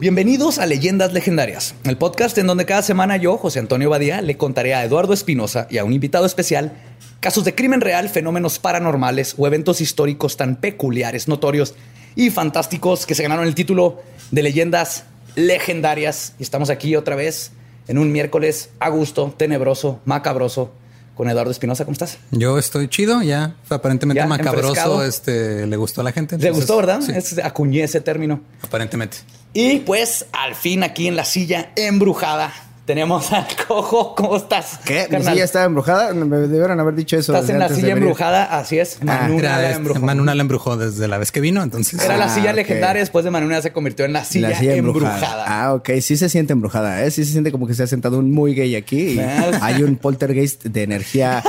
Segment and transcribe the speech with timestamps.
[0.00, 4.36] Bienvenidos a Leyendas Legendarias, el podcast en donde cada semana yo, José Antonio Badía, le
[4.36, 6.70] contaré a Eduardo Espinosa y a un invitado especial
[7.18, 11.74] casos de crimen real, fenómenos paranormales o eventos históricos tan peculiares, notorios
[12.14, 14.00] y fantásticos que se ganaron el título
[14.30, 15.02] de Leyendas
[15.34, 16.34] Legendarias.
[16.38, 17.50] Y estamos aquí otra vez
[17.88, 20.70] en un miércoles a gusto, tenebroso, macabroso
[21.18, 21.84] con Eduardo Espinosa.
[21.84, 22.16] ¿Cómo estás?
[22.30, 26.38] Yo estoy chido, ya aparentemente macabroso este, le gustó a la gente.
[26.38, 27.02] le gustó, ¿verdad?
[27.10, 28.40] Es, acuñé ese término.
[28.62, 29.16] Aparentemente.
[29.52, 32.52] Y pues al fin aquí en la silla embrujada
[32.88, 34.14] tenemos al cojo.
[34.14, 34.80] ¿Cómo estás?
[34.82, 35.08] ¿Qué?
[35.10, 36.14] ¿Mi silla estaba embrujada?
[36.14, 37.34] Me deberían haber dicho eso.
[37.34, 38.96] Estás en la silla embrujada, así es.
[39.02, 40.00] Ah, Manuna la embrujó.
[40.00, 42.02] Manuna la embrujó desde la vez que vino, entonces.
[42.02, 45.44] Era la ah, silla legendaria, después de Manuna se convirtió en la silla, embrujada.
[45.46, 45.90] Ah, ok.
[46.00, 47.10] Sí se siente embrujada, ¿eh?
[47.10, 49.20] Sí se siente como que se ha sentado un muy gay aquí.
[49.60, 51.42] hay un poltergeist de energía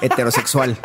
[0.00, 0.78] heterosexual.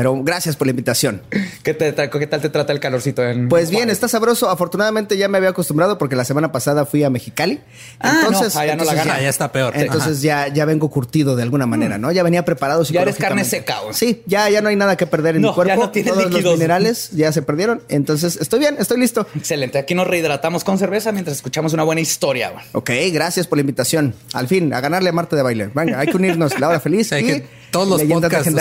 [0.00, 1.20] Pero gracias por la invitación.
[1.62, 3.22] ¿Qué, tal te trata el calorcito?
[3.22, 4.48] En pues bien, está sabroso.
[4.48, 7.60] Afortunadamente ya me había acostumbrado porque la semana pasada fui a Mexicali.
[7.98, 9.20] Ah, entonces, no, ya no la gana.
[9.20, 9.74] Ya, está peor.
[9.76, 12.10] Entonces ya, ya vengo curtido de alguna manera, ¿no?
[12.12, 12.82] Ya venía preparado.
[12.84, 13.76] Ya eres carne seca.
[13.92, 15.68] Sí, ya, ya no hay nada que perder en mi cuerpo.
[15.68, 17.82] Ya no Todos los minerales ya se perdieron.
[17.90, 19.26] Entonces estoy bien, estoy listo.
[19.34, 19.76] Excelente.
[19.76, 22.54] Aquí nos rehidratamos con cerveza mientras escuchamos una buena historia.
[22.72, 24.14] Ok, gracias por la invitación.
[24.32, 25.70] Al fin, a ganarle a Marta de baile.
[25.74, 26.58] Venga, hay que unirnos.
[26.58, 27.12] La hora feliz.
[27.20, 28.52] Hay que todos los podcasts.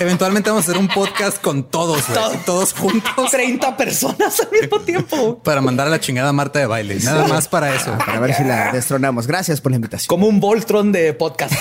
[0.00, 2.02] eventualmente vamos a hacer un podcast con todos,
[2.46, 3.30] todos juntos.
[3.30, 5.38] 30 personas al mismo tiempo.
[5.42, 6.98] Para mandar a la chingada Marta de baile.
[7.00, 7.96] Nada más para eso.
[7.98, 9.26] Para ver si la destronamos.
[9.26, 10.08] Gracias por la invitación.
[10.08, 11.54] Como un Voltron de podcast.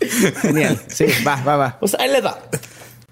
[0.42, 0.80] Genial.
[0.88, 1.78] Sí, va, va, va.
[1.78, 2.38] Pues ahí les va.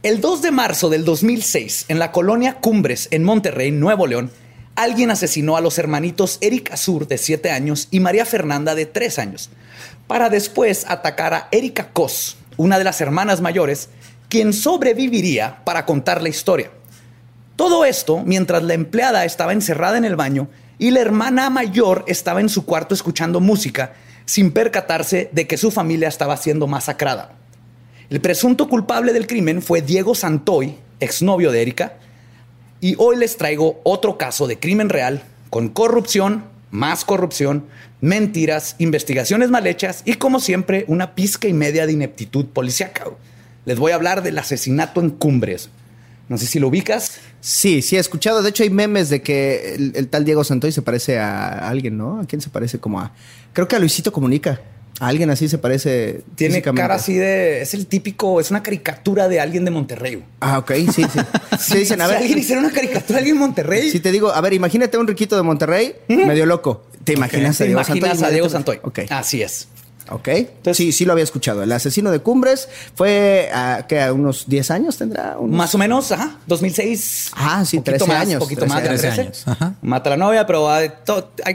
[0.02, 4.30] El 2 de marzo del 2006, en la colonia Cumbres, en Monterrey, Nuevo León,
[4.76, 9.18] alguien asesinó a los hermanitos Eric Azur, de 7 años, y María Fernanda, de 3
[9.18, 9.50] años
[10.08, 13.90] para después atacar a Erika Kos, una de las hermanas mayores,
[14.28, 16.70] quien sobreviviría para contar la historia.
[17.54, 20.48] Todo esto mientras la empleada estaba encerrada en el baño
[20.78, 23.92] y la hermana mayor estaba en su cuarto escuchando música
[24.24, 27.32] sin percatarse de que su familia estaba siendo masacrada.
[28.10, 31.94] El presunto culpable del crimen fue Diego Santoy, exnovio de Erika,
[32.80, 37.66] y hoy les traigo otro caso de crimen real con corrupción, más corrupción,
[38.00, 43.04] mentiras, investigaciones mal hechas y, como siempre, una pizca y media de ineptitud policíaca.
[43.64, 45.70] Les voy a hablar del asesinato en Cumbres.
[46.28, 47.20] No sé si lo ubicas.
[47.40, 48.42] Sí, sí, he escuchado.
[48.42, 52.20] De hecho, hay memes de que el, tal Diego Santoy se parece a alguien, ¿no?
[52.20, 52.78] ¿A quién se parece?
[52.78, 53.12] Como a.
[53.52, 54.60] Creo que a Luisito Comunica.
[55.00, 56.22] A alguien así se parece.
[56.34, 57.62] Tiene cara así de.
[57.62, 58.40] Es el típico.
[58.40, 60.24] Es una caricatura de alguien de Monterrey.
[60.40, 61.74] Ah, ok, sí, sí.
[61.78, 62.16] Dicen, a ver.
[62.16, 63.90] Si alguien hiciera una caricatura de alguien de Monterrey.
[63.90, 66.84] Si te digo, a ver, imagínate un riquito de Monterrey, medio loco.
[67.04, 68.80] ¿Te imaginas, a, Diego imaginas a Diego Santoy?
[69.08, 69.68] Así es.
[70.10, 70.28] Ok.
[70.28, 71.62] Entonces, sí, sí lo había escuchado.
[71.62, 75.36] El asesino de Cumbres fue a, ¿qué, a unos 10 años tendrá.
[75.40, 76.38] Más o menos, ajá.
[76.46, 77.32] 2006.
[77.34, 78.42] Ah, sí, 13 más, años.
[78.42, 79.44] poquito más de 13, años.
[79.82, 80.90] Mata a la novia, pero hay,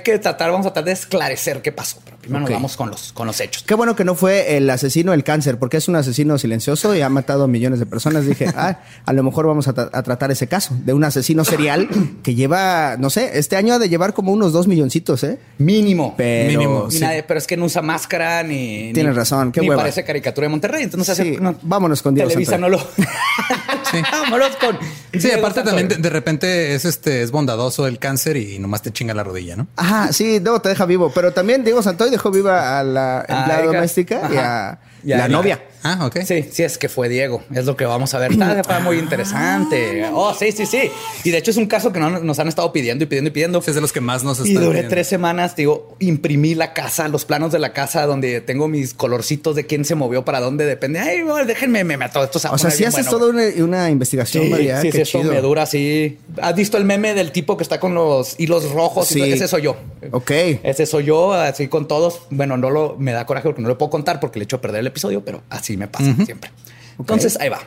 [0.04, 1.98] que tratar, vamos a tratar de esclarecer qué pasó.
[2.04, 3.64] Pero primero nos vamos con los, con los hechos.
[3.64, 7.02] Qué bueno que no fue el asesino del cáncer, porque es un asesino silencioso y
[7.02, 8.26] ha matado a millones de personas.
[8.26, 11.90] Dije, ah, a lo mejor vamos a, tratar ese caso de un asesino serial
[12.24, 15.38] que lleva, no sé, este año ha de llevar como unos 2 milloncitos, ¿eh?
[15.58, 16.16] Mínimo.
[16.18, 16.88] Pero, Mínimo.
[17.28, 18.92] pero es que no usa máscara ni.
[18.94, 20.84] Tienes razón, qué ni parece caricatura de Monterrey.
[20.84, 22.30] Entonces, sí, vámonos con Dios.
[22.30, 22.80] Televisa no lo.
[23.92, 24.02] sí.
[24.12, 24.78] vámonos con.
[25.20, 29.14] Sí, aparte también de, repente es este es bondadoso el cáncer y nomás te chinga
[29.14, 29.68] la rodilla, ¿no?
[29.76, 31.12] Ajá, sí, no, te deja vivo.
[31.14, 35.60] Pero también Diego Santoy dejó viva a la empleada doméstica y a la novia.
[35.84, 36.20] Ah, ok.
[36.26, 37.44] Sí, sí, es que fue Diego.
[37.54, 38.32] Es lo que vamos a ver.
[38.32, 40.06] Está, muy interesante.
[40.14, 40.90] Oh, sí, sí, sí.
[41.26, 43.60] Y de hecho es un caso que nos han estado pidiendo y pidiendo y pidiendo.
[43.60, 47.10] Es de los que más nos están Y duré tres semanas, digo, imprimí la casa,
[47.10, 50.66] los planos de la casa donde tengo mis colorcitos de quién se movió para dónde
[50.66, 51.00] depende.
[51.00, 52.40] Ay, déjenme, me meto esto.
[52.52, 54.82] O sea, si haces toda una, investigación, sí, María.
[54.82, 56.18] Sí, sí, eso me dura así.
[56.42, 59.08] ¿Has visto el meme del tipo que está con los hilos rojos?
[59.08, 59.22] Sí.
[59.22, 59.76] Ese soy yo.
[60.12, 60.32] Ok.
[60.64, 62.22] Ese soy yo, así con todos.
[62.30, 64.62] Bueno, no lo, me da coraje porque no lo puedo contar porque le echo a
[64.62, 66.52] perder el episodio, pero así me pasa siempre.
[67.00, 67.60] Entonces, ahí va.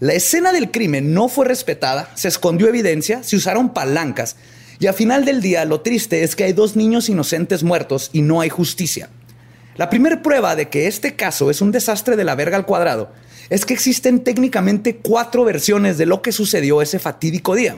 [0.01, 4.37] La escena del crimen no fue respetada, se escondió evidencia, se usaron palancas
[4.79, 8.23] y al final del día lo triste es que hay dos niños inocentes muertos y
[8.23, 9.09] no hay justicia.
[9.77, 13.13] La primera prueba de que este caso es un desastre de la verga al cuadrado
[13.51, 17.77] es que existen técnicamente cuatro versiones de lo que sucedió ese fatídico día.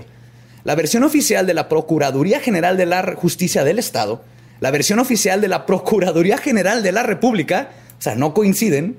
[0.64, 4.22] La versión oficial de la Procuraduría General de la Justicia del Estado,
[4.60, 8.96] la versión oficial de la Procuraduría General de la República, o sea, no coinciden,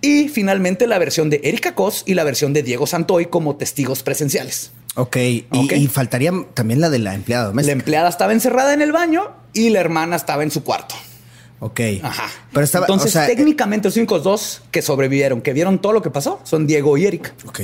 [0.00, 4.02] y finalmente la versión de Erika Cos y la versión de Diego Santoy como testigos
[4.02, 4.70] presenciales.
[4.96, 7.74] Ok, Y, faltaría también la de la empleada doméstica.
[7.74, 10.94] La empleada estaba encerrada en el baño y la hermana estaba en su cuarto.
[11.60, 11.80] Ok.
[12.02, 12.30] Ajá.
[12.52, 16.40] Pero estaba, Entonces, técnicamente, los únicos dos que sobrevivieron, que vieron todo lo que pasó,
[16.44, 17.32] son Diego y Erika.
[17.46, 17.60] Ok.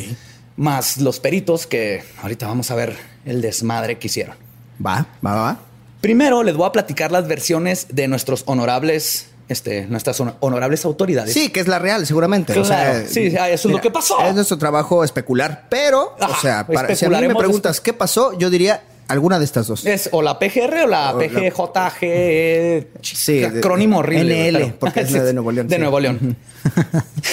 [0.56, 4.36] Más los peritos que ahorita vamos a ver el desmadre que hicieron.
[4.84, 5.58] Va, va, va.
[6.00, 11.34] Primero les voy a platicar las versiones de nuestros honorables este, nuestras honorables autoridades.
[11.34, 12.56] Sí, que es la real, seguramente.
[12.56, 14.20] o sea, sí, eso es lo que pasó.
[14.22, 18.38] Es nuestro trabajo especular, pero, o sea, para, si a mí me preguntas qué pasó,
[18.38, 19.84] yo diría alguna de estas dos.
[19.84, 22.86] Es o la PGR o la PGJG.
[23.02, 24.52] Sí, acrónimo horrible.
[24.52, 25.66] NL, porque es de Nuevo León.
[25.66, 26.36] De Nuevo León.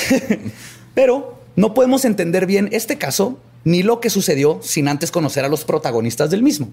[0.96, 5.50] pero no podemos entender bien este caso ni lo que sucedió sin antes conocer a
[5.50, 6.70] los protagonistas del mismo.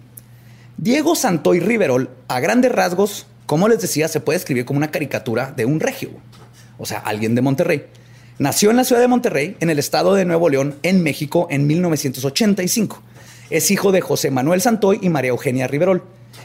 [0.77, 5.55] Diego Santoy Riverol, a grandes rasgos, como les decía, se puede escribir como una caricatura
[5.57, 6.11] de un regio,
[6.77, 7.87] o sea, alguien de Monterrey.
[8.39, 11.67] Nació en la ciudad de Monterrey, en el estado de Nuevo León, en México, en
[11.67, 13.03] 1985.
[13.49, 16.03] Es hijo de José Manuel Santoy y María Eugenia Riverol.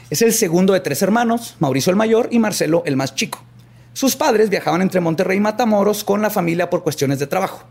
[0.09, 3.43] Es el segundo de tres hermanos, Mauricio el mayor y Marcelo el más chico.
[3.91, 7.67] Sus padres viajaban entre Monterrey y Matamoros con la familia por cuestiones de trabajo.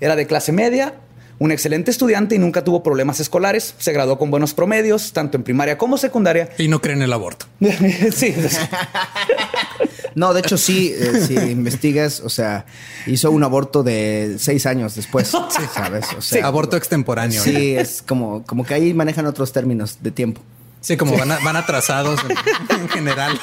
[0.00, 0.94] Era de clase media,
[1.38, 3.74] un excelente estudiante y nunca tuvo problemas escolares.
[3.78, 6.50] Se graduó con buenos promedios, tanto en primaria como secundaria.
[6.58, 7.46] Y no cree en el aborto.
[8.14, 8.34] sí.
[10.14, 12.66] no, de hecho sí, eh, si investigas, o sea,
[13.06, 15.62] hizo un aborto de seis años después, sí.
[15.72, 16.06] ¿sabes?
[16.16, 17.42] O sea, aborto extemporáneo.
[17.42, 20.40] Sí, es como, como que ahí manejan otros términos de tiempo.
[20.80, 22.20] Sí, como Van, van, atrasados
[22.70, 23.38] en general.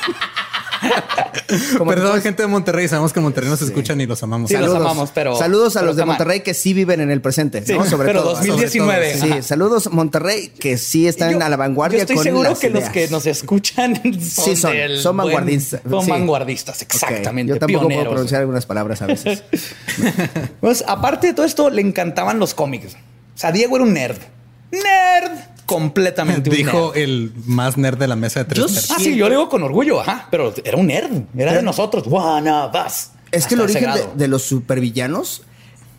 [1.88, 2.88] Perdón, gente de Monterrey.
[2.88, 4.50] Sabemos que en Monterrey nos escuchan y los amamos.
[4.50, 5.36] Sí, saludos, los amamos, pero.
[5.38, 7.86] Saludos a los de Monterrey que sí viven en el presente, ¿no?
[7.86, 9.20] Sobre pero 2019.
[9.20, 12.00] Sí, saludos Monterrey que sí están a la vanguardia.
[12.00, 15.82] Yo estoy seguro que los que nos escuchan son, sí, son, vanguardistas.
[15.90, 17.54] Son vanguardistas, exactamente.
[17.54, 19.44] Yo tampoco puedo pronunciar algunas palabras a veces.
[20.62, 22.94] pues, aparte de todo esto, le encantaban los cómics.
[22.94, 24.18] O sea, Diego era un nerd.
[24.72, 25.55] ¡Nerd!
[25.66, 28.92] Completamente Dijo el más nerd de la mesa de tres.
[28.92, 32.04] ah, sí, yo lo digo con orgullo, ajá, pero era un nerd, era de nosotros.
[32.10, 32.52] One
[33.32, 35.44] Es que el origen de, los supervillanos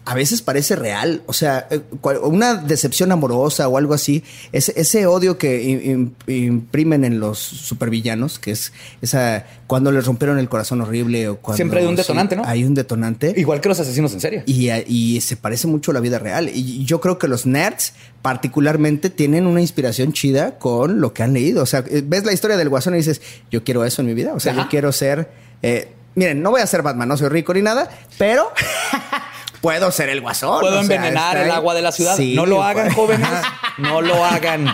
[0.07, 1.23] a veces parece real.
[1.27, 1.81] O sea, eh,
[2.23, 4.23] una decepción amorosa o algo así,
[4.53, 8.73] ese, ese odio que imprimen en los supervillanos, que es
[9.03, 11.57] esa cuando les rompieron el corazón horrible o cuando.
[11.57, 12.45] Siempre hay un detonante, ¿no?
[12.45, 13.35] Hay un detonante.
[13.37, 14.45] Igual que los asesinos en serie.
[14.47, 16.51] Y, y, se parece mucho a la vida real.
[16.55, 21.33] Y yo creo que los nerds, particularmente, tienen una inspiración chida con lo que han
[21.33, 21.65] leído.
[21.65, 23.21] O sea, eh, ves la historia del guasón y dices,
[23.51, 24.35] yo quiero eso en mi vida.
[24.35, 25.29] O sea, yo quiero ser.
[25.63, 28.53] Eh, miren, no voy a ser Batman, no soy rico ni nada, pero
[29.61, 30.61] puedo ser el guasón.
[30.61, 32.19] Puedo envenenar el agua de la ciudad.
[32.19, 33.29] no lo hagan, jóvenes.
[33.79, 34.67] no lo hagan.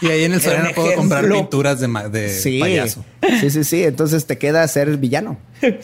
[0.00, 3.04] Y ahí en el salón puedo comprar pinturas de, de payaso.
[3.40, 3.84] Sí, sí, sí.
[3.84, 5.38] Entonces te queda ser el villano.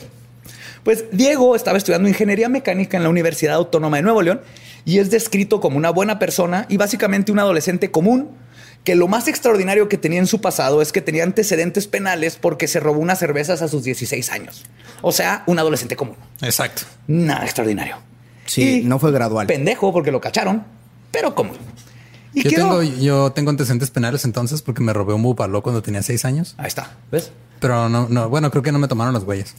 [0.83, 4.41] Pues Diego estaba estudiando ingeniería mecánica en la Universidad Autónoma de Nuevo León
[4.83, 8.31] y es descrito como una buena persona y básicamente un adolescente común
[8.83, 12.67] que lo más extraordinario que tenía en su pasado es que tenía antecedentes penales porque
[12.67, 14.63] se robó unas cervezas a sus 16 años.
[15.03, 16.15] O sea, un adolescente común.
[16.41, 16.81] Exacto.
[17.05, 17.97] Nada extraordinario.
[18.45, 19.47] Sí, no fue gradual.
[19.47, 20.63] Pendejo porque lo cacharon,
[21.11, 21.57] pero común.
[22.33, 26.25] yo, tengo, yo tengo antecedentes penales entonces porque me robé un bupaló cuando tenía seis
[26.25, 26.55] años.
[26.57, 27.31] Ahí está, ¿ves?
[27.59, 29.53] Pero no, no, bueno, creo que no me tomaron las huellas.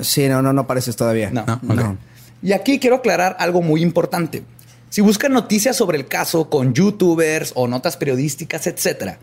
[0.00, 1.30] sí, no, no, no pareces todavía.
[1.30, 1.98] No, no.
[2.42, 4.44] Y aquí quiero aclarar algo muy importante.
[4.90, 9.18] Si buscan noticias sobre el caso con youtubers o notas periodísticas, etcétera,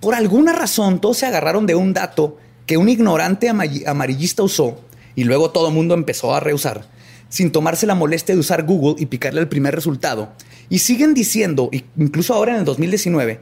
[0.00, 4.80] por alguna razón todos se agarraron de un dato que un ignorante amarillista usó
[5.14, 6.86] y luego todo el mundo empezó a reusar
[7.30, 10.32] sin tomarse la molestia de usar Google y picarle el primer resultado.
[10.68, 13.40] Y siguen diciendo, incluso ahora en el 2019,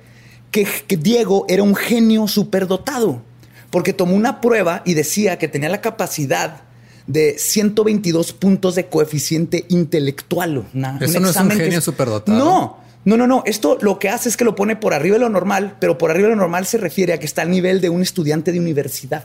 [0.53, 3.23] que, que Diego era un genio superdotado,
[3.71, 6.63] porque tomó una prueba y decía que tenía la capacidad
[7.09, 10.67] de 122 puntos de coeficiente intelectual.
[11.01, 12.39] Eso no es un genio superdotado.
[12.39, 12.77] No,
[13.09, 13.43] no, no, no.
[13.47, 16.11] Esto lo que hace es que lo pone por arriba de lo normal, pero por
[16.11, 18.61] arriba de lo normal se refiere a que está al nivel de un estudiante de
[18.61, 19.25] universidad.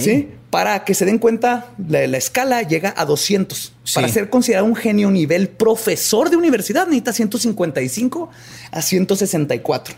[0.00, 0.30] ¿Sí?
[0.50, 3.74] Para que se den cuenta, la, escala llega a 200.
[3.94, 8.30] Para ser considerado un genio nivel profesor de universidad, necesita 155
[8.72, 9.94] a 164.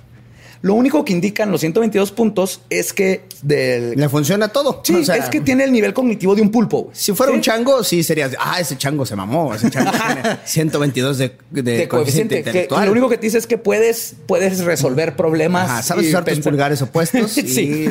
[0.67, 3.93] Lo único que indican los 122 puntos es que del...
[3.93, 4.81] Le funciona todo.
[4.83, 6.91] Sí, es que tiene el nivel cognitivo de un pulpo.
[6.93, 9.93] Si fuera un chango, sí sería, ah, ese chango se mamó, ese chango
[10.23, 12.85] tiene 122 de, de, coeficiente, intelectual.
[12.85, 15.71] lo único que te dice es que puedes, puedes resolver problemas.
[15.71, 17.31] Ajá, sabes usar tus pulgares opuestos.
[17.31, 17.45] sí.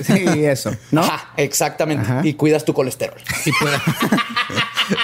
[0.03, 0.99] sí, eso, ¿no?
[0.99, 2.27] Ajá, exactamente.
[2.27, 3.21] Y cuidas tu colesterol.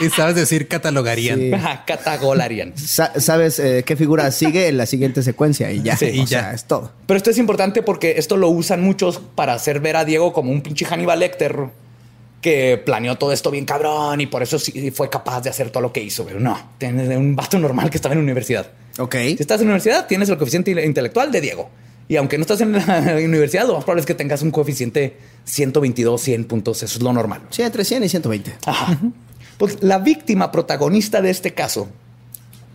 [0.02, 1.54] Y, sabes decir catalogarían.
[1.54, 2.74] Ajá, catagolarían.
[2.76, 5.96] sabes eh, qué figura sigue en la siguiente secuencia y ya.
[5.96, 6.52] Sí, y ya.
[6.52, 6.92] es todo.
[7.08, 10.52] Pero esto es importante porque esto lo usan muchos para hacer ver a Diego como
[10.52, 11.70] un pinche Hannibal Lecter
[12.42, 15.82] que planeó todo esto bien cabrón y por eso sí fue capaz de hacer todo
[15.82, 16.26] lo que hizo.
[16.26, 18.68] Pero no, tienes un vato normal que estaba en la universidad.
[18.98, 19.16] Ok.
[19.16, 21.70] Si estás en la universidad, tienes el coeficiente intelectual de Diego.
[22.08, 25.16] Y aunque no estás en la universidad, lo más probable es que tengas un coeficiente
[25.46, 26.84] 122, 100 puntos.
[26.84, 27.42] Eso es lo normal.
[27.52, 28.54] Sí, entre 100 y 120.
[28.66, 28.98] Ajá.
[29.58, 31.88] Pues la víctima protagonista de este caso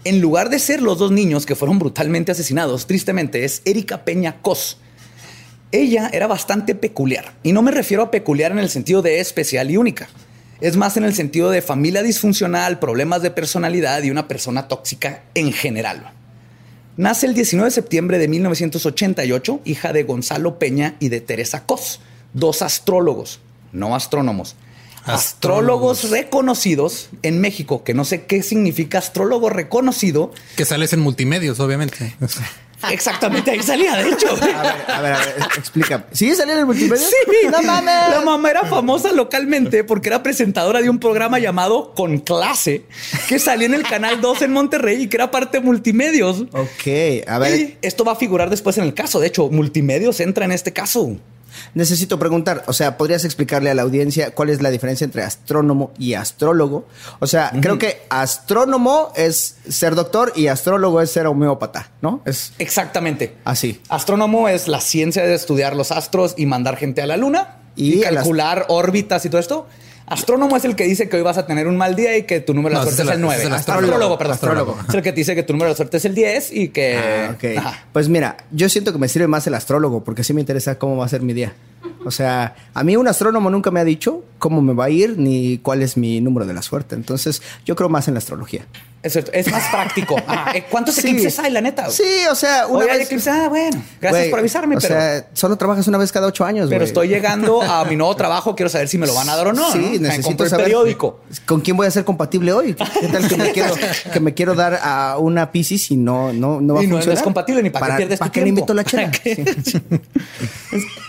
[0.06, 4.40] en lugar de ser los dos niños que fueron brutalmente asesinados, tristemente es Erika Peña
[4.40, 4.78] Cos.
[5.72, 9.68] Ella era bastante peculiar, y no me refiero a peculiar en el sentido de especial
[9.68, 10.08] y única.
[10.60, 15.24] Es más en el sentido de familia disfuncional, problemas de personalidad y una persona tóxica
[15.34, 16.12] en general.
[16.96, 21.98] Nace el 19 de septiembre de 1988, hija de Gonzalo Peña y de Teresa Cos,
[22.32, 23.40] dos astrólogos,
[23.72, 24.54] no astrónomos,
[25.06, 30.32] astrólogos reconocidos en México, que no sé qué significa astrólogo reconocido.
[30.56, 32.14] Que sales en multimedios, obviamente.
[32.90, 34.28] Exactamente, ahí salía, de hecho.
[34.30, 36.06] A ver, a ver, a ver explica.
[36.12, 37.06] ¿Sigue saliendo en multimedia?
[37.06, 38.10] Sí, no mames.
[38.10, 42.84] La mamá era famosa localmente porque era presentadora de un programa llamado Con Clase,
[43.28, 46.42] que salía en el canal 2 en Monterrey y que era parte de multimedios.
[46.52, 47.78] Ok, a ver.
[47.82, 49.20] esto va a figurar después en el caso.
[49.20, 51.16] De hecho, multimedios entra en este caso.
[51.74, 55.92] Necesito preguntar, o sea, ¿podrías explicarle a la audiencia cuál es la diferencia entre astrónomo
[55.98, 56.86] y astrólogo?
[57.18, 62.22] O sea, creo que astrónomo es ser doctor y astrólogo es ser homeópata, ¿no?
[62.24, 63.80] Es exactamente así.
[63.88, 68.00] Astrónomo es la ciencia de estudiar los astros y mandar gente a la luna y,
[68.00, 69.66] calcular órbitas y todo esto.
[70.06, 72.40] Astrónomo es el que dice que hoy vas a tener un mal día y que
[72.40, 73.42] tu número de suerte es, el 9.
[73.42, 74.34] Es astrólogo, perdón.
[74.34, 74.78] Astrólogo.
[74.88, 77.34] Es el que te dice que tu número de suerte es el 10 y que...
[77.58, 80.78] Ah, pues mira, yo siento que me sirve más el astrólogo porque sí me interesa
[80.78, 81.54] cómo va a ser mi día.
[82.04, 85.18] O sea, a mí un astrónomo nunca me ha dicho cómo me va a ir
[85.18, 86.94] ni cuál es mi número de la suerte.
[86.94, 88.66] Entonces, yo creo más en la astrología.
[89.06, 90.16] Es, es más práctico.
[90.28, 91.88] Ah, ¿Cuántos eclipses hay, la neta?
[91.88, 93.06] Sí, o sea, una vez...
[93.06, 93.82] eclipse, ah, bueno.
[94.00, 97.62] Gracias por avisarme, o sea, solo trabajas una vez cada ocho años, Pero estoy llegando
[97.62, 98.54] a mi nuevo trabajo.
[98.54, 99.72] Quiero saber si me lo van a dar o no.
[99.72, 100.66] Sí, necesito saber.
[100.66, 101.20] periódico.
[101.46, 102.74] ¿Con quién voy a ser compatible hoy?
[102.74, 103.74] ¿Qué tal que me quiero,
[104.12, 107.06] que me quiero dar a una Pisces y no, no, no va a funcionar?
[107.06, 109.10] no es compatible ni para, qué pierdes ¿Para qué le invito la chela?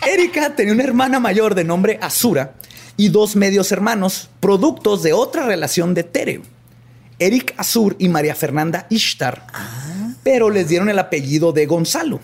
[0.07, 2.53] Erika tenía una hermana mayor de nombre Azura
[2.97, 6.41] y dos medios hermanos, productos de otra relación de Tere.
[7.19, 9.47] Eric Azur y María Fernanda Ishtar,
[10.23, 12.19] pero les dieron el apellido de Gonzalo.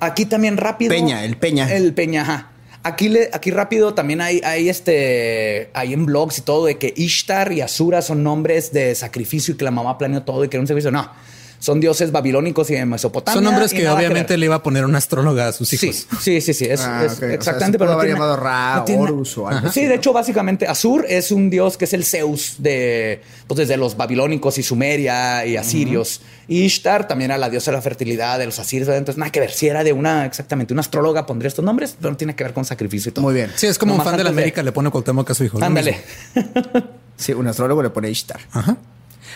[0.00, 0.90] Aquí también rápido.
[0.90, 1.72] Peña, el Peña.
[1.72, 2.50] El Peña, ajá.
[2.82, 6.92] Aquí, le, aquí rápido también hay, hay, este, hay en blogs y todo de que
[6.94, 10.58] Ishtar y Azura son nombres de sacrificio y que la mamá planeó todo y que
[10.58, 10.90] era un servicio.
[10.90, 11.10] No,
[11.64, 13.36] son dioses babilónicos y de Mesopotamia.
[13.36, 16.06] Son nombres que obviamente le iba a poner una astróloga a sus hijos.
[16.20, 17.78] Sí, sí, sí, es, ah, exactamente.
[17.78, 21.78] pero haber llamado Ra, Horus o algo Sí, de hecho, básicamente Azur es un dios
[21.78, 26.20] que es el Zeus de, pues desde los babilónicos y Sumeria y asirios.
[26.48, 28.90] Y Ishtar también era la diosa de la fertilidad de los asirios.
[28.90, 29.50] Entonces, nada que ver.
[29.50, 32.52] Si era de una, exactamente, una astróloga pondría estos nombres, pero no tiene que ver
[32.52, 33.24] con sacrificio y todo.
[33.24, 33.50] Muy bien.
[33.56, 35.64] Sí, es como un fan de la América le pone Cuauhtémoc a su hijo.
[35.64, 35.96] Ándale.
[37.16, 38.40] sí, un astrólogo le pone Ishtar.
[38.52, 38.76] Ajá.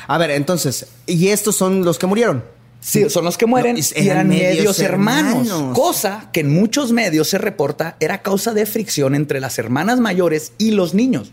[0.07, 2.45] A ver, entonces, ¿y estos son los que murieron?
[2.81, 7.39] Sí, son los que mueren y eran medios, hermanos, cosa que en muchos medios se
[7.39, 11.33] reporta era causa de fricción entre las hermanas mayores y los niños.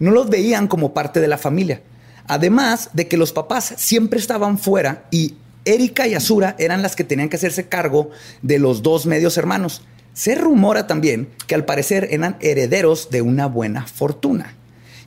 [0.00, 1.82] No los veían como parte de la familia.
[2.26, 7.04] Además de que los papás siempre estaban fuera y Erika y Azura eran las que
[7.04, 8.10] tenían que hacerse cargo
[8.42, 9.82] de los dos medios hermanos.
[10.14, 14.56] Se rumora también que al parecer eran herederos de una buena fortuna.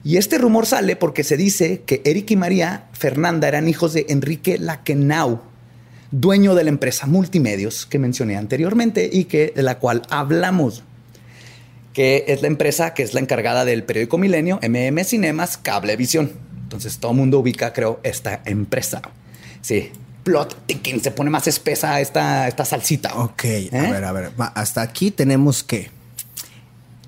[0.06, 4.06] Y este rumor sale porque se dice que Erika y María Fernanda eran hijos de
[4.08, 5.42] Enrique Laquenau,
[6.12, 10.84] dueño de la empresa Multimedios que mencioné anteriormente y que, de la cual hablamos,
[11.92, 16.34] que es la empresa que es la encargada del periódico Milenio, MM Cinemas, Cablevisión.
[16.62, 19.02] Entonces todo el mundo ubica, creo, esta empresa.
[19.62, 19.90] Sí,
[20.24, 23.16] plot ticking, se pone más espesa esta, esta salsita.
[23.16, 23.70] Ok, a ¿Eh?
[23.72, 25.90] ver, a ver, hasta aquí tenemos que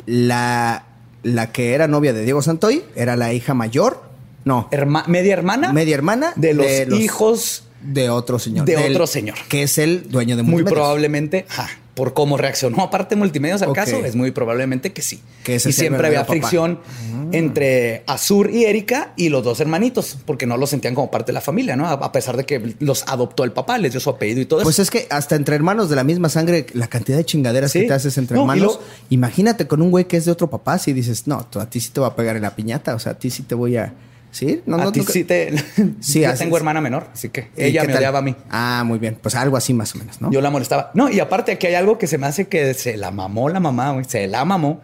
[0.08, 0.87] la
[1.24, 4.02] la que era novia de Diego Santoy era la hija mayor.
[4.46, 4.70] No.
[5.08, 5.74] media hermana.
[5.74, 6.66] Media hermana de los,
[7.00, 8.66] hijos de otro señor.
[8.66, 9.36] De otro señor.
[9.50, 11.46] Que es el dueño de Muy probablemente.
[11.98, 15.20] Por cómo reaccionó aparte multimedios al caso, es muy probablemente que sí.
[15.44, 16.80] Que y siempre había fricción
[17.12, 17.34] mm.
[17.34, 21.34] entre Azur y Erika y los dos hermanitos, porque no los sentían como parte de
[21.34, 21.88] la familia, ¿no?
[21.88, 24.78] A pesar de que los adoptó el papá, les dio su apellido y todo pues
[24.78, 24.92] eso.
[24.92, 27.86] Pues es que hasta entre hermanos de la misma sangre, la cantidad de chingaderas que
[27.86, 31.26] te haces entre hermanos, imagínate con un güey que es de otro papá, si dices,
[31.26, 33.32] no, a ti sí te va a pegar en la piñata, o sea, a ti
[33.32, 33.92] sí te voy a
[34.38, 34.62] ¿Sí?
[34.68, 35.52] No, a ti sí te...
[36.00, 38.36] Sí, yo tengo hermana menor, así que ella me odiaba a mí.
[38.52, 39.18] Ah, muy bien.
[39.20, 40.32] Pues algo así más o menos, ¿no?
[40.32, 40.92] Yo la molestaba.
[40.94, 43.60] No, y aparte aquí hay algo que se me hace que se la mamó la
[43.60, 44.06] mamá, güey.
[44.06, 44.80] Se la mamó.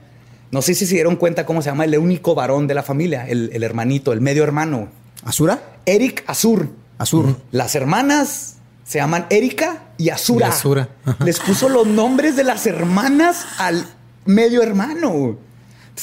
[0.50, 3.28] No sé si se dieron cuenta cómo se llama el único varón de la familia,
[3.28, 4.88] el, hermanito, el medio hermano.
[5.24, 5.62] ¿Azura?
[5.86, 6.70] Eric Azur.
[6.98, 7.38] Azur.
[7.52, 10.48] Las hermanas se llaman Erika y Azura.
[10.48, 10.90] Azura.
[11.24, 13.86] Les puso los nombres de las hermanas al
[14.26, 15.38] medio hermano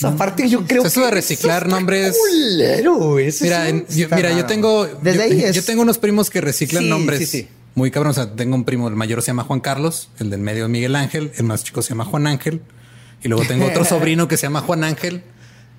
[0.03, 2.17] aparte yo creo eso de reciclar nombres.
[3.41, 4.89] mira, yo, mira, yo tengo,
[5.53, 7.47] yo, tengo unos primos que reciclan nombres.
[7.75, 8.11] Muy cabrón.
[8.11, 10.97] O sea, tengo un primo, el mayor se llama Juan Carlos, el del medio Miguel
[10.97, 12.63] Ángel, el más chico se llama Juan Ángel.
[13.23, 15.23] Y luego tengo otro sobrino que se llama Juan Ángel.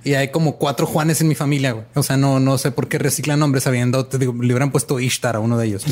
[0.04, 1.86] Y hay como cuatro Juanes en mi familia, güey.
[1.96, 5.00] O sea, no, no sé por qué reciclan nombres sabiendo, te digo, le hubieran puesto
[5.00, 5.86] Ishtar a uno de ellos.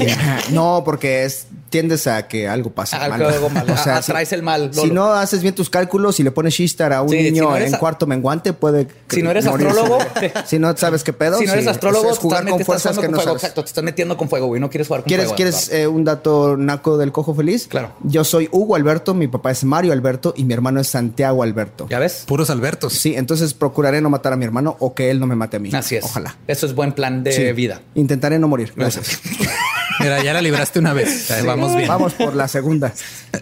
[0.51, 3.69] no, porque es, tiendes a que algo pase algo mal.
[3.69, 4.71] O sea, atraes el mal.
[4.73, 8.07] Si no haces bien tus cálculos y le pones Ishtar a un niño en cuarto
[8.07, 8.87] menguante, puede.
[9.09, 9.99] Si no eres astrólogo,
[10.45, 11.37] si no sabes qué pedo.
[11.37, 14.47] Si no eres astrólogo, jugar con fuerzas que no Exacto, te estás metiendo con fuego,
[14.47, 14.59] güey.
[14.59, 15.37] No quieres jugar con ¿Quieres, fuego.
[15.37, 17.67] ¿Quieres eh, un dato naco del cojo feliz?
[17.67, 17.91] Claro.
[18.03, 21.87] Yo soy Hugo Alberto, mi papá es Mario Alberto y mi hermano es Santiago Alberto.
[21.89, 22.23] ¿Ya ves?
[22.25, 22.93] Puros Albertos.
[22.93, 25.59] Sí, entonces procuraré no matar a mi hermano o que él no me mate a
[25.59, 25.69] mí.
[25.73, 26.03] Así es.
[26.03, 26.37] Ojalá.
[26.47, 27.81] Eso es buen plan de vida.
[27.95, 28.73] Intentaré no morir.
[28.75, 29.19] Gracias.
[29.99, 31.29] Mira, ya la libraste una vez.
[31.45, 31.87] Vamos bien.
[31.87, 32.93] Vamos por la segunda.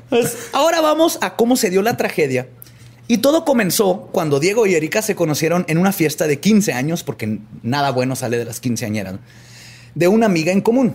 [0.10, 2.48] Pues, ahora vamos a cómo se dio la tragedia.
[3.08, 7.04] Y todo comenzó cuando Diego y Erika se conocieron en una fiesta de 15 años,
[7.04, 9.16] porque nada bueno sale de las quinceañeras,
[9.96, 10.94] de una amiga en común.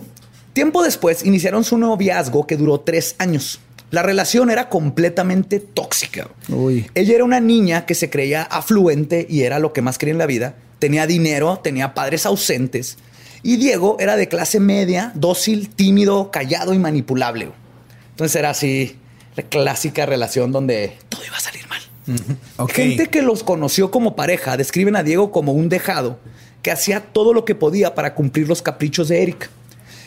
[0.53, 3.59] Tiempo después iniciaron su noviazgo que duró tres años.
[3.93, 6.27] La relación era completamente tóxica.
[6.95, 10.17] Ella era una niña que se creía afluente y era lo que más quería en
[10.17, 10.55] la vida.
[10.79, 12.97] Tenía dinero, tenía padres ausentes.
[13.43, 17.51] Y Diego era de clase media, dócil, tímido, callado y manipulable.
[18.09, 18.97] Entonces era así
[19.35, 22.69] la clásica relación donde todo iba a salir mal.
[22.69, 26.17] Gente que los conoció como pareja describen a Diego como un dejado
[26.63, 29.49] que hacía todo lo que podía para cumplir los caprichos de Erika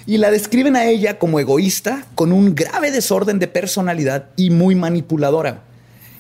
[0.07, 4.75] y la describen a ella como egoísta, con un grave desorden de personalidad y muy
[4.75, 5.62] manipuladora.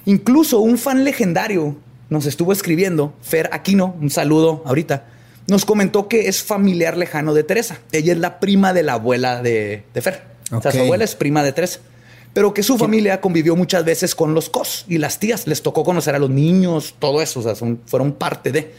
[0.04, 1.76] Incluso un fan legendario
[2.08, 5.04] nos estuvo escribiendo, Fer Aquino, un saludo ahorita,
[5.48, 7.78] nos comentó que es familiar lejano de Teresa.
[7.92, 10.22] Ella es la prima de la abuela de, Fer.
[10.50, 11.80] O sea, su abuela es prima de Teresa.
[12.32, 15.46] Pero que su familia convivió muchas veces con los cos y las tías.
[15.46, 17.40] Les tocó conocer a los niños, todo eso.
[17.40, 17.54] O sea,
[17.86, 18.74] fueron parte de.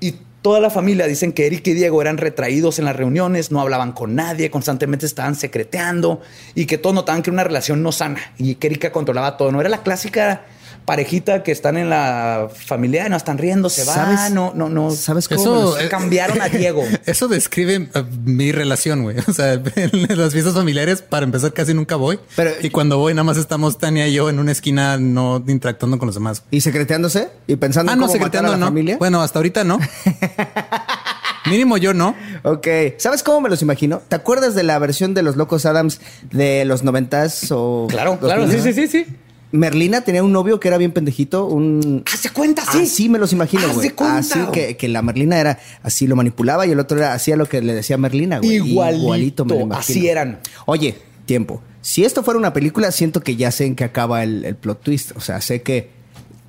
[0.00, 3.62] Y Toda la familia dicen que Eric y Diego eran retraídos en las reuniones, no
[3.62, 6.20] hablaban con nadie, constantemente estaban secreteando
[6.54, 9.50] y que todos notaban que era una relación no sana y que Erika controlaba todo.
[9.52, 10.44] No era la clásica
[10.84, 14.90] parejita que están en la familia, no están riendo, se van, no, no, no.
[14.90, 15.40] ¿Sabes cómo?
[15.40, 16.84] Eso, eh, cambiaron a Diego.
[17.06, 19.16] Eso describe eh, mi relación, güey.
[19.26, 22.18] O sea, en las fiestas familiares, para empezar, casi nunca voy.
[22.36, 25.98] Pero, y cuando voy, nada más estamos Tania y yo en una esquina, no interactuando
[25.98, 26.42] con los demás.
[26.50, 27.28] ¿Y secreteándose?
[27.46, 28.66] ¿Y pensando ah, en cómo no, secreteando, a la no.
[28.66, 28.96] familia?
[28.98, 29.78] Bueno, hasta ahorita no.
[31.46, 32.14] Mínimo yo no.
[32.42, 32.66] Ok.
[32.96, 34.00] ¿Sabes cómo me los imagino?
[34.08, 37.86] ¿Te acuerdas de la versión de los Locos Adams de los noventas o...?
[37.90, 38.48] Claro, claro.
[38.50, 39.06] Sí, sí, sí, sí.
[39.54, 42.02] Merlina tenía un novio que era bien pendejito, un...
[42.12, 42.64] ¿Hace cuenta?
[42.72, 42.78] Sí.
[42.82, 43.92] Así me los imagino, güey.
[43.98, 47.48] Así que, que, la Merlina era así, lo manipulaba y el otro era hacía lo
[47.48, 48.56] que le decía Merlina, güey.
[48.56, 49.78] Igualito, me lo imagino.
[49.78, 50.40] Así eran.
[50.66, 51.62] Oye, tiempo.
[51.82, 55.12] Si esto fuera una película, siento que ya sé en qué acaba el, plot twist.
[55.14, 55.88] O sea, sé que...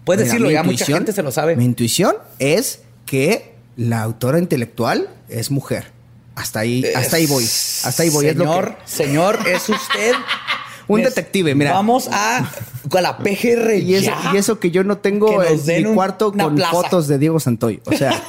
[0.04, 1.56] Puedes decirlo, ya mucha gente se lo sabe.
[1.56, 5.92] Mi intuición es que la autora intelectual es mujer.
[6.34, 7.44] Hasta ahí, hasta ahí voy.
[7.44, 8.26] Hasta ahí voy.
[8.26, 10.14] Señor, señor, es usted
[10.88, 11.72] un detective, mira.
[11.72, 12.50] Vamos a,
[12.90, 13.76] con la PGR.
[13.76, 17.40] Y eso, y eso que yo no tengo en mi cuarto con fotos de Diego
[17.40, 17.82] Santoy.
[17.86, 18.22] O sea,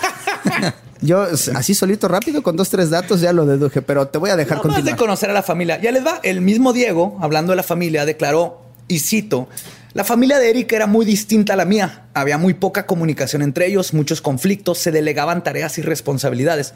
[1.01, 1.23] yo
[1.55, 4.59] así solito rápido con dos, tres datos ya lo deduje, pero te voy a dejar
[4.59, 4.93] no, continuar.
[4.93, 5.81] de conocer a la familia.
[5.81, 6.21] Ya les va.
[6.23, 9.49] El mismo Diego, hablando de la familia, declaró, y cito,
[9.95, 12.05] la familia de Eric era muy distinta a la mía.
[12.15, 16.75] Había muy poca comunicación entre ellos, muchos conflictos, se delegaban tareas y responsabilidades.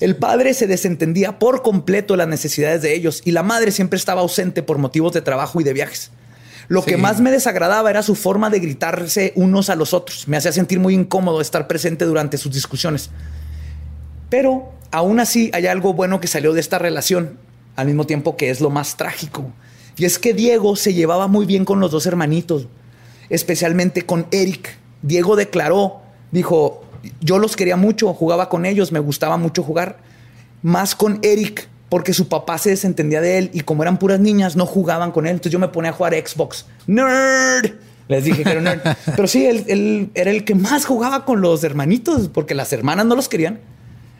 [0.00, 4.22] El padre se desentendía por completo las necesidades de ellos y la madre siempre estaba
[4.22, 6.10] ausente por motivos de trabajo y de viajes.
[6.68, 10.28] Lo que más me desagradaba era su forma de gritarse unos a los otros.
[10.28, 13.10] Me hacía sentir muy incómodo estar presente durante sus discusiones.
[14.30, 17.38] Pero aún así hay algo bueno que salió de esta relación,
[17.76, 19.52] al mismo tiempo que es lo más trágico.
[19.96, 22.66] Y es que Diego se llevaba muy bien con los dos hermanitos,
[23.28, 24.76] especialmente con Eric.
[25.02, 26.00] Diego declaró,
[26.32, 26.84] dijo,
[27.20, 29.98] yo los quería mucho, jugaba con ellos, me gustaba mucho jugar.
[30.62, 34.56] Más con Eric, porque su papá se desentendía de él y como eran puras niñas,
[34.56, 35.32] no jugaban con él.
[35.32, 36.66] Entonces yo me ponía a jugar Xbox.
[36.86, 37.72] ¡Nerd!
[38.08, 38.80] Les dije que era nerd.
[39.16, 43.16] Pero sí, él, era el que más jugaba con los hermanitos porque las hermanas no
[43.16, 43.60] los querían.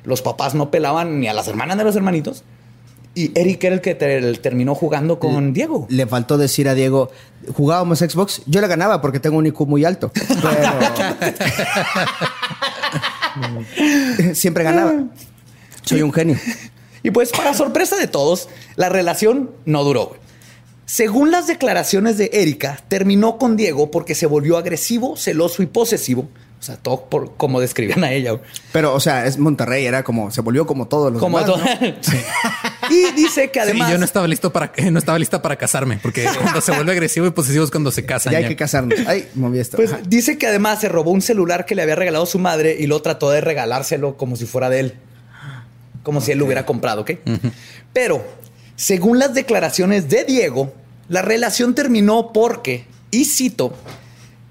[0.05, 2.44] Los papás no pelaban ni a las hermanas de los hermanitos.
[3.16, 5.87] Y Eric era el que terminó jugando con Diego.
[5.88, 7.11] Le faltó decir a Diego,
[7.55, 10.11] jugábamos Xbox, yo le ganaba porque tengo un IQ muy alto.
[14.35, 15.05] Siempre ganaba.
[15.83, 16.37] Soy un genio.
[17.04, 20.16] Y pues, para sorpresa de todos, la relación no duró.
[20.86, 26.28] Según las declaraciones de Erika, terminó con Diego porque se volvió agresivo, celoso y posesivo
[26.64, 28.40] o sea, todo por como describían a ella.
[28.72, 31.78] Pero, o sea, es Monterrey, era como, se volvió como todos los como demás,
[32.90, 33.90] Y dice que además.
[33.90, 37.26] yo no estaba listo para, no estaba lista para casarme, porque cuando se vuelve agresivo
[37.26, 38.30] y posesivo es cuando se casa.
[38.30, 38.98] Ya, hay que casarnos.
[39.06, 39.76] Ay, moví esto.
[39.76, 42.86] Pues dice que además se robó un celular que le había regalado su madre y
[42.86, 44.94] lo trató de regalárselo como si fuera de él.
[46.04, 47.10] Como si él lo hubiera comprado, ¿ok?
[47.92, 48.24] Pero,
[48.76, 50.72] según las declaraciones de Diego,
[51.08, 53.74] la relación terminó porque, y cito,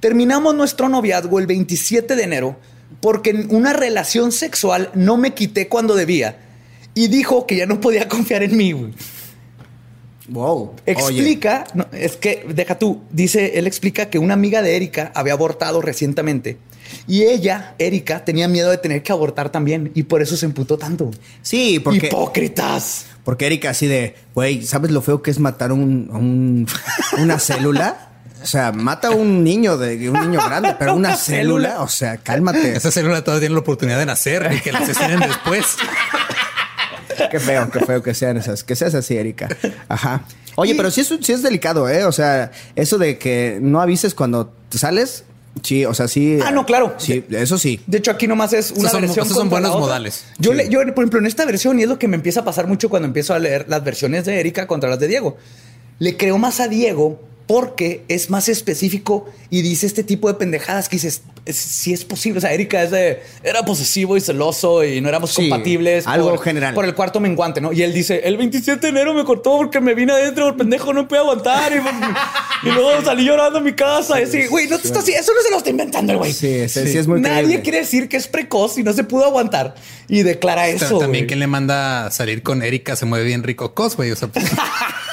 [0.03, 2.57] Terminamos nuestro noviazgo el 27 de enero
[2.99, 6.39] porque en una relación sexual no me quité cuando debía
[6.93, 8.93] y dijo que ya no podía confiar en mí.
[10.27, 10.73] Wow.
[10.85, 11.63] Explica,
[11.93, 16.57] es que deja tú, dice, él explica que una amiga de Erika había abortado recientemente
[17.07, 20.77] y ella, Erika, tenía miedo de tener que abortar también y por eso se emputó
[20.77, 21.11] tanto.
[21.41, 22.07] Sí, porque.
[22.07, 23.07] Hipócritas.
[23.23, 26.67] Porque Erika, así de, güey, ¿sabes lo feo que es matar un,
[27.17, 28.09] una célula?
[28.43, 32.17] O sea, mata a un niño de un niño grande, pero una célula, o sea,
[32.17, 32.75] cálmate.
[32.75, 35.77] Esa célula todavía tiene la oportunidad de nacer y que la asesinen después.
[37.31, 39.47] Qué feo, qué feo que sean esas, que seas así, Erika.
[39.87, 40.25] Ajá.
[40.55, 42.05] Oye, pero sí es, sí es delicado, ¿eh?
[42.05, 45.23] O sea, eso de que no avises cuando te sales,
[45.61, 46.39] Sí, o sea, sí.
[46.43, 46.95] Ah, no, claro.
[46.97, 47.79] Sí, eso sí.
[47.85, 49.25] De hecho, aquí nomás es una versión.
[49.25, 50.25] Esos son buenos modales.
[50.39, 52.67] Yo, yo, por ejemplo, en esta versión, y es lo que me empieza a pasar
[52.67, 55.37] mucho cuando empiezo a leer las versiones de Erika contra las de Diego.
[55.99, 60.87] Le creo más a Diego porque es más específico y dice este tipo de pendejadas
[60.87, 62.37] que dices, si es posible.
[62.37, 66.07] O sea, Erika es de, era posesivo y celoso y no éramos compatibles.
[66.07, 66.73] Algo por, general.
[66.73, 67.73] Por el cuarto menguante, ¿no?
[67.73, 70.93] Y él dice, el 27 de enero me cortó porque me vine adentro, el pendejo
[70.93, 71.73] no puede aguantar.
[71.73, 74.19] Y, luego salí llorando a mi casa.
[74.19, 76.31] y así, güey, no te estás, eso no se lo está inventando el güey.
[76.31, 79.25] Sí, sí, sí, es muy Nadie quiere decir que es precoz y no se pudo
[79.25, 79.75] aguantar.
[80.07, 80.99] Y declara eso.
[80.99, 84.11] También quien le manda salir con Erika se mueve bien rico cos, güey.
[84.11, 84.45] O sea, pues.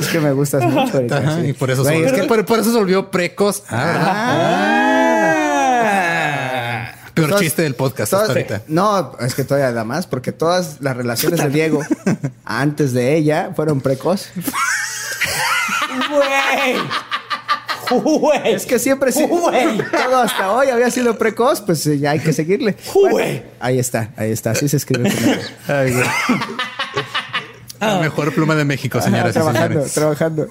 [0.00, 1.02] Es que me gustas mucho.
[1.44, 3.62] y por eso, se, por, eso se volvió precoz.
[3.68, 5.26] Ah, ah.
[7.14, 8.62] Peor chiste del podcast hasta ahorita.
[8.68, 11.80] No, es que todavía da más, porque todas las relaciones de Diego
[12.44, 14.28] antes de ella fueron precoz.
[16.10, 16.76] Güey.
[18.44, 19.26] Es que siempre sí.
[19.26, 22.76] Todo hasta hoy había sido precoz, pues ya hay que seguirle.
[23.60, 24.50] ahí está, ahí está.
[24.50, 25.10] Así se escribe.
[25.68, 25.94] Ay,
[27.80, 30.48] la mejor pluma de México, señoras trabajando, Trabajando,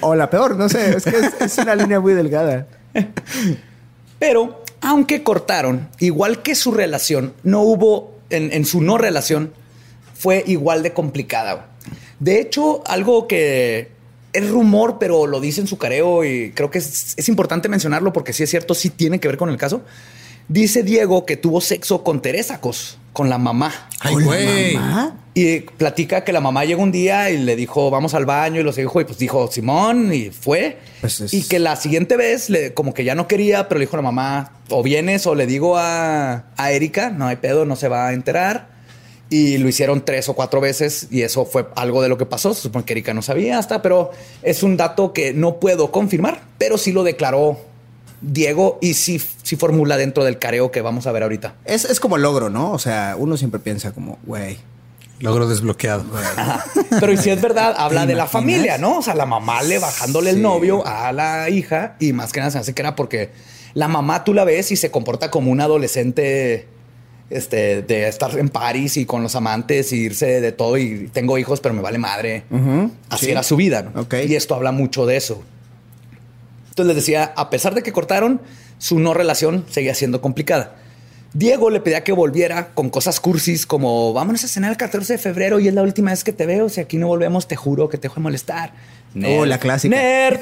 [0.00, 0.96] O la peor, no sé.
[0.96, 2.66] Es que es, una línea muy delgada.
[4.18, 9.52] Pero, aunque cortaron, igual que su relación, no hubo, en, su no relación,
[10.14, 11.66] fue igual de complicada.
[12.18, 13.90] De hecho, algo que
[14.32, 18.12] es rumor, pero lo dice en su careo y creo que es, es importante mencionarlo
[18.12, 19.82] porque sí es cierto, sí tiene que ver con el caso
[20.48, 23.72] Dice Diego que tuvo sexo con Teresa Cos, con la mamá.
[24.00, 24.78] Ay, güey.
[25.34, 28.64] Y platica que la mamá llegó un día y le dijo, vamos al baño y
[28.64, 30.78] los dijo, y pues dijo Simón y fue.
[31.00, 33.96] Pues y que la siguiente vez, le, como que ya no quería, pero le dijo
[33.96, 37.76] a la mamá, o vienes o le digo a, a Erika, no hay pedo, no
[37.76, 38.78] se va a enterar.
[39.30, 42.52] Y lo hicieron tres o cuatro veces y eso fue algo de lo que pasó.
[42.52, 44.10] Se supone que Erika no sabía hasta, pero
[44.42, 47.60] es un dato que no puedo confirmar, pero sí lo declaró
[48.20, 51.54] Diego y sí, sí formula dentro del careo que vamos a ver ahorita.
[51.64, 52.72] Es, es como logro, ¿no?
[52.72, 54.58] O sea, uno siempre piensa como, güey.
[55.20, 56.04] Logro desbloqueado.
[57.00, 58.98] Pero si es verdad, habla de la familia, ¿no?
[58.98, 62.52] O sea, la mamá le bajándole el novio a la hija y más que nada
[62.52, 63.30] se hace que era porque
[63.74, 66.68] la mamá tú la ves y se comporta como un adolescente
[67.30, 71.36] este, de estar en París y con los amantes y irse de todo y tengo
[71.36, 72.44] hijos, pero me vale madre.
[73.10, 73.82] Así era su vida.
[73.82, 74.06] ¿no?
[74.24, 75.42] Y esto habla mucho de eso.
[76.78, 78.40] Entonces les decía, a pesar de que cortaron,
[78.78, 80.76] su no relación seguía siendo complicada.
[81.32, 85.18] Diego le pedía que volviera con cosas cursis como vámonos a cenar el 14 de
[85.18, 86.68] febrero y es la última vez que te veo.
[86.68, 88.74] Si aquí no volvemos, te juro que te dejo de molestar.
[89.26, 89.96] oh, la clásica.
[89.96, 90.38] Nerd.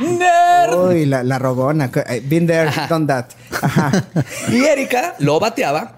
[0.18, 0.92] Nerd.
[0.92, 1.90] Uy, la, la rogona.
[2.08, 3.26] Eh, been there, done that.
[4.50, 5.96] y Erika lo bateaba,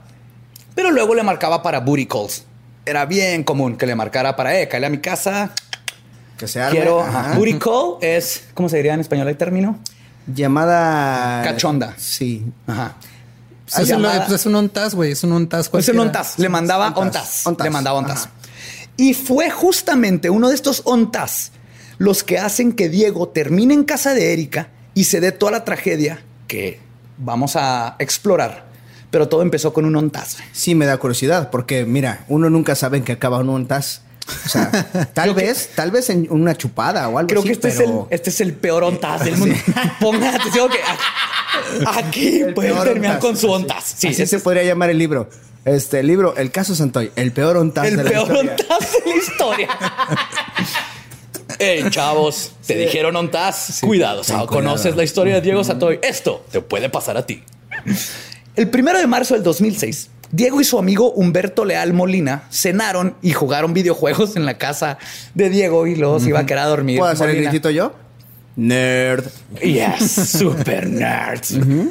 [0.74, 2.46] pero luego le marcaba para booty calls.
[2.84, 5.52] Era bien común que le marcara para, eh, cae a mi casa,
[6.40, 7.04] que se Quiero.
[7.36, 9.78] Booty call es, ¿cómo se diría en español el término?
[10.26, 11.42] Llamada.
[11.44, 11.94] Cachonda.
[11.98, 12.46] Sí.
[12.66, 12.96] Ajá.
[13.66, 15.12] Pues es, pues es, un ontas, güey.
[15.12, 15.70] Es un ontas.
[15.72, 16.38] Es un ontas.
[16.38, 17.44] Le mandaba ontas.
[17.62, 18.28] Le mandaba ontas.
[18.96, 21.52] Y fue justamente uno de estos ontas
[21.98, 25.64] los que hacen que Diego termine en casa de Erika y se dé toda la
[25.64, 26.80] tragedia que
[27.18, 28.64] vamos a explorar.
[29.10, 30.38] Pero todo empezó con un ontas.
[30.52, 34.02] Sí, me da curiosidad, porque mira, uno nunca sabe en qué acaba un ontas.
[34.46, 34.70] O sea,
[35.14, 37.50] tal vez, tal vez en una chupada o algo creo así.
[37.50, 39.54] Creo que este, es el, este es el peor ontas del mundo.
[40.00, 40.78] Pongan atención que
[41.86, 43.94] aquí puede terminar con su ontas.
[43.96, 45.28] Sí, ese se podría llamar el libro.
[45.64, 48.20] Este libro, El caso Santoy, el peor ontas de la historia.
[48.20, 49.68] El peor ontas de la historia.
[51.62, 53.80] Hey, chavos, te dijeron ontas.
[53.82, 55.98] cuidado, conoces la historia de Diego Santoy.
[56.02, 57.42] Esto te puede pasar a ti.
[58.56, 63.32] El primero de marzo del 2006, Diego y su amigo Humberto Leal Molina cenaron y
[63.32, 64.98] jugaron videojuegos en la casa
[65.34, 66.98] de Diego y luego se iba a quedar a dormir.
[66.98, 67.92] ¿Puedo hacer el gritito yo?
[68.56, 69.24] Nerd.
[69.62, 71.42] Yes, super nerd.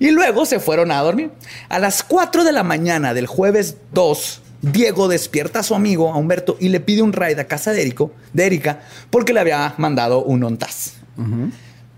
[0.00, 1.30] Y luego se fueron a dormir.
[1.68, 6.16] A las 4 de la mañana del jueves 2, Diego despierta a su amigo, a
[6.16, 7.94] Humberto, y le pide un ride a casa de,
[8.32, 10.94] de Erika porque le había mandado un ontaz.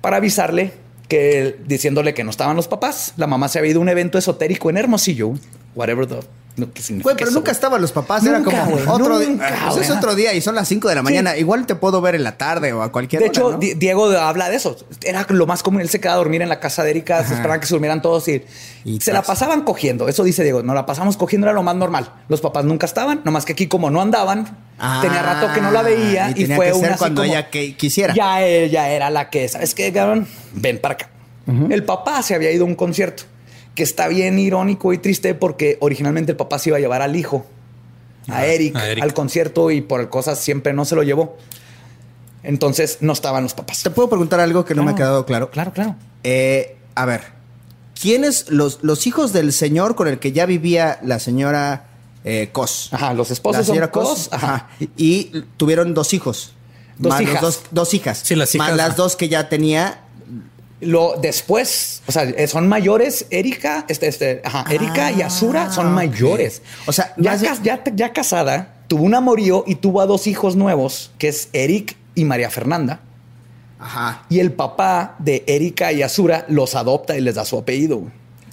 [0.01, 0.73] Para avisarle
[1.09, 4.17] que diciéndole que no estaban los papás, la mamá se había ido a un evento
[4.17, 5.35] esotérico en Hermosillo,
[5.81, 6.21] whatever the
[7.17, 8.63] pero nunca estaban los papás, era como
[8.93, 9.39] otro día.
[9.73, 11.37] Pues es otro día y son las 5 de la mañana.
[11.37, 13.57] Igual te puedo ver en la tarde o a cualquier hora.
[13.59, 14.77] De hecho, Diego habla de eso.
[15.03, 15.81] Era lo más común.
[15.81, 18.03] Él se quedaba a dormir en la casa de Erika, se esperaban que se durmieran
[18.03, 18.45] todos y,
[19.01, 20.09] se la pasaban cogiendo.
[20.09, 22.13] Eso dice Diego, no la pasamos cogiendo, era lo más normal.
[22.29, 24.45] Los papás nunca estaban, nomás que aquí, como no andaban,
[25.01, 26.97] tenía rato que no la veía y, fue una.
[26.97, 28.15] cuando ella que quisiera.
[28.15, 30.27] Ya ella era la que, ¿sabes qué, cabrón?
[30.53, 31.11] Ven para acá.
[31.69, 33.25] El papá se había ido a un concierto
[33.81, 37.17] que está bien irónico y triste porque originalmente el papá se iba a llevar al
[37.17, 37.47] hijo,
[38.29, 41.39] a, Eric, al concierto y por cosas siempre no se lo llevó.
[42.43, 43.83] Entonces no estaban los papás.
[43.83, 45.51] ¿Te puedo preguntar algo que no me ha quedado claro?
[45.51, 45.97] Claro, claro.
[46.25, 47.23] Eh, a ver,
[47.99, 51.87] ¿quiénes los, los hijos del señor con el que ya vivía la señora
[52.25, 52.91] eh, Cos?
[52.93, 54.29] Ajá, los esposos la señora Cos.
[54.31, 54.69] Ajá.
[54.99, 56.53] Y tuvieron dos hijos.
[56.99, 57.63] Dos hijas.
[57.71, 58.21] Dos, hijas.
[58.23, 58.69] Sí, las hijas.
[58.69, 60.03] Más las dos que ya tenía
[60.81, 63.27] lo después, o sea, eh, son mayores.
[63.31, 66.63] Erika, este, este, ajá, Erika y Azura son ah, mayores.
[66.87, 71.29] O sea, ya, ya, casada, tuvo un amorío y tuvo a dos hijos nuevos, que
[71.29, 73.01] es Eric y María Fernanda.
[73.79, 74.25] Ajá.
[74.29, 78.03] Y el papá de Erika y Azura los adopta y les da su apellido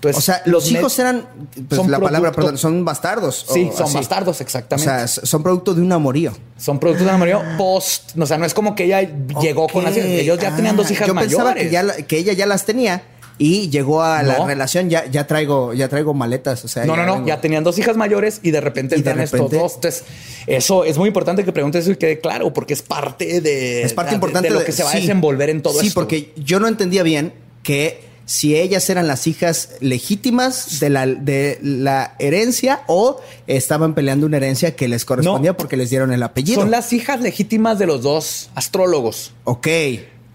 [0.04, 1.28] o sea, los hijos eran,
[1.68, 3.46] pues la palabra, perdón, son bastardos.
[3.50, 4.90] Sí, son bastardos, exactamente.
[4.90, 6.34] O sea, son producto de un amorío.
[6.58, 8.18] Son producto de un amorío post.
[8.18, 9.02] O sea, no es como que ella
[9.42, 11.32] llegó con las Ellos ya tenían dos ah, hijas mayores.
[11.32, 13.04] Yo pensaba que, ya, que ella ya las tenía
[13.40, 16.66] y llegó a la relación, ya, ya traigo, ya traigo maletas.
[16.66, 19.52] O sea, no, no, no, ya tenían dos hijas mayores y de repente entran estos
[19.52, 19.76] dos.
[19.76, 20.04] Entonces,
[20.48, 23.94] eso es muy importante que preguntes eso y quede claro, porque es parte de, es
[23.94, 25.84] parte importante de, lo que se va a desenvolver en todo esto.
[25.84, 31.08] Sí, porque yo no entendía bien que si ellas eran las hijas legítimas de la,
[31.08, 36.22] de la herencia o estaban peleando una herencia que les correspondía porque les dieron el
[36.22, 36.62] apellido.
[36.62, 39.32] Son las hijas legítimas de los dos astrólogos.
[39.46, 39.68] Ok.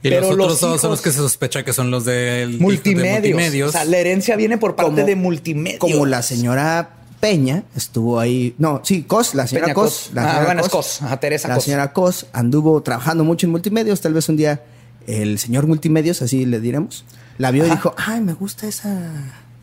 [0.05, 3.69] Y los otros dos son los que se sospecha que son los del multimedios.
[3.69, 5.79] O sea, la herencia viene por parte de multimedios.
[5.79, 8.55] Como la señora Peña estuvo ahí.
[8.57, 10.11] No, sí, Cos, la señora Cos.
[10.15, 14.01] La ah, señora Cos, Teresa La señora Cos anduvo trabajando mucho en multimedios.
[14.01, 14.63] Tal vez un día
[15.07, 17.05] el señor multimedios, así le diremos,
[17.38, 18.99] la vio y dijo, ay, me gusta esa...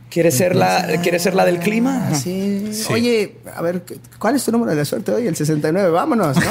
[0.09, 2.15] ¿Quieres ser, la, ¿Quiere ser la del clima?
[2.15, 2.71] Sí.
[2.89, 3.83] Oye, a ver,
[4.17, 5.27] ¿cuál es tu número de la suerte hoy?
[5.27, 6.41] El 69, vámonos, ¿no?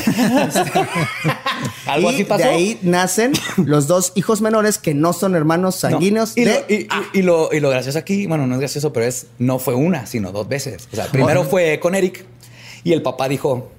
[1.93, 2.45] Algo así pasó.
[2.45, 6.37] De ahí nacen los dos hijos menores que no son hermanos sanguíneos.
[6.37, 9.59] Y, lo, y, lo, y, lo, gracioso aquí, bueno, no es gracioso, pero es, no
[9.59, 10.89] fue una, sino dos veces.
[10.93, 12.27] O sea, primero fue con Eric
[12.85, 13.73] y el papá dijo,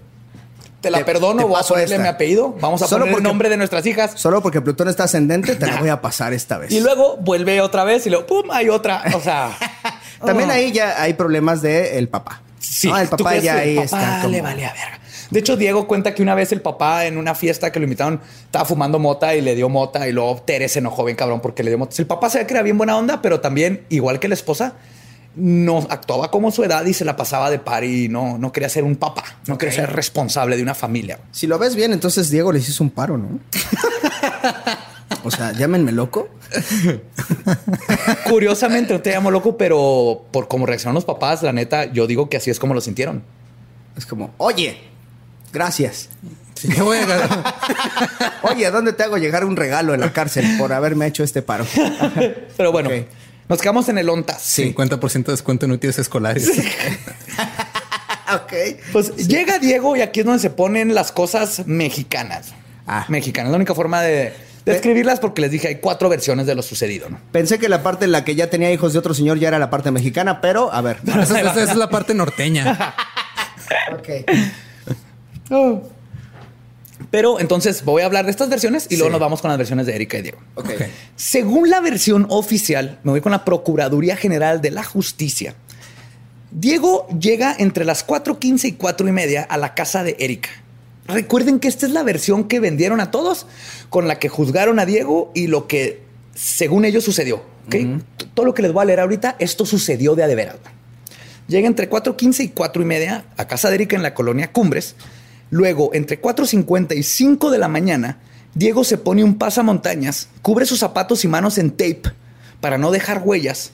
[0.81, 2.55] te la perdono, voy a ponerle mi apellido.
[2.59, 4.11] Vamos a solo poner el nombre de nuestras hijas.
[4.15, 6.71] Solo porque Plutón está ascendente, te la voy a pasar esta vez.
[6.71, 8.49] Y luego vuelve otra vez y luego, ¡pum!
[8.51, 9.03] Hay otra.
[9.15, 9.57] O sea.
[10.25, 10.53] También oh.
[10.53, 12.41] ahí ya hay problemas del el papá.
[12.59, 14.27] Sí, el papá ya ahí está.
[14.27, 14.99] le vale a verga.
[15.29, 18.19] De hecho, Diego cuenta que una vez el papá en una fiesta que lo invitaron
[18.45, 21.63] estaba fumando mota y le dio mota y luego Tere se enojó bien cabrón porque
[21.63, 21.95] le dio mota.
[21.99, 24.73] El papá se ve que era bien buena onda, pero también, igual que la esposa,
[25.39, 28.69] no actuaba como su edad y se la pasaba de par y no, no quería
[28.69, 31.19] ser un papá, no quería ser responsable de una familia.
[31.31, 33.39] Si lo ves bien, entonces Diego les hizo un paro, ¿no?
[35.23, 36.29] o sea, llámenme loco.
[38.29, 42.29] Curiosamente no te llamo loco, pero por cómo reaccionaron los papás, la neta, yo digo
[42.29, 43.23] que así es como lo sintieron.
[43.95, 44.77] Es como, oye,
[45.51, 46.09] gracias.
[48.41, 51.65] Oye, ¿dónde te hago llegar un regalo en la cárcel por haberme hecho este paro?
[52.57, 52.89] Pero bueno,
[53.49, 54.59] nos quedamos en el ONTAS.
[54.59, 56.49] 50% de descuento en útiles escolares.
[58.33, 58.53] ok.
[58.91, 62.53] Pues llega Diego y aquí es donde se ponen las cosas mexicanas.
[62.85, 63.05] Ah.
[63.09, 63.51] Mexicanas.
[63.51, 64.33] La única forma de,
[64.65, 67.09] describirlas porque les dije hay cuatro versiones de lo sucedido.
[67.09, 67.19] ¿no?
[67.31, 69.57] Pensé que la parte en la que ya tenía hijos de otro señor ya era
[69.57, 70.99] la parte mexicana, pero a ver.
[71.21, 72.95] esa, es la parte norteña.
[73.93, 74.09] ok.
[75.49, 75.98] Oh.
[77.11, 79.85] Pero entonces voy a hablar de estas versiones y luego nos vamos con las versiones
[79.85, 80.39] de Erika y Diego.
[80.55, 80.77] Okay.
[81.15, 85.55] Según la versión oficial, me voy con la Procuraduría General de la Justicia.
[86.51, 90.49] Diego llega entre las 4.15 y 4 y media a la casa de Erika.
[91.07, 93.47] Recuerden que esta es la versión que vendieron a todos,
[93.89, 96.03] con la que juzgaron a Diego y lo que,
[96.35, 97.41] según ellos, sucedió.
[98.33, 100.57] Todo lo que les voy a leer ahorita, esto sucedió de a de veras.
[101.47, 104.95] Llega entre 4.15 y 4 y media a casa de Erika en la colonia Cumbres
[105.49, 108.19] Luego, entre 4.50 y 5 de la mañana,
[108.53, 112.03] Diego se pone un pasamontañas, cubre sus zapatos y manos en tape
[112.61, 113.71] para no dejar huellas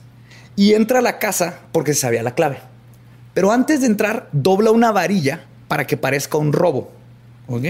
[0.55, 2.59] y entra a la casa porque sabía la clave.
[3.33, 6.91] Pero antes de entrar, dobla una varilla para que parezca un robo.
[7.47, 7.63] ¿Ok?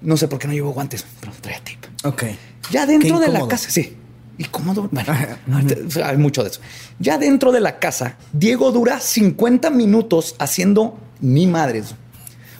[0.00, 1.78] No sé por qué no llevo guantes, pero traía tape.
[2.04, 2.24] Ok.
[2.70, 3.96] Ya dentro de la casa, sí.
[4.38, 4.88] Y cómodo.
[4.90, 5.12] Bueno,
[6.04, 6.60] hay mucho de eso.
[6.98, 11.94] Ya dentro de la casa, Diego dura 50 minutos haciendo ni madres.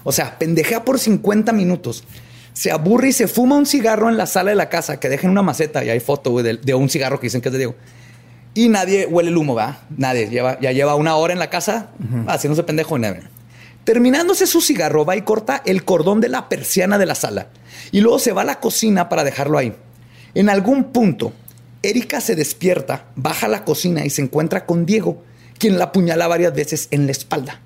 [0.04, 2.04] O sea, pendejea por 50 minutos.
[2.52, 5.30] Se aburre y se fuma un cigarro en la sala de la casa que dejen
[5.30, 7.74] una maceta y hay foto de, un cigarro que dicen que es de Diego.
[8.54, 9.82] Y nadie huele el humo, ¿va?
[9.96, 10.28] Nadie.
[10.28, 11.90] Lleva, ya lleva una hora en la casa
[12.26, 13.22] haciéndose pendejo y nadie.
[13.84, 17.48] Terminándose su cigarro, va y corta el cordón de la persiana de la sala.
[17.92, 19.74] Y luego se va a la cocina para dejarlo ahí.
[20.34, 21.32] En algún punto,
[21.82, 25.22] Erika se despierta, baja a la cocina y se encuentra con Diego,
[25.58, 27.60] quien la apuñala varias veces en la espalda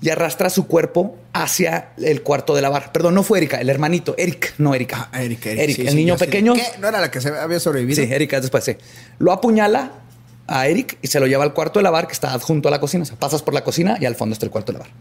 [0.00, 2.92] y arrastra su cuerpo hacia el cuarto de lavar.
[2.92, 5.08] Perdón, no fue Erika, el hermanito, Eric, no Erika.
[5.12, 5.78] Ah, Eric, Eric.
[5.80, 6.54] el niño pequeño.
[6.54, 6.64] ¿Qué?
[6.80, 8.02] ¿No era la que se había sobrevivido?
[8.02, 8.76] Sí, Erika después, sí.
[9.18, 9.92] Lo apuñala
[10.46, 12.80] a Eric y se lo lleva al cuarto de lavar que está junto a la
[12.80, 13.02] cocina.
[13.02, 14.92] O sea, pasas por la cocina y al fondo está el cuarto de lavar.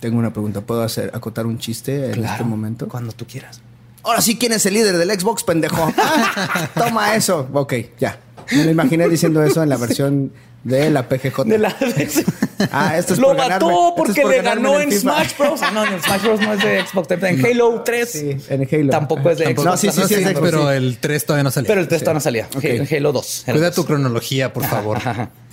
[0.00, 0.60] Tengo una pregunta.
[0.60, 2.88] ¿Puedo hacer acotar un chiste en este momento?
[2.88, 3.60] Cuando tú quieras.
[4.02, 5.92] Ahora sí, ¿quién es el líder del Xbox, pendejo?
[6.74, 7.48] Toma eso.
[7.52, 8.18] Ok, ya.
[8.52, 10.32] Me lo imaginé diciendo eso en la versión
[10.64, 11.44] de la PGJ.
[11.44, 11.74] De la...
[12.72, 15.60] ah, esto es Lo mató porque le ganó en, Smash Bros.
[15.72, 16.40] No, en Smash Bros.
[16.40, 17.10] no es de Xbox.
[17.10, 18.10] En Halo 3.
[18.10, 18.90] Sí, en Halo.
[18.90, 19.64] Tampoco es de Xbox.
[19.64, 21.68] No, sí, sí, sí, es de Xbox, pero el 3 todavía no salía.
[21.68, 22.48] Pero el 3 todavía no salía.
[22.62, 23.44] En Halo 2.
[23.50, 24.98] Cuida tu cronología, por favor.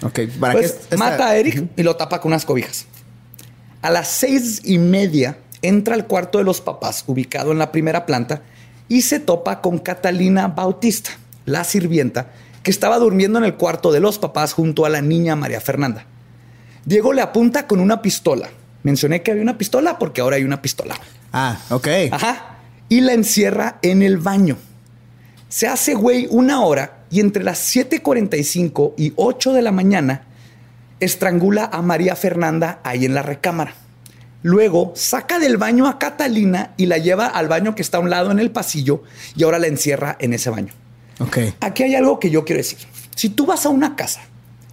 [0.04, 2.86] ok, para pues, Mata a Eric y lo tapa con unas cobijas.
[3.82, 8.06] A las seis y media entra al cuarto de los papás, ubicado en la primera
[8.06, 8.41] planta,
[8.88, 11.12] y se topa con Catalina Bautista,
[11.46, 12.32] la sirvienta,
[12.65, 16.08] que estaba durmiendo en el cuarto de los papás junto a la niña María Fernanda.
[16.84, 18.49] Diego le apunta con una pistola.
[18.82, 20.95] Mencioné que había una pistola porque ahora hay una pistola.
[21.32, 21.88] Ah, ok.
[22.12, 22.58] Ajá.
[22.89, 24.58] Y la encierra en el baño.
[25.47, 30.23] Se hace güey una hora y entre las 7:45 y 8 de la mañana
[30.99, 33.75] estrangula a María Fernanda ahí en la recámara.
[34.41, 38.10] Luego saca del baño a Catalina y la lleva al baño que está a un
[38.10, 39.04] lado en el pasillo
[39.36, 40.73] y ahora la encierra en ese baño.
[41.19, 41.38] Ok.
[41.60, 42.80] Aquí hay algo que yo quiero decir.
[43.15, 44.21] Si tú vas a una casa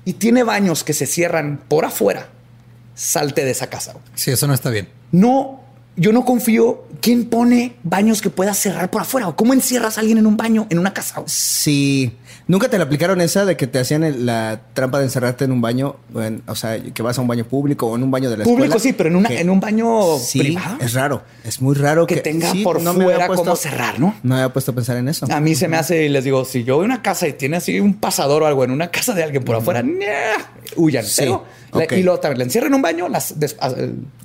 [0.05, 2.29] y tiene baños que se cierran por afuera,
[2.95, 3.95] salte de esa casa.
[4.15, 4.89] Sí, eso no está bien.
[5.13, 5.61] No,
[5.97, 6.85] yo no confío.
[7.01, 9.33] ¿Quién pone baños que pueda cerrar por afuera?
[9.33, 11.23] ¿Cómo encierras a alguien en un baño en una casa?
[11.27, 12.17] Sí.
[12.49, 15.61] ¿Nunca te la aplicaron esa de que te hacían la trampa de encerrarte en un
[15.61, 15.97] baño?
[16.47, 18.59] o sea, que vas a un baño público o en un baño de la escuela.
[18.59, 21.23] Público sí, pero en, una, en un baño sí, Es raro.
[21.45, 24.15] Es muy raro que, tenga por no fuera cómo cerrar, ¿no?
[24.23, 25.27] No me había puesto a pensar en eso.
[25.31, 27.33] A mí se me hace y les digo, si yo voy a una casa y
[27.35, 29.85] tiene así un pasador o algo en una casa de alguien por afuera,
[30.77, 31.05] huyan.
[31.05, 31.25] Sí.
[31.25, 33.35] y luego también la encierra en un baño las,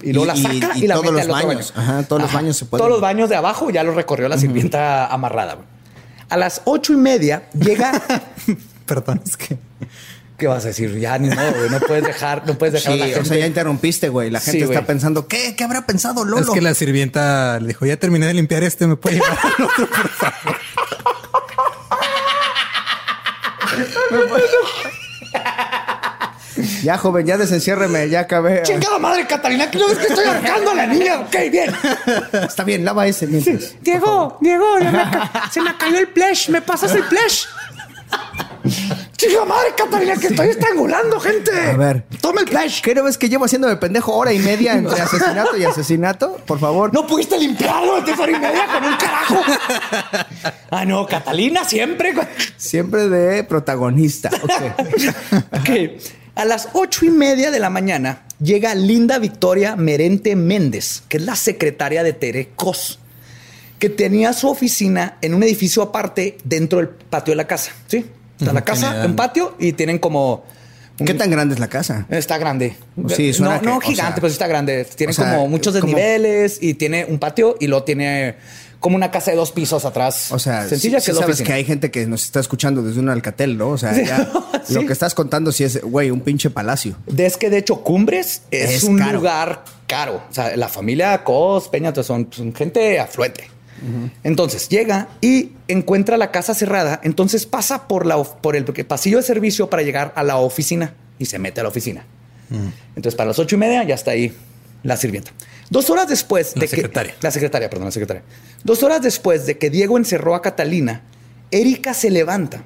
[0.01, 1.73] y luego la saca y, la todos mete los baños.
[1.75, 2.82] Ajá, todos los baños se pueden.
[2.82, 5.58] Todos los baños de abajo ya los recorrió la sirvienta amarrada.
[6.29, 8.01] A las ocho y media llega
[8.87, 9.57] Perdón, es que.
[10.37, 10.99] ¿Qué vas a decir?
[10.99, 11.69] Ya ni modo, güey.
[11.69, 13.19] No puedes dejar, no puedes dejar a la gente.
[13.21, 14.29] O sea, ya interrumpiste, güey.
[14.29, 15.55] La gente está pensando, ¿qué?
[15.55, 16.43] ¿Qué habrá pensado Lolo?
[16.43, 19.65] Es que la sirvienta le dijo, ya terminé de limpiar este, me puede llevar al
[19.65, 20.57] otro, por favor.
[26.88, 28.63] Ya, joven, ya desenciérreme, ya acabé.
[28.63, 31.19] Chingada madre, Catalina, que no ves que estoy arcando a la niña.
[31.19, 31.69] Ok, bien.
[32.32, 33.76] Está bien, lava ese mientras.
[33.82, 34.65] Diego, Diego,
[35.52, 36.47] se me cayó el flash.
[36.47, 37.43] ¿Me pasas el flash?
[39.17, 41.52] Chica madre, Catalina, que estoy estrangulando, gente.
[41.52, 42.06] A ver.
[42.21, 42.80] Toma el flash.
[42.80, 46.38] ¿Qué no ves que llevo haciendo de pendejo hora y media entre asesinato y asesinato?
[46.45, 46.93] Por favor.
[46.93, 49.36] No pudiste limpiarlo de hora y media con un carajo.
[50.71, 52.14] ah, no, Catalina siempre.
[52.55, 54.30] Siempre de protagonista.
[54.41, 55.34] Ok.
[55.51, 55.70] ok.
[56.38, 61.23] A las ocho y media de la mañana llega Linda Victoria Merente Méndez, que es
[61.23, 62.99] la secretaria de Tere Cos
[63.79, 67.71] que tenía su oficina en un edificio aparte dentro del patio de la casa.
[67.88, 68.05] Sí,
[68.39, 70.43] está la casa, un patio y tienen como
[71.03, 72.05] ¿Qué tan grande es la casa?
[72.09, 72.75] Está grande.
[73.15, 74.85] Sí, no, no gigante, pero sí está grande.
[74.95, 78.35] Tiene como muchos desniveles y tiene un patio y luego tiene
[78.88, 80.31] como una casa de dos pisos atrás.
[80.31, 83.57] O sea, sencilla que sabes que hay gente que nos está escuchando desde un alcatel,
[83.57, 83.71] ¿no?
[83.71, 83.91] O sea,
[84.69, 86.95] lo que estás contando sí es, güey, un pinche palacio.
[87.17, 90.23] Es que de hecho Cumbres es, un lugar caro.
[90.31, 93.49] O sea, la familia Cos, Peña, son, son gente afluente.
[94.23, 97.01] Entonces llega y encuentra la casa cerrada.
[97.03, 101.25] Entonces pasa por, la, por el pasillo de servicio para llegar a la oficina y
[101.25, 102.05] se mete a la oficina.
[102.95, 104.33] Entonces, para las ocho y media ya está ahí
[104.88, 105.31] la sirvienta.
[105.69, 107.11] Dos horas después de secretaria.
[107.11, 107.19] que.
[107.21, 108.23] La secretaria, perdón, la secretaria.
[108.63, 111.01] Dos horas después de que Diego encerró a Catalina,
[111.51, 112.63] Erika se levanta,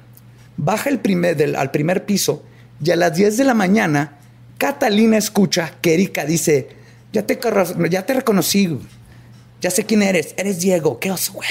[0.56, 2.44] baja el primer, del, al primer piso
[2.82, 4.18] y a las 10 de la mañana,
[4.56, 6.68] Catalina escucha que Erika dice:
[7.12, 7.40] Ya te,
[7.90, 8.78] ya te reconocí,
[9.60, 11.48] ya sé quién eres, eres Diego, qué oso, güey.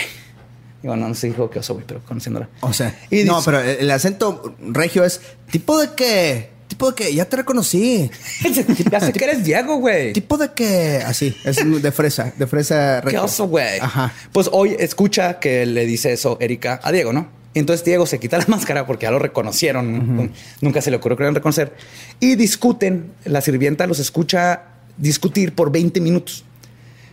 [0.81, 2.47] Digo, no, no se dijo qué oso, güey, pero conociéndola.
[2.61, 5.19] O sea, no, pero el acento regio es
[5.51, 8.09] tipo de que tipo de que ya te reconocí.
[8.91, 10.13] ya sé que eres Diego, güey.
[10.13, 13.03] Tipo de que así, es de fresa, de fresa.
[13.05, 13.77] Qué oso, güey.
[13.81, 14.13] Ajá.
[14.31, 17.27] Pues hoy escucha que le dice eso Erika a Diego, ¿no?
[17.53, 20.31] Y entonces Diego se quita la máscara porque ya lo reconocieron.
[20.61, 21.75] Nunca se le ocurrió que lo reconocer.
[22.21, 23.11] Y discuten.
[23.25, 24.63] La sirvienta los escucha
[24.97, 26.45] discutir por 20 minutos.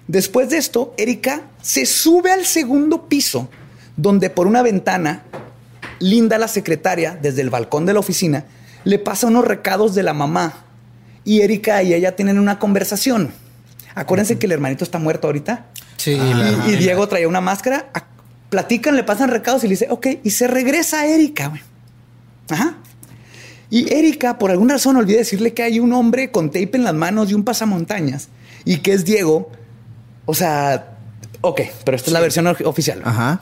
[0.07, 3.49] Después de esto, Erika se sube al segundo piso,
[3.97, 5.25] donde por una ventana,
[5.99, 8.45] Linda, la secretaria, desde el balcón de la oficina,
[8.89, 10.65] le pasa unos recados de la mamá.
[11.23, 13.33] Y Erika y ella tienen una conversación.
[13.95, 15.67] Acuérdense que el hermanito está muerto ahorita.
[15.99, 16.19] Sí.
[16.67, 17.91] y, Diego traía una máscara.
[18.49, 21.53] Platican, le pasan recados y le dice, ok, y se regresa a Erika.
[22.49, 22.77] Ajá.
[23.69, 26.95] Y Erika, por alguna razón, olvida decirle que hay un hombre con tape en las
[26.95, 28.29] manos y un pasamontañas
[28.65, 29.53] y que es Diego.
[30.25, 30.97] O sea,
[31.43, 33.03] ok, pero esta es la versión oficial.
[33.05, 33.39] Ajá.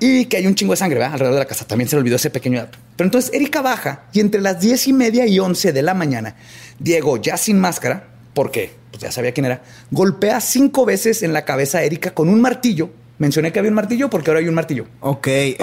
[0.00, 1.66] Y que hay un chingo de sangre alrededor de la casa.
[1.66, 2.78] También se le olvidó ese pequeño dato.
[2.96, 6.36] Pero entonces Erika baja y entre las diez y media y once de la mañana,
[6.78, 11.44] Diego, ya sin máscara, porque pues ya sabía quién era, golpea cinco veces en la
[11.44, 14.54] cabeza a Erika con un martillo Mencioné que había un martillo porque ahora hay un
[14.54, 14.86] martillo.
[15.00, 15.28] Ok.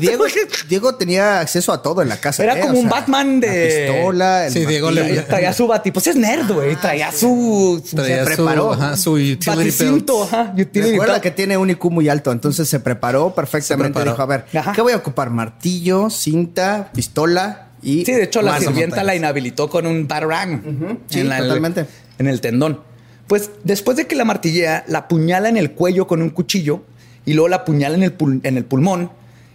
[0.68, 2.42] Diego, tenía acceso a todo en la casa.
[2.42, 2.60] Era ¿eh?
[2.60, 3.88] como un Batman de.
[3.90, 4.50] pistola.
[4.50, 5.22] sí, Diego le.
[5.22, 5.90] Traía su bati.
[5.90, 6.76] Pues es nerd, güey.
[6.76, 7.82] Traía su.
[7.84, 8.72] se preparó.
[8.72, 10.24] Ajá, su baticinto.
[10.24, 10.54] Ajá.
[10.56, 12.32] Recuerda que tiene un IQ muy alto.
[12.32, 14.02] Entonces se preparó perfectamente.
[14.02, 14.44] Dijo: A ver,
[14.74, 15.30] ¿qué voy a ocupar?
[15.30, 18.04] Martillo, cinta, pistola y.
[18.04, 20.98] Sí, de hecho, la sirvienta la inhabilitó con un batarang.
[21.08, 21.86] Sí, totalmente.
[22.18, 22.90] en el tendón.
[23.26, 26.82] Pues después de que la martillea, la apuñala en el cuello con un cuchillo
[27.24, 29.12] y luego la apuñala en el, en el pulmón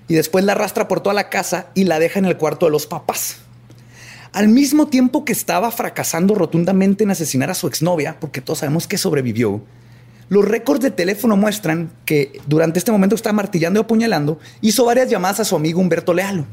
[0.07, 2.71] y después la arrastra por toda la casa y la deja en el cuarto de
[2.71, 3.37] los papás.
[4.33, 8.87] Al mismo tiempo que estaba fracasando rotundamente en asesinar a su exnovia, porque todos sabemos
[8.87, 9.61] que sobrevivió,
[10.27, 15.09] los récords de teléfono muestran que durante este momento está martillando y apuñalando, hizo varias
[15.09, 16.45] llamadas a su amigo Humberto Lealo.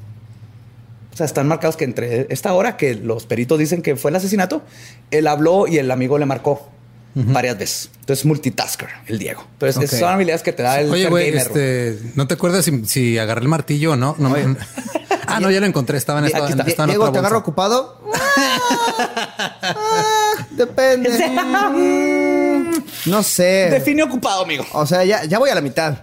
[1.12, 4.16] O sea, están marcados que entre esta hora que los peritos dicen que fue el
[4.16, 4.62] asesinato,
[5.10, 6.68] él habló y el amigo le marcó
[7.14, 7.90] varias veces.
[8.00, 9.44] Entonces, multitasker, el Diego.
[9.52, 13.18] Entonces, esas son habilidades que te da el Oye, güey, este, ¿no te acuerdas si,
[13.18, 14.16] agarré el martillo o no?
[14.18, 14.34] no
[15.26, 15.98] ah, no, ya lo encontré.
[15.98, 18.00] Estaba en esta, en, Diego, ¿te agarro ocupado?
[19.64, 21.10] Ah, depende.
[23.06, 23.68] no sé.
[23.70, 24.66] Define ocupado, amigo.
[24.72, 25.98] O sea, ya, ya voy a la mitad.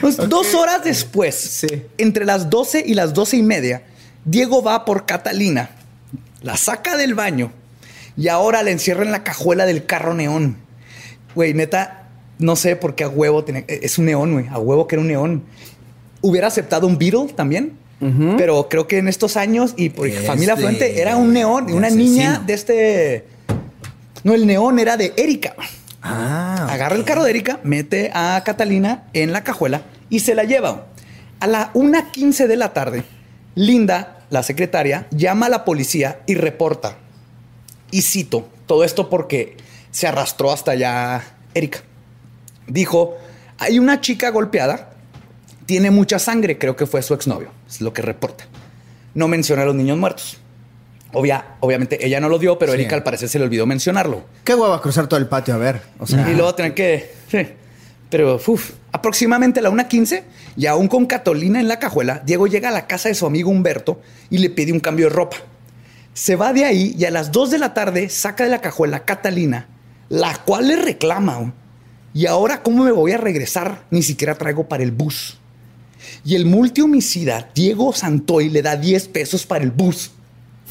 [0.00, 1.66] Pues, dos horas después,
[1.96, 3.82] entre las 12 y las doce y media,
[4.24, 5.70] Diego va por Catalina
[6.42, 7.52] la saca del baño
[8.16, 10.56] y ahora la encierra en la cajuela del carro neón.
[11.34, 13.64] Güey, neta, no sé por qué a huevo tiene.
[13.68, 14.48] E, es un neón, güey.
[14.48, 15.44] A huevo que era un neón.
[16.20, 17.80] Hubiera aceptado un Beetle también.
[18.36, 22.42] Pero creo que en estos años y por familia fuente era un neón, una niña
[22.44, 23.26] de este.
[24.24, 25.54] No, el neón era de Erika.
[26.02, 30.42] Ah, Agarra el carro de Erika, mete a Catalina en la cajuela y se la
[30.42, 30.86] lleva.
[31.38, 33.04] A la 1.15 de la tarde,
[33.54, 36.96] Linda la secretaria, llama a la policía y reporta.
[37.90, 39.58] Y cito, todo esto porque
[39.90, 41.22] se arrastró hasta allá
[41.52, 41.80] Erika.
[42.66, 43.18] Dijo,
[43.58, 44.94] hay una chica golpeada,
[45.66, 48.46] tiene mucha sangre, creo que fue su exnovio, es lo que reporta.
[49.12, 50.38] No menciona a los niños muertos.
[51.12, 54.24] Obvia, obviamente ella no lo dio, pero Erika al parecer se le olvidó mencionarlo.
[54.44, 55.82] Qué hueva cruzar todo el patio a ver.
[56.08, 57.12] y luego tener que...
[57.30, 57.46] Sí.
[58.12, 60.22] Pero uf, aproximadamente a la 1.15
[60.58, 63.50] y aún con Catolina en la cajuela, Diego llega a la casa de su amigo
[63.50, 65.38] Humberto y le pide un cambio de ropa.
[66.12, 68.98] Se va de ahí y a las 2 de la tarde saca de la cajuela
[68.98, 69.66] a Catalina,
[70.10, 71.54] la cual le reclama.
[72.12, 73.86] Y ahora, ¿cómo me voy a regresar?
[73.90, 75.38] Ni siquiera traigo para el bus.
[76.22, 80.10] Y el multihomicida Diego Santoy le da 10 pesos para el bus.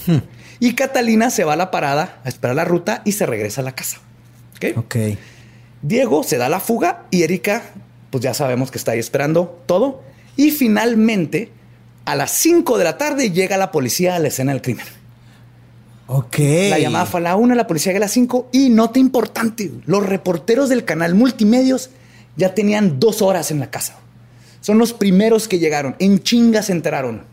[0.05, 0.17] Hmm.
[0.59, 3.63] Y Catalina se va a la parada a esperar la ruta y se regresa a
[3.63, 3.97] la casa.
[4.57, 4.77] ¿Ok?
[4.77, 4.95] Ok.
[5.81, 7.63] Diego se da la fuga y Erika,
[8.09, 10.01] pues ya sabemos que está ahí esperando todo.
[10.37, 11.51] Y finalmente,
[12.03, 14.85] A las 5 de la tarde llega la policía a la escena del crimen.
[16.07, 16.37] Ok.
[16.69, 19.71] La llamada fue a la 1, la policía llega a las 5 y nota importante,
[19.85, 21.91] los reporteros del canal Multimedios
[22.35, 23.97] ya tenían dos horas en la casa.
[24.61, 25.95] Son los primeros que llegaron.
[25.99, 27.23] En chingas se enteraron.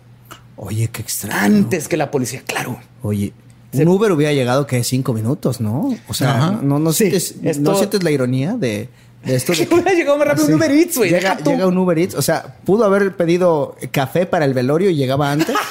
[0.57, 1.41] Oye, qué extraño.
[1.41, 2.79] Antes que la policía, claro.
[3.03, 3.33] Oye,
[3.73, 5.95] un Uber hubiera llegado que cinco minutos, ¿no?
[6.09, 8.89] O sea, no, no, sientes, ¿no sientes la ironía de,
[9.25, 9.53] de esto.
[9.57, 11.11] De que hubiera llegado más rápido un Uber Eats, güey.
[11.11, 12.15] Llega, llega, un Uber Eats.
[12.15, 15.55] O sea, pudo haber pedido café para el velorio y llegaba antes.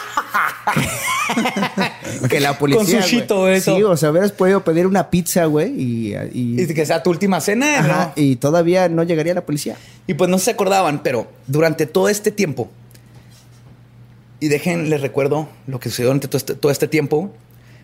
[2.30, 3.02] que la policía.
[3.28, 3.76] Con eso.
[3.76, 7.42] Sí, o sea, hubieras podido pedir una pizza, güey, y, y, que sea tu última
[7.42, 8.14] cena, ¿no?
[8.16, 9.76] Y todavía no llegaría la policía.
[10.08, 12.70] Y pues no se acordaban, pero durante todo este tiempo,
[14.40, 17.32] y dejen, les recuerdo lo que sucedió durante todo este, todo este tiempo.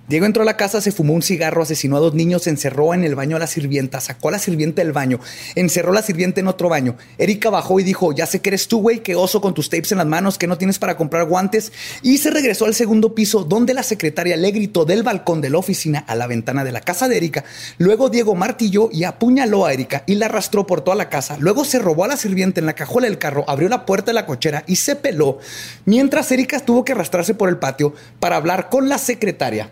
[0.06, 3.06] Diego entró a la casa, se fumó un cigarro, asesinó a dos niños, encerró en
[3.06, 5.22] el baño a la sirvienta, sacó a la sirvienta del baño,
[5.56, 6.97] encerró a la sirvienta en otro baño.
[7.18, 9.93] Erika bajó y dijo, ya sé que eres tú, güey, que oso con tus tapes
[9.93, 11.72] en las manos, que no tienes para comprar guantes.
[12.01, 15.60] Y se regresó al segundo piso, donde la secretaria le gritó del balcón de la
[15.60, 17.45] oficina a la ventana de la casa de Erika.
[17.78, 21.38] Luego Diego martilló y apuñaló a Erika y la arrastró por toda la casa.
[21.39, 24.16] Luego se robó a la sirvienta en la cajuela del carro, abrió la puerta de
[24.16, 25.39] la cochera y se peló,
[25.86, 29.72] mientras Erika tuvo que arrastrarse por el patio para hablar con la secretaria.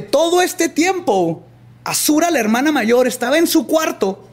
[0.00, 1.42] Todo este tiempo,
[1.84, 4.26] Azura, la hermana mayor, estaba en su cuarto.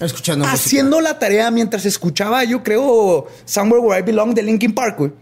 [0.00, 5.12] Escuchando haciendo la tarea mientras escuchaba, yo creo, Somewhere Where I Belong de Linkin Park.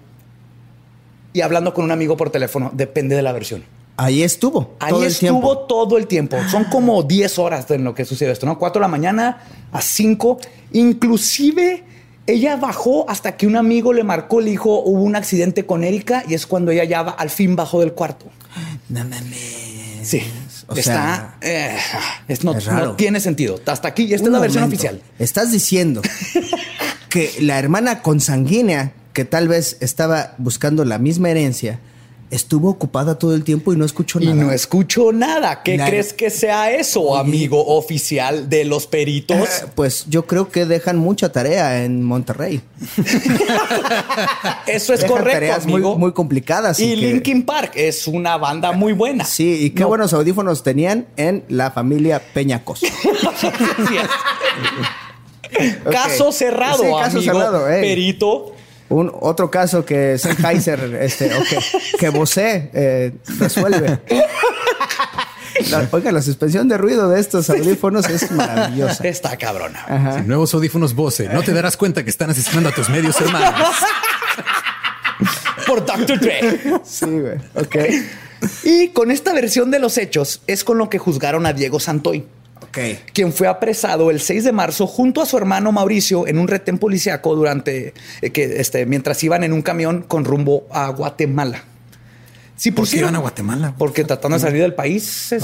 [1.32, 2.70] Y hablando con un amigo por teléfono.
[2.74, 3.64] Depende de la versión.
[3.96, 4.74] Ahí estuvo.
[4.78, 6.36] Ahí estuvo todo el tiempo.
[6.50, 8.58] Son como 10 horas en lo que sucedió esto, ¿no?
[8.58, 9.42] 4 de la mañana
[9.72, 10.38] a 5.
[10.72, 11.84] Inclusive
[12.26, 16.24] ella bajó hasta que un amigo le marcó, le dijo, hubo un accidente con Erika
[16.28, 18.26] y es cuando ella ya al fin bajó del cuarto.
[18.88, 20.08] No mames.
[20.08, 20.22] Sí.
[20.68, 20.82] O está.
[20.82, 21.78] Sea, eh,
[22.42, 23.60] no, tiene sentido.
[23.66, 25.00] Hasta aquí, esta es la versión oficial.
[25.18, 26.02] Estás diciendo
[27.08, 31.80] que la hermana consanguínea, que tal vez estaba buscando la misma herencia,
[32.30, 34.32] estuvo ocupada todo el tiempo y no escuchó nada.
[34.32, 35.62] Y no escuchó nada.
[35.62, 39.36] ¿Qué crees que sea eso, amigo oficial de los peritos?
[39.36, 42.60] Eh, pues yo creo que dejan mucha tarea en Monterrey.
[44.66, 45.96] eso es correcto, tareas amigo.
[45.96, 46.80] Muy, complicadas.
[46.80, 49.24] Y, Linkin Park es una banda muy buena.
[49.24, 52.80] Sí, y qué buenos audífonos tenían en la familia Peñacos.
[55.90, 58.55] Caso cerrado, caso cerrado, perito.
[58.88, 61.42] Un, otro caso que Sennheiser, este, o
[61.98, 64.00] que, Bose eh, resuelve.
[65.90, 69.06] oiga, la suspensión de ruido de estos audífonos es maravillosa.
[69.06, 70.22] Está cabrona.
[70.24, 71.28] nuevos audífonos Bose.
[71.28, 73.76] No te darás cuenta que están asesinando a tus medios hermanos.
[75.66, 76.20] Por Dr.
[76.20, 76.60] Dre.
[76.84, 77.38] Sí, güey.
[77.54, 77.76] Ok.
[78.62, 82.26] Y con esta versión de los hechos es con lo que juzgaron a Diego Santoy
[83.12, 86.78] quien fue apresado el 6 de marzo junto a su hermano Mauricio en un retén
[86.78, 91.64] policíaco durante eh, que este, mientras iban en un camión con rumbo a Guatemala.
[92.56, 93.74] Sí, ¿Por qué iban a Guatemala?
[93.76, 95.38] Porque tratando de salir del país, se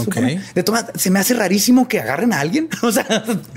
[0.55, 2.69] De toma, se me hace rarísimo que agarren a alguien.
[2.83, 3.07] O sea,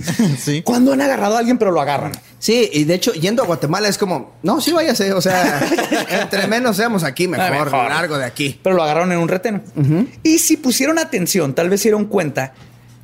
[0.37, 0.61] sí.
[0.61, 2.11] cuando han agarrado a alguien, pero lo agarran.
[2.37, 5.13] Sí, y de hecho, yendo a Guatemala es como, no, sí váyase.
[5.13, 5.65] O sea,
[6.09, 8.59] entre menos seamos aquí, mejor, mejor, largo de aquí.
[8.61, 9.63] Pero lo agarraron en un retén.
[10.21, 12.53] Y si pusieron atención, tal vez se dieron cuenta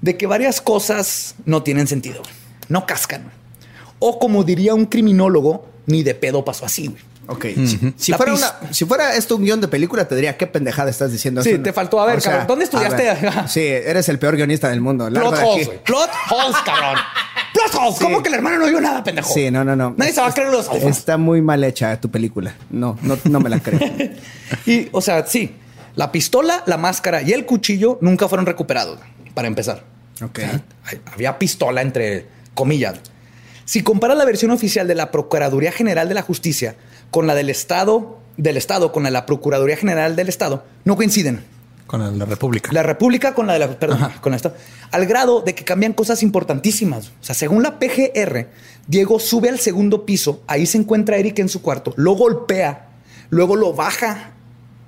[0.02, 2.22] de que varias cosas no tienen sentido,
[2.70, 3.32] no cascan.
[4.00, 7.12] O como diría un criminólogo, ni de pedo pasó así, güey.
[7.28, 7.46] Ok.
[7.98, 8.36] si, fuera
[8.72, 11.42] si, fuera esto un guion de película, te diría qué pendejada estás diciendo.
[11.44, 12.02] Sí, te faltó.
[12.02, 13.16] A ver, cabrón, ¿dónde estudiaste?
[13.48, 15.08] sí, eres el peor guionista del mundo.
[15.08, 15.84] Plot holes, güey.
[15.84, 17.00] Plot holes, cabrón.
[17.54, 18.00] Plot holes.
[18.00, 19.32] ¿Cómo que el hermano no vio nada, pendejo?
[19.34, 19.94] Sí, no, no, no.
[19.98, 20.84] Nadie se va a creer los ojos.
[20.84, 22.56] Está muy mal hecha tu película.
[22.70, 23.80] No, no, no me la creo.
[24.66, 25.56] y, o sea, sí.
[25.96, 28.98] La pistola, la máscara y el cuchillo nunca fueron recuperados,
[29.34, 29.84] para empezar.
[30.22, 30.40] Ok.
[31.14, 33.00] había pistola entre comillas.
[33.66, 36.76] Si compara la versión oficial de la Procuraduría General de la Justicia
[37.10, 40.96] con la del Estado, del Estado, con la de la Procuraduría General del Estado, no
[40.96, 41.44] coinciden.
[41.88, 42.72] Con la, República.
[42.72, 44.56] La República con la de la, perdón, con Estado.
[44.92, 47.10] Al grado de que cambian cosas importantísimas.
[47.20, 48.48] O sea, según la PGR,
[48.88, 52.88] Diego sube al segundo piso, ahí se encuentra Eric en su cuarto, lo golpea,
[53.30, 54.32] luego lo baja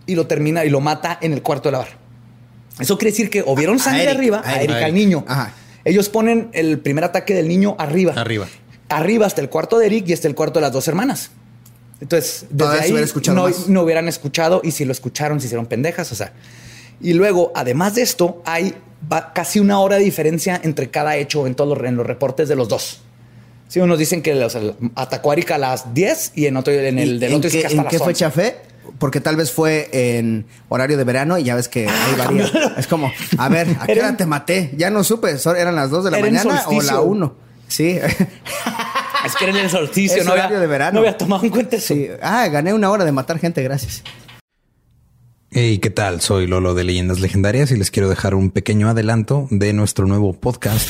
[0.06, 2.03] y lo termina y lo mata en el cuarto de la barra.
[2.80, 5.26] Eso quiere decir que o vieron sangre arriba, a Erika, al niño.
[5.86, 8.14] Ellos ponen el primer ataque del niño arriba.
[8.16, 8.48] Arriba.
[8.90, 11.32] Arriba hasta el cuarto de Eric y hasta el cuarto de las dos hermanas.
[12.00, 12.92] Entonces, desde ahí
[13.28, 16.12] no, no, hubieran escuchado y si lo escucharon, se hicieron pendejas.
[16.12, 16.34] O sea,
[17.02, 18.74] y luego, además de esto, hay
[19.34, 22.56] casi una hora de diferencia entre cada hecho en todos los, en los reportes de
[22.56, 23.02] los dos.
[23.68, 24.48] Sí, unos dicen que
[24.96, 27.66] atacó a Erika a las 10 y en otro, en el del otro es que
[27.66, 28.56] hasta ¿En qué fecha fue?
[29.00, 32.52] Porque tal vez fue en horario de verano y ya ves que ahí ah, varía.
[32.78, 34.72] Es como, a ver, ¿a qué hora te maté?
[34.78, 37.36] Ya no supe, ¿eran las 2 de la mañana o la 1?
[37.68, 38.00] Sí.
[39.26, 40.94] es que era el solsticio, no había, de verano.
[40.94, 41.96] no había tomado en cuenta eso.
[42.22, 44.04] Ah, gané una hora de matar gente, gracias.
[45.52, 46.20] Hey, ¿qué tal?
[46.22, 50.34] Soy Lolo de Leyendas Legendarias y les quiero dejar un pequeño adelanto de nuestro nuevo
[50.34, 50.90] podcast.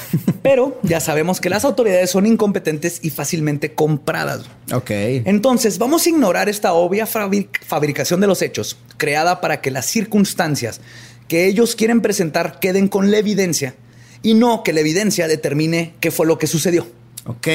[0.42, 4.42] Pero ya sabemos que las autoridades son incompetentes y fácilmente compradas.
[4.72, 4.90] Ok.
[4.90, 10.80] Entonces vamos a ignorar esta obvia fabricación de los hechos, creada para que las circunstancias
[11.28, 13.74] que ellos quieren presentar queden con la evidencia
[14.22, 16.86] y no que la evidencia determine qué fue lo que sucedió.
[17.24, 17.48] Ok.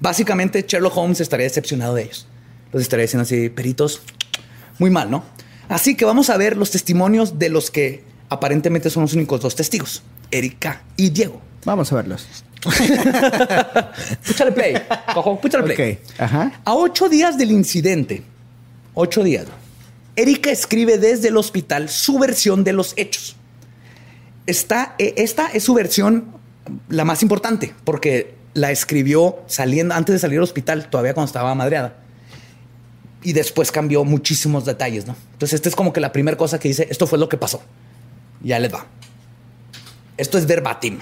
[0.00, 2.26] Básicamente, Sherlock Holmes estaría decepcionado de ellos.
[2.72, 4.02] Los estaría diciendo así, peritos,
[4.78, 5.24] muy mal, ¿no?
[5.68, 9.54] Así que vamos a ver los testimonios de los que aparentemente son los únicos dos
[9.54, 11.40] testigos, Erika y Diego.
[11.64, 12.26] Vamos a verlos.
[14.26, 14.74] púchale play.
[15.12, 15.98] Cojo, púchale play.
[16.18, 16.52] Ajá.
[16.64, 18.22] A ocho días del incidente,
[18.94, 19.46] ocho días,
[20.16, 23.36] Erika escribe desde el hospital su versión de los hechos.
[24.46, 26.26] Esta, eh, esta es su versión
[26.88, 31.54] la más importante, porque la escribió saliendo, antes de salir al hospital, todavía cuando estaba
[31.54, 31.96] madreada.
[33.22, 35.16] Y después cambió muchísimos detalles, ¿no?
[35.32, 37.62] Entonces, esta es como que la primera cosa que dice, esto fue lo que pasó.
[38.42, 38.86] Ya les va.
[40.16, 40.98] Esto es verbatim.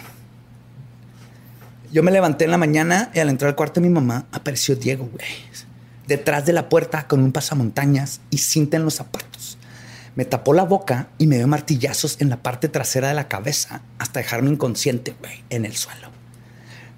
[1.93, 4.74] Yo me levanté en la mañana y al entrar al cuarto de mi mamá apareció
[4.74, 5.24] Diego, güey.
[6.07, 9.59] Detrás de la puerta con un pasamontañas y cinta en los zapatos.
[10.16, 13.82] Me tapó la boca y me dio martillazos en la parte trasera de la cabeza
[13.99, 16.12] hasta dejarme inconsciente, güey, en el suelo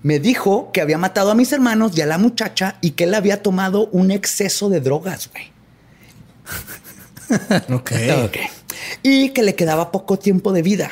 [0.04, 3.14] me dijo que había matado a mis hermanos y a la muchacha y que él
[3.14, 5.50] había tomado un exceso de drogas, güey.
[7.74, 7.92] ok.
[9.02, 10.90] Y que le quedaba poco tiempo de vida.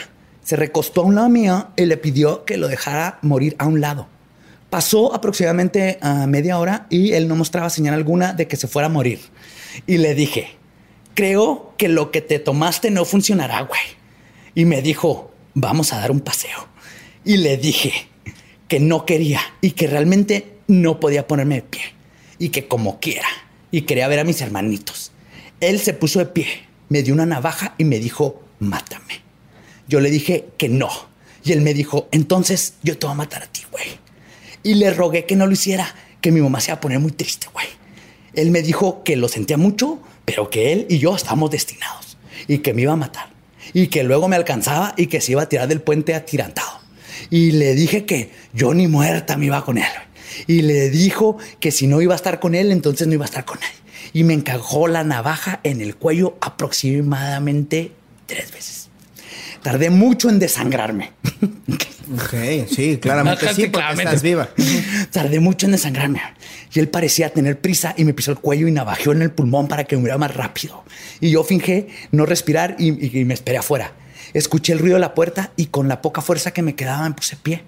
[0.53, 3.81] Se recostó a un lado mío y le pidió que lo dejara morir a un
[3.81, 4.07] lado.
[4.69, 8.89] Pasó aproximadamente a media hora y él no mostraba señal alguna de que se fuera
[8.89, 9.19] a morir.
[9.87, 10.57] Y le dije,
[11.15, 13.81] creo que lo que te tomaste no funcionará, güey.
[14.55, 16.69] Y me dijo, vamos a dar un paseo.
[17.25, 18.11] Y le dije,
[18.69, 21.83] que no quería y que realmente no podía ponerme de pie
[22.39, 23.29] y que como quiera
[23.71, 25.13] y quería ver a mis hermanitos.
[25.61, 26.47] Él se puso de pie,
[26.91, 29.22] me dio una navaja y me dijo, mátame.
[29.93, 30.89] Yo le dije que no.
[31.45, 33.85] Y él me dijo, entonces yo te voy a matar a ti, güey.
[34.63, 37.13] Y le rogué que no lo hiciera, que mi mamá se iba a poner muy
[37.13, 37.67] triste, güey.
[38.33, 42.17] Él me dijo que lo sentía mucho, pero que él y yo estábamos destinados
[42.49, 43.35] y que me iba a matar
[43.75, 46.81] y que luego me alcanzaba y que se iba a tirar del puente atirantado.
[47.29, 49.85] Y le dije que yo ni muerta me iba con él.
[50.47, 53.29] Y le dijo que si no iba a estar con él, entonces no iba a
[53.29, 53.93] estar con él.
[54.15, 57.93] Y me encajó la navaja en el cuello aproximadamente
[58.25, 58.82] tres veces.
[59.63, 61.13] Tardé mucho en desangrarme.
[62.15, 64.03] Ok, sí, claramente sí, claramente.
[64.03, 64.49] estás viva.
[65.11, 66.21] Tardé mucho en desangrarme.
[66.75, 69.69] Y él parecía tener prisa y me pisó el cuello y navajeó en el pulmón
[69.69, 70.85] para que me muriera más rápido.
[71.21, 73.93] Y yo fingé no respirar y, y me esperé afuera.
[74.35, 77.15] Escuché el ruido de la puerta y con la poca fuerza que me quedaba me
[77.15, 77.63] puse pie.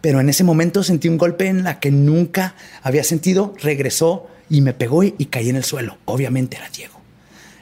[0.00, 3.54] Pero en ese momento sentí un golpe en la que nunca había sentido.
[3.60, 5.98] Regresó y me pegó y, caí en el suelo.
[6.04, 7.00] Obviamente era Diego,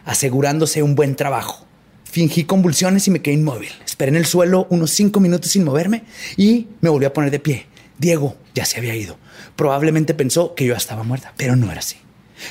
[0.04, 1.66] asegurándose un buen trabajo.
[2.14, 3.70] Fingí convulsiones y me quedé inmóvil.
[3.84, 6.04] Esperé en el suelo unos cinco minutos sin moverme
[6.36, 7.66] y me volví a poner de pie.
[7.98, 9.18] Diego ya se había ido.
[9.56, 11.96] Probablemente pensó que yo estaba muerta, pero no era así.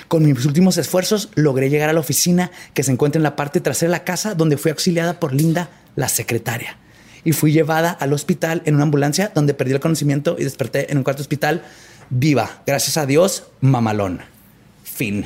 [0.10, 3.62] Con mis últimos esfuerzos logré llegar a la oficina que se encuentra en la parte
[3.62, 6.76] trasera de la casa donde fui auxiliada por Linda la secretaria.
[7.24, 10.98] Y fui llevada al hospital en una ambulancia donde perdí el conocimiento y desperté en
[10.98, 11.64] un cuarto hospital
[12.10, 12.64] viva.
[12.68, 14.20] Gracias a Dios, mamalón.
[14.84, 15.26] Fin.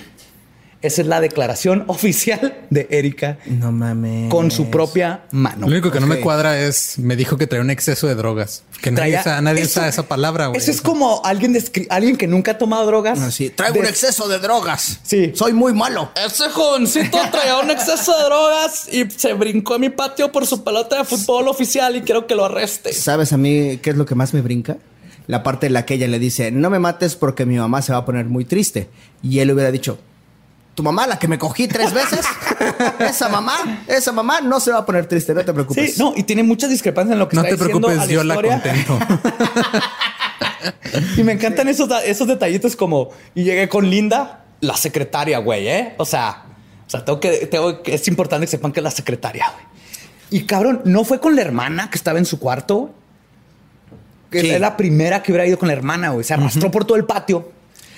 [0.81, 3.39] Esa es la declaración oficial de Erika.
[3.45, 4.29] No mames.
[4.29, 5.67] Con su propia mano.
[5.67, 8.63] Lo único que no me cuadra es, me dijo que traía un exceso de drogas.
[8.81, 9.19] Que nadie,
[9.63, 10.51] usa, esa palabra.
[10.53, 11.57] Eso es como alguien,
[11.89, 13.19] alguien que nunca ha tomado drogas.
[13.19, 14.99] Así, traigo un exceso de drogas.
[15.01, 15.31] Sí.
[15.33, 16.11] Soy muy malo.
[16.15, 20.63] Ese jovencito traía un exceso de drogas y se brincó a mi patio por su
[20.63, 22.93] pelota de fútbol oficial y quiero que lo arreste.
[22.93, 24.77] ¿Sabes a mí qué es lo que más me brinca?
[25.25, 27.91] La parte en la que ella le dice, no me mates porque mi mamá se
[27.91, 28.89] va a poner muy triste.
[29.21, 29.99] Y él hubiera dicho,
[30.77, 32.19] tu mamá, la que me cogí tres veces,
[32.99, 35.95] esa mamá, esa mamá no se va a poner triste, no te preocupes.
[35.95, 37.79] Sí, no, y tiene muchas discrepancias en lo que no está diciendo.
[37.79, 38.99] No te preocupes, yo la contento.
[41.17, 45.95] y me encantan esos, esos detallitos como, y llegué con Linda, la secretaria, güey, ¿eh?
[45.97, 46.45] O sea,
[46.85, 49.65] o sea, tengo que, tengo que, es importante que sepan que es la secretaria, güey.
[50.29, 52.93] Y cabrón, no fue con la hermana que estaba en su cuarto.
[54.29, 56.23] Que es la primera que hubiera ido con la hermana, güey.
[56.23, 57.51] Se arrastró por todo el patio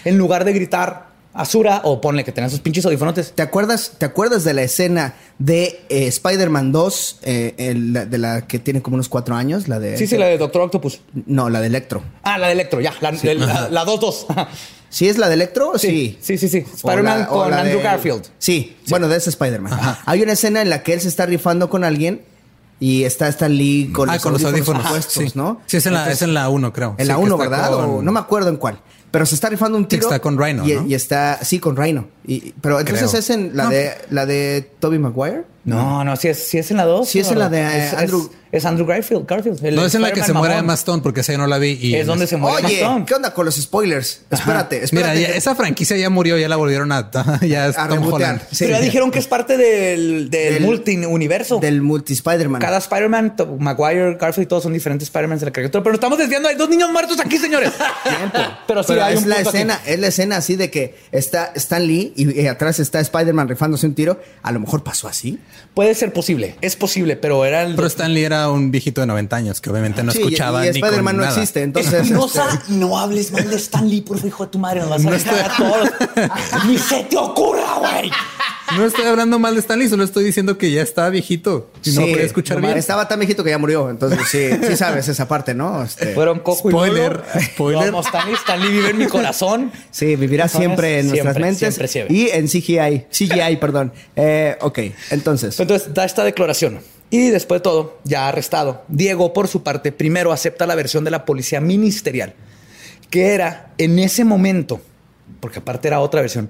[0.05, 3.33] en lugar de gritar Azura o ponle que tenga esos pinches audífonos.
[3.33, 8.57] ¿Te acuerdas, ¿Te acuerdas de la escena de eh, Spider-Man 2, eh, de la que
[8.57, 9.67] tiene como unos cuatro años?
[9.67, 11.01] La de, sí, sí, la de Doctor Octopus.
[11.27, 12.01] No, la de Electro.
[12.23, 12.93] Ah, la de Electro, ya.
[13.01, 14.47] La 2-2.
[14.89, 15.77] ¿Sí es la de Electro?
[15.77, 16.17] Sí.
[16.19, 16.65] Sí, sí, sí.
[16.73, 18.23] Spider-Man con Andrew Garfield.
[18.39, 19.79] Sí, bueno, de ese Spider-Man.
[20.05, 22.23] Hay una escena en la que él se está rifando con alguien
[22.79, 25.61] y está Stan Lee con, ah, los, con los audífonos, puestos, ¿no?
[25.67, 26.95] Sí, es en, la, es en la 1, creo.
[26.97, 27.69] En la 1, ¿verdad?
[27.69, 28.79] no me acuerdo en cuál.
[29.11, 30.03] Pero se está rifando un tiro.
[30.03, 32.07] Está con Rhino, y, y está, sí, con Rhino.
[32.25, 35.43] Y, pero entonces es en la de la de Toby Maguire.
[35.65, 37.07] No, no, si es, si es en la 2.
[37.07, 38.29] Si es en la de Andrew.
[38.31, 39.25] Es, Andrew Garfield.
[39.27, 41.57] Garfield no es en la que se muere Emma Stone, porque esa yo no la
[41.57, 41.77] vi.
[41.79, 43.05] Y es donde se muere Oye, Emma Stone.
[43.05, 44.21] ¿qué onda con los spoilers?
[44.29, 45.19] Espérate, espérate.
[45.19, 47.09] Mira, esa franquicia ya murió, ya la volvieron a.
[47.41, 51.59] ya a Pero ya dijeron que es parte del, del, multi-universo.
[51.59, 52.61] Del multi-Spider-Man.
[52.61, 55.83] Cada Spider-Man, Maguire, Garfield, todos son diferentes Spider-Man de la caricatura.
[55.83, 56.49] Pero estamos desviando.
[56.49, 57.71] Hay dos niños muertos aquí, señores.
[58.67, 62.13] Pero sí, hay es la escena, es la escena así de que está Stan Lee
[62.15, 64.19] y atrás está Spider-Man rifándose un tiro.
[64.41, 65.39] A lo mejor pasó así.
[65.73, 67.75] Puede ser posible, es posible, pero era el.
[67.75, 70.63] Pero Stanley era un viejito de 90 años que obviamente no escuchaba.
[70.65, 72.09] Y, y Spider-Man no existe, entonces.
[72.11, 72.41] no, este...
[72.69, 75.57] no hables mal de Stanley, por hijo de tu madre, nos vas a no a
[75.57, 75.89] todos.
[76.67, 78.11] Ni se te ocurra, güey.
[78.75, 82.01] No estoy hablando mal de Stanley, solo estoy diciendo que ya está viejito y no
[82.01, 82.77] puede escuchar bien.
[82.77, 85.83] Estaba tan viejito que ya murió, entonces sí, sí sabes esa parte, ¿no?
[85.83, 86.13] Este...
[86.13, 87.91] Fueron cojo spoiler, y spoiler.
[87.91, 89.71] No, Stanley, Stanley vive en mi corazón.
[89.91, 92.15] Sí, vivirá siempre en nuestras mentes siempre, siempre.
[92.15, 93.91] y en CGI, CGI, perdón.
[94.15, 94.79] Eh, ok,
[95.09, 95.59] entonces.
[95.59, 96.79] Entonces da esta declaración.
[97.09, 101.11] Y después de todo, ya arrestado, Diego, por su parte, primero acepta la versión de
[101.11, 102.35] la policía ministerial,
[103.09, 104.79] que era en ese momento,
[105.39, 106.49] porque aparte era otra versión,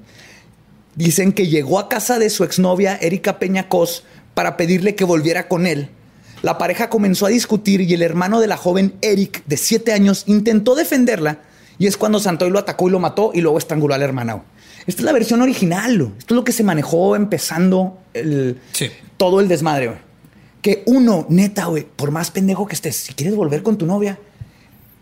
[0.99, 4.03] Dicen que llegó a casa de su exnovia Erika Peñacos
[4.33, 5.89] para pedirle que volviera con él.
[6.41, 10.23] La pareja comenzó a discutir y el hermano de la joven Eric, de 7 años,
[10.25, 11.39] intentó defenderla
[11.77, 14.43] y es cuando Santoy lo atacó y lo mató y luego estranguló al hermano.
[14.87, 16.13] Esta es la versión original.
[16.17, 18.59] Esto es lo que se manejó empezando el,
[19.15, 19.93] todo el desmadre.
[20.61, 24.19] Que uno, neta, güey, por más pendejo que estés, si quieres volver con tu novia,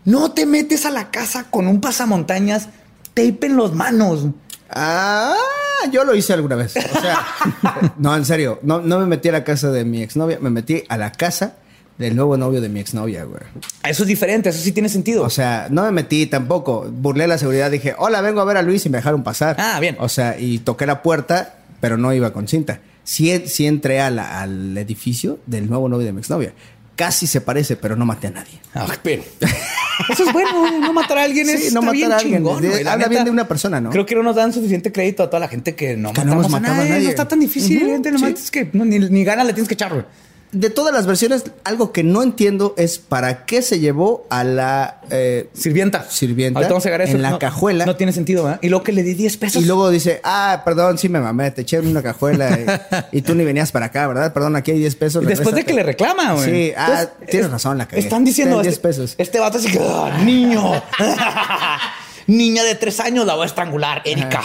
[0.04, 2.68] no te metes a la casa con un pasamontañas,
[3.14, 4.26] tape en las manos.
[4.70, 5.34] Ah,
[5.92, 6.76] yo lo hice alguna vez.
[6.76, 7.26] O sea,
[7.98, 10.84] no, en serio, no, no me metí a la casa de mi exnovia, me metí
[10.88, 11.56] a la casa
[11.98, 13.42] del nuevo novio de mi exnovia, güey.
[13.84, 15.24] Eso es diferente, eso sí tiene sentido.
[15.24, 16.86] O sea, no me metí tampoco.
[16.90, 19.56] Burlé la seguridad, dije, hola, vengo a ver a Luis y me dejaron pasar.
[19.58, 19.96] Ah, bien.
[19.98, 22.80] O sea, y toqué la puerta, pero no iba con cinta.
[23.08, 26.52] Sí, sí entré al edificio del nuevo novio de mi exnovia
[26.98, 28.58] casi se parece, pero no maté a nadie.
[28.74, 29.22] Ah, pero.
[30.10, 32.44] Eso es bueno, no matar a alguien sí, no matar a alguien.
[32.44, 33.90] Chingón, habla bien de una persona, ¿no?
[33.90, 36.60] Creo que no nos dan suficiente crédito a toda la gente que no matamos a,
[36.60, 37.04] nadie.
[37.04, 40.06] No está tan difícil, gente, no es que ni, ni ganas le tienes que echar,
[40.52, 45.00] de todas las versiones, algo que no entiendo es para qué se llevó a la
[45.10, 46.08] eh, sirvienta.
[46.08, 46.60] Sirvienta.
[46.60, 47.84] vamos a en la cajuela.
[47.84, 48.58] No tiene sentido, ¿eh?
[48.62, 49.62] Y luego que le di 10 pesos.
[49.62, 53.44] Y luego dice, ah, perdón, sí me mamé, te eché una cajuela y, tú ni
[53.44, 54.32] venías para acá, ¿verdad?
[54.32, 55.22] Perdón, aquí hay 10 pesos.
[55.22, 56.44] Y después de que le reclama, güey.
[56.44, 58.00] Sí, ah, tienes razón, la cagué.
[58.00, 59.14] Están diciendo 10 este, pesos.
[59.18, 60.82] Este vato así que, ah, niño.
[62.26, 64.42] Niña de 3 años la voy a estrangular, Erika.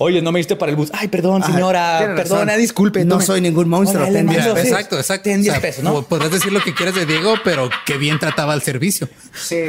[0.00, 0.90] Oye, no me diste para el bus.
[0.92, 2.12] Ay, perdón, señora.
[2.14, 3.04] perdona, disculpe.
[3.04, 4.06] No, soy ningún monstruo.
[4.06, 5.24] exacto, exacto.
[5.24, 6.02] Ten 10 pesos, ¿no?
[6.02, 9.08] Podrás decir lo que quieras de Diego, pero que bien trataba al servicio.
[9.34, 9.60] Sí.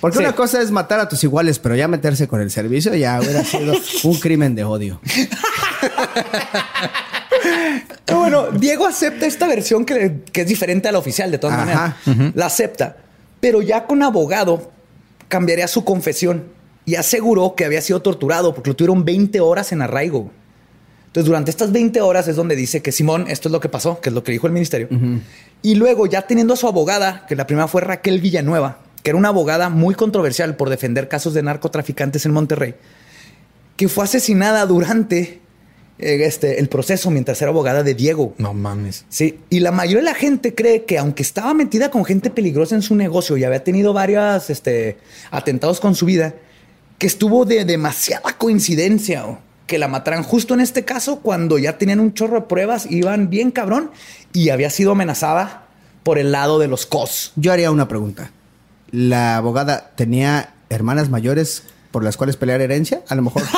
[0.00, 3.20] Porque una cosa es matar a tus iguales, pero ya meterse con el servicio ya
[3.20, 5.00] hubiera sido un crimen de odio.
[8.12, 11.94] bueno, Diego acepta esta versión que, es diferente a la oficial, de todas maneras.
[12.34, 12.96] La acepta,
[13.38, 14.72] pero ya con abogado
[15.28, 16.55] cambiaría su confesión
[16.86, 20.30] y aseguró que había sido torturado porque lo tuvieron 20 horas en arraigo.
[21.08, 24.00] Entonces, durante estas 20 horas es donde dice que Simón, esto es lo que pasó,
[24.00, 24.88] que es lo que dijo el ministerio.
[25.62, 29.18] Y luego, ya teniendo a su abogada, que la primera fue Raquel Villanueva, que era
[29.18, 32.74] una abogada muy controversial por defender casos de narcotraficantes en Monterrey,
[33.76, 35.40] que fue asesinada durante
[35.98, 38.34] eh, este, el proceso mientras era abogada de Diego.
[38.38, 39.06] No mames.
[39.08, 42.74] Sí, y la mayoría de la gente cree que aunque estaba metida con gente peligrosa
[42.74, 44.98] en su negocio y había tenido varios este,
[45.30, 46.34] atentados con su vida,
[46.98, 49.24] que estuvo de demasiada coincidencia
[49.66, 53.30] que la mataran justo en este caso cuando ya tenían un chorro de pruebas, iban
[53.30, 53.90] bien cabrón
[54.32, 55.66] y había sido amenazada
[56.02, 57.32] por el lado de los COS.
[57.36, 58.30] Yo haría una pregunta.
[58.92, 63.02] ¿La abogada tenía hermanas mayores por las cuales pelear herencia?
[63.08, 63.42] A lo mejor.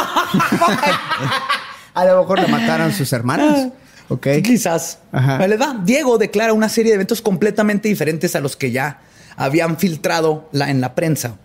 [1.94, 3.68] A lo mejor lo mataron sus hermanos.
[4.08, 4.28] Ok.
[4.42, 5.00] Quizás.
[5.12, 5.38] Ajá.
[5.38, 5.80] Va.
[5.84, 9.00] Diego declara una serie de eventos completamente diferentes a los que ya
[9.36, 11.38] habían filtrado la, en la prensa.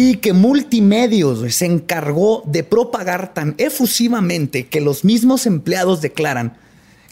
[0.00, 6.56] Y que Multimedios se encargó de propagar tan efusivamente que los mismos empleados declaran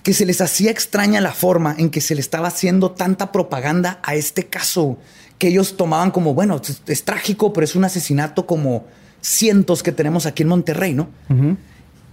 [0.05, 3.99] que se les hacía extraña la forma en que se le estaba haciendo tanta propaganda
[4.05, 4.99] a este caso,
[5.37, 8.85] que ellos tomaban como, bueno, es, trágico, pero es un asesinato como
[9.21, 11.09] cientos que tenemos aquí en Monterrey, ¿no?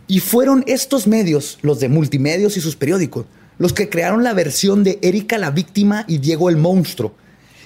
[0.07, 3.27] Y fueron estos medios, los de multimedios y sus periódicos,
[3.59, 7.13] los que crearon la versión de Erika la víctima y Diego el monstruo.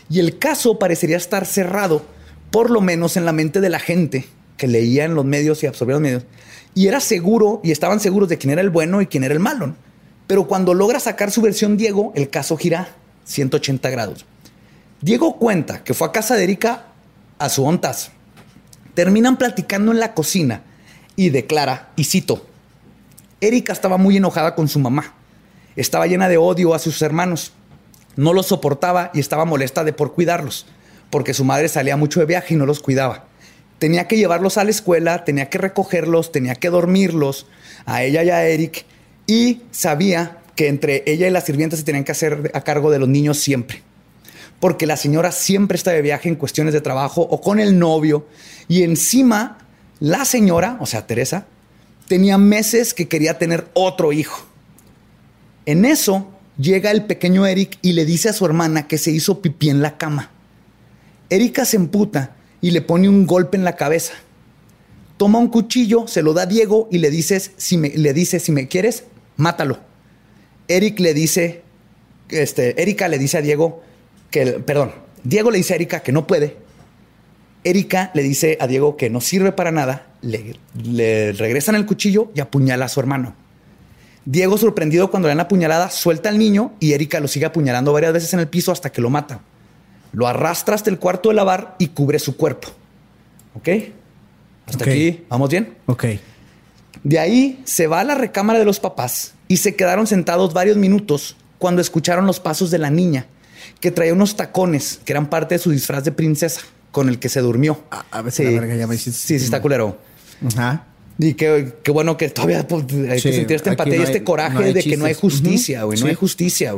[0.10, 2.17] Y el caso parecería estar cerrado,
[2.52, 4.26] por lo menos en la mente de la gente
[4.58, 6.24] que leía en los medios y absorbía los medios.
[6.74, 9.40] Y era seguro, y estaban seguros de quién era el bueno y quién era el
[9.40, 9.76] malo.
[10.28, 12.90] Pero cuando logra sacar su versión Diego, el caso gira
[13.26, 14.26] 180 grados.
[15.02, 16.86] Diego cuenta que fue a casa de Erika
[17.40, 18.12] a su ontas.
[18.94, 20.64] Terminan platicando en la cocina
[21.16, 22.46] y declara, y cito,
[23.42, 25.14] Erika estaba muy enojada con su mamá.
[25.76, 27.54] Estaba llena de odio a sus hermanos.
[28.16, 30.66] No los soportaba y estaba molesta de por cuidarlos,
[31.10, 33.26] porque su madre salía mucho de viaje y no los cuidaba.
[33.80, 37.46] Tenía que llevarlos a la escuela, tenía que recogerlos, tenía que dormirlos,
[37.86, 38.86] a ella y a Eric,
[39.28, 43.00] y sabía que entre ella y la sirvienta se tenían que hacer a cargo de
[43.00, 43.84] los niños siempre.
[44.60, 48.28] Porque la señora siempre está de viaje en cuestiones de trabajo o con el novio,
[48.68, 49.60] y encima
[50.00, 51.46] la señora, o sea, Teresa,
[52.08, 54.48] tenía meses que quería tener otro hijo.
[55.66, 59.42] En eso llega el pequeño Eric y le dice a su hermana que se hizo
[59.42, 60.32] pipí en la cama.
[61.30, 64.14] Erika se emputa y le pone un golpe en la cabeza.
[65.18, 68.40] Toma un cuchillo, se lo da a Diego y le dice, si me, le dice,
[68.40, 69.04] si me quieres,
[69.36, 69.80] mátalo.
[70.68, 71.64] Eric le dice,
[72.30, 73.82] este, Erika le dice a Diego
[74.30, 74.92] que, perdón,
[75.24, 76.68] Diego le dice a que no puede
[77.68, 80.56] Erika le dice a Diego que no sirve para nada, le,
[81.34, 83.36] regresan el cuchillo y apuñala a su hermano.
[84.24, 87.92] Diego, sorprendido cuando le dan la apuñalada, suelta al niño y Erika lo sigue apuñalando
[87.92, 89.42] varias veces en el piso hasta que lo mata.
[90.14, 92.70] Lo arrastra hasta el cuarto de lavar y cubre su cuerpo.
[93.56, 93.70] ¿Ok?
[94.66, 95.76] Hasta aquí, ¿vamos bien?
[95.86, 96.06] Ok.
[97.04, 100.78] De ahí se va a la recámara de los papás y se quedaron sentados varios
[100.78, 103.28] minutos cuando escucharon los pasos de la niña,
[103.80, 107.30] que traía unos tacones que eran parte de su disfraz de princesa con el que
[107.30, 107.84] se durmió.
[108.12, 109.98] A, veces la verga ya me Sí, sí, está culero.
[110.46, 110.86] Ajá.
[111.20, 114.84] Y qué, bueno que todavía pues, hay que sentir esta empatía y este coraje de
[114.84, 116.00] que no hay justicia, güey.
[116.00, 116.76] No hay justicia,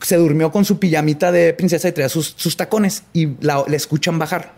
[0.00, 4.52] Se durmió con su pijamita de princesa y traía sus, tacones y la, escuchan bajar.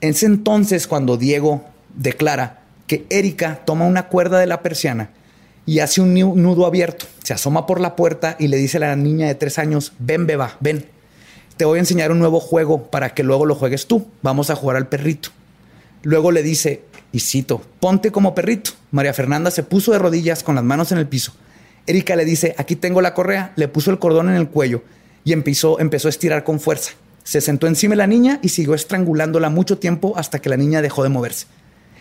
[0.00, 5.10] Ese entonces, cuando Diego declara que Erika toma una cuerda de la persiana
[5.66, 8.96] y hace un nudo abierto, se asoma por la puerta y le dice a la
[8.96, 10.86] niña de tres años, ven, beba, ven
[11.58, 14.06] te voy a enseñar un nuevo juego para que luego lo juegues tú.
[14.22, 15.30] Vamos a jugar al perrito.
[16.04, 18.70] Luego le dice, y cito, ponte como perrito.
[18.92, 21.32] María Fernanda se puso de rodillas con las manos en el piso.
[21.88, 24.82] Erika le dice, aquí tengo la correa, le puso el cordón en el cuello
[25.24, 26.92] y empezó, empezó a estirar con fuerza.
[27.24, 30.82] Se sentó encima de la niña y siguió estrangulándola mucho tiempo hasta que la niña
[30.82, 31.46] dejó de moverse.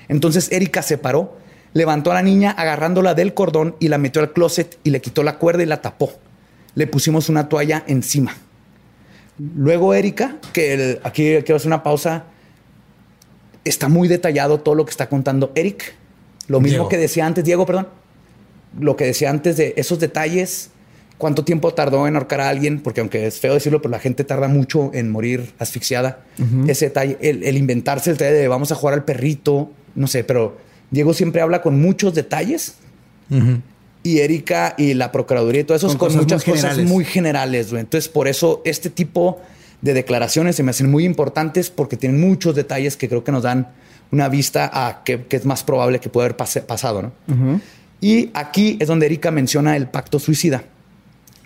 [0.09, 1.37] Entonces Erika se paró,
[1.73, 5.23] levantó a la niña agarrándola del cordón y la metió al closet y le quitó
[5.23, 6.13] la cuerda y la tapó.
[6.75, 8.35] Le pusimos una toalla encima.
[9.55, 12.25] Luego Erika, que aquí quiero hacer una pausa,
[13.63, 15.95] está muy detallado todo lo que está contando Eric.
[16.47, 17.87] Lo mismo que decía antes, Diego, perdón.
[18.79, 20.69] Lo que decía antes de esos detalles,
[21.17, 24.23] cuánto tiempo tardó en ahorcar a alguien, porque aunque es feo decirlo, pero la gente
[24.23, 26.19] tarda mucho en morir asfixiada.
[26.67, 30.57] Ese detalle, el, inventarse el detalle de vamos a jugar al perrito, no sé, pero
[30.91, 32.75] Diego siempre habla con muchos detalles
[34.03, 37.73] y Erika y la Procuraduría y todo eso con, muchas cosas muy generales.
[37.73, 39.41] Entonces, por eso este tipo
[39.81, 43.43] de declaraciones se me hacen muy importantes porque tienen muchos detalles que creo que nos
[43.43, 43.69] dan
[44.11, 47.01] una vista a qué, es más probable que pueda haber pasado.
[47.01, 47.11] ¿no?
[47.99, 50.63] Y aquí es donde Erika menciona el pacto suicida.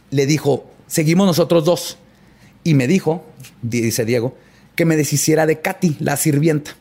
[0.10, 1.98] Le dijo, seguimos nosotros dos.
[2.64, 3.26] Y me dijo,
[3.62, 4.36] dice Diego,
[4.76, 6.72] que me deshiciera de Katy, la sirvienta.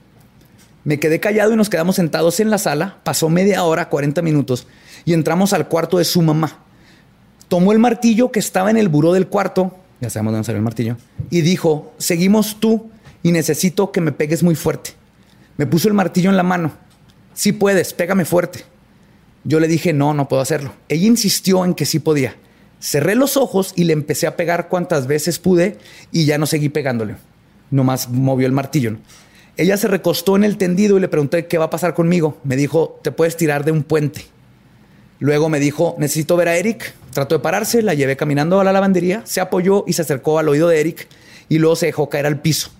[0.85, 2.99] Me quedé callado y nos quedamos sentados en la sala.
[3.05, 4.66] Pasó media hora, 40 minutos
[5.05, 6.59] y entramos al cuarto de su mamá.
[7.49, 10.64] Tomó el martillo que estaba en el buró del cuarto, ya sabemos dónde salió el
[10.64, 10.97] martillo,
[11.31, 12.91] y dijo, seguimos tú
[13.23, 14.93] y necesito que me pegues muy fuerte.
[15.57, 16.73] Me puso el martillo en la mano.
[17.35, 18.64] Sí puedes, pégame fuerte.
[19.45, 20.72] Yo le dije, no, no puedo hacerlo.
[20.88, 22.36] Ella insistió en que sí podía.
[22.80, 25.78] Cerré los ojos y le empecé a pegar cuantas veces pude
[26.12, 27.16] y ya no seguí pegándole.
[27.70, 28.97] Nomás movió el martillo.
[29.57, 32.38] Ella se recostó en el tendido y le pregunté qué va a pasar conmigo.
[32.45, 34.24] Me dijo, te puedes tirar de un puente.
[35.18, 36.95] Luego me dijo, necesito ver a Eric.
[37.12, 40.49] Trató de pararse, la llevé caminando a la lavandería, se apoyó y se acercó al
[40.49, 41.09] oído de Eric
[41.49, 42.70] y luego se dejó caer al piso.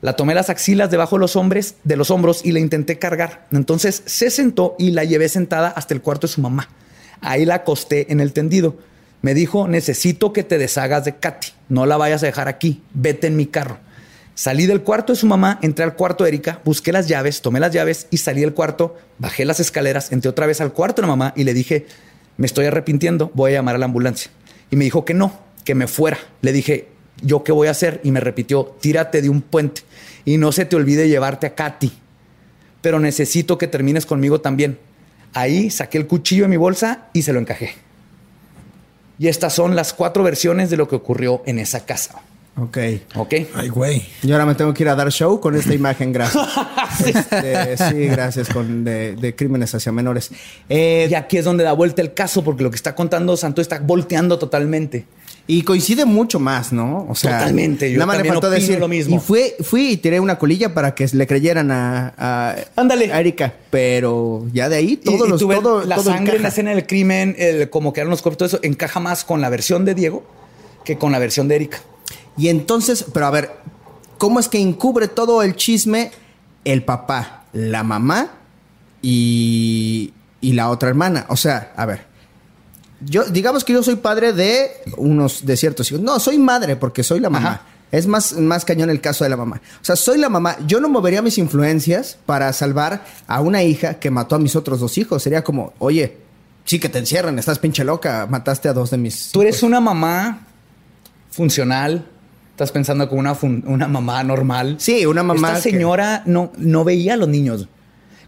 [0.00, 3.46] La tomé las axilas debajo de los, hombres, de los hombros y la intenté cargar.
[3.50, 6.68] Entonces se sentó y la llevé sentada hasta el cuarto de su mamá.
[7.20, 8.76] Ahí la acosté en el tendido.
[9.22, 11.48] Me dijo, necesito que te deshagas de Katy.
[11.68, 12.82] No la vayas a dejar aquí.
[12.94, 13.78] Vete en mi carro.
[14.38, 17.58] Salí del cuarto de su mamá, entré al cuarto de Erika, busqué las llaves, tomé
[17.58, 21.08] las llaves y salí del cuarto, bajé las escaleras, entré otra vez al cuarto de
[21.08, 21.86] la mamá y le dije,
[22.36, 24.30] me estoy arrepintiendo, voy a llamar a la ambulancia.
[24.70, 26.18] Y me dijo que no, que me fuera.
[26.40, 26.86] Le dije,
[27.22, 28.00] ¿yo qué voy a hacer?
[28.04, 29.82] Y me repitió, tírate de un puente
[30.24, 31.92] y no se te olvide llevarte a Katy.
[32.80, 34.78] Pero necesito que termines conmigo también.
[35.34, 37.74] Ahí saqué el cuchillo de mi bolsa y se lo encajé.
[39.18, 42.22] Y estas son las cuatro versiones de lo que ocurrió en esa casa.
[42.60, 42.78] Ok.
[43.14, 43.34] Ok.
[43.54, 44.02] Ay, güey.
[44.22, 46.46] Y ahora me tengo que ir a dar show con esta imagen, gracias.
[47.04, 50.30] Este, sí, gracias, con de, crímenes hacia menores.
[50.68, 53.60] Eh, y aquí es donde da vuelta el caso, porque lo que está contando Santo
[53.62, 55.06] está volteando totalmente.
[55.50, 57.06] Y coincide mucho más, ¿no?
[57.08, 57.90] O sea, totalmente.
[57.90, 59.16] Yo nada más decir lo mismo.
[59.16, 63.06] Y fui, fui y tiré una colilla para que le creyeran a, Ándale.
[63.06, 63.54] Erika.
[63.70, 67.70] Pero ya de ahí todo los todo, la sangre en la escena del crimen, el,
[67.70, 70.22] como eran los cuerpos, todo eso encaja más con la versión de Diego
[70.84, 71.78] que con la versión de Erika.
[72.36, 73.50] Y entonces, pero a ver,
[74.18, 76.10] ¿cómo es que encubre todo el chisme
[76.66, 78.32] el papá, la mamá
[79.00, 81.24] y, y la otra hermana?
[81.30, 82.04] O sea, a ver,
[83.00, 86.02] yo, digamos que yo soy padre de unos, de ciertos hijos.
[86.02, 87.62] No, soy madre porque soy la mamá.
[87.90, 89.62] Es más, más cañón el caso de la mamá.
[89.80, 90.56] O sea, soy la mamá.
[90.66, 94.80] Yo no movería mis influencias para salvar a una hija que mató a mis otros
[94.80, 95.22] dos hijos.
[95.22, 96.18] Sería como, oye,
[96.64, 99.30] sí que te encierran, estás pinche loca, mataste a dos de mis.
[99.32, 100.46] Tú eres una mamá
[101.30, 102.06] funcional.
[102.50, 104.76] Estás pensando como una, una mamá normal.
[104.78, 105.50] Sí, una mamá.
[105.50, 107.68] Esta señora no, no veía a los niños.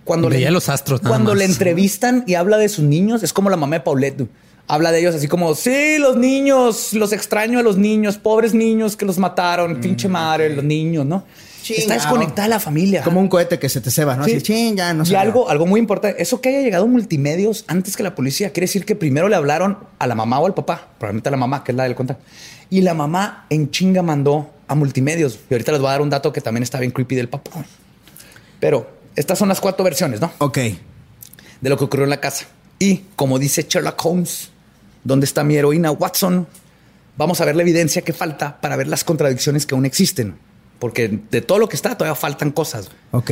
[0.05, 1.01] Cuando veía los astros.
[1.01, 4.29] cuando le entrevistan y habla de sus niños, es como la mamá de Paulette
[4.71, 8.97] habla de ellos así como, sí, los niños, los extraño a los niños, pobres niños
[8.97, 11.25] que los mataron, mm, pinche madre, los niños, ¿no?
[11.68, 13.03] Está desconectada la familia.
[13.03, 14.25] Como un cohete que se te ceba, ¿no?
[14.25, 14.73] Sí.
[14.75, 15.12] ya no sé.
[15.12, 18.66] Y algo, algo muy importante, eso que haya llegado multimedios antes que la policía, quiere
[18.66, 21.62] decir que primero le hablaron a la mamá o al papá, probablemente a la mamá,
[21.62, 22.25] que es la del contacto.
[22.71, 25.39] Y la mamá en chinga mandó a multimedios.
[25.51, 27.64] Y ahorita les voy a dar un dato que también está bien creepy del papá.
[28.61, 30.31] Pero estas son las cuatro versiones, ¿no?
[30.39, 30.59] Ok.
[31.61, 32.47] De lo que ocurrió en la casa.
[32.79, 34.51] Y como dice Sherlock Holmes,
[35.05, 36.46] ¿Dónde está mi heroína Watson?
[37.16, 40.36] Vamos a ver la evidencia que falta para ver las contradicciones que aún existen.
[40.78, 42.90] Porque de todo lo que está, todavía faltan cosas.
[43.11, 43.30] Ok.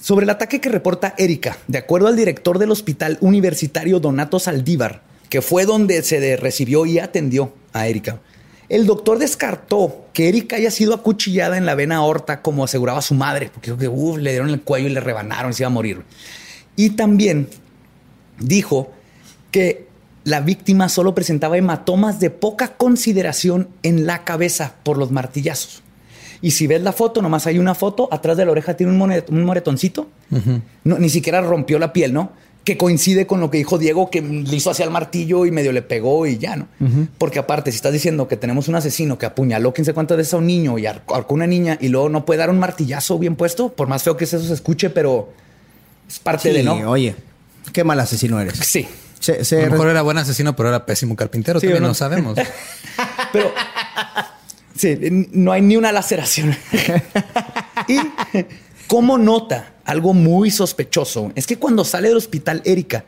[0.00, 5.02] Sobre el ataque que reporta Erika, de acuerdo al director del Hospital Universitario Donato Saldívar,
[5.30, 8.20] que fue donde se recibió y atendió a Erika,
[8.68, 13.14] el doctor descartó que Erika haya sido acuchillada en la vena aorta como aseguraba su
[13.14, 16.02] madre, porque le dieron el cuello y le rebanaron y se iba a morir.
[16.76, 17.48] Y también
[18.38, 18.92] dijo
[19.50, 19.83] que
[20.24, 25.82] la víctima solo presentaba hematomas de poca consideración en la cabeza por los martillazos.
[26.40, 29.44] Y si ves la foto, nomás hay una foto, atrás de la oreja tiene un,
[29.44, 30.08] moretoncito.
[30.84, 32.32] no, ni siquiera rompió la piel, ¿no?
[32.64, 35.72] Que coincide con lo que dijo Diego, que le hizo hacia el martillo y medio
[35.72, 36.68] le pegó y ya, ¿no?
[37.18, 40.34] Porque aparte, si estás diciendo que tenemos un asesino que apuñaló quién se cuántas veces
[40.34, 43.36] a un niño y arcó una niña y luego no puede dar un martillazo bien
[43.36, 45.30] puesto, por más feo que eso se escuche, pero
[46.08, 46.74] es parte de, ¿no?
[46.90, 47.14] Oye,
[47.72, 48.58] qué mal asesino eres.
[48.58, 48.86] Sí.
[49.32, 51.60] A lo mejor era buen asesino, pero era pésimo carpintero.
[51.60, 51.94] Sí, no?
[51.94, 52.38] sabemos.
[53.32, 53.52] pero
[54.76, 54.98] sí,
[55.32, 56.56] no hay ni una laceración.
[57.88, 57.98] y
[58.86, 63.04] como nota algo muy sospechoso es que cuando sale del hospital, Erika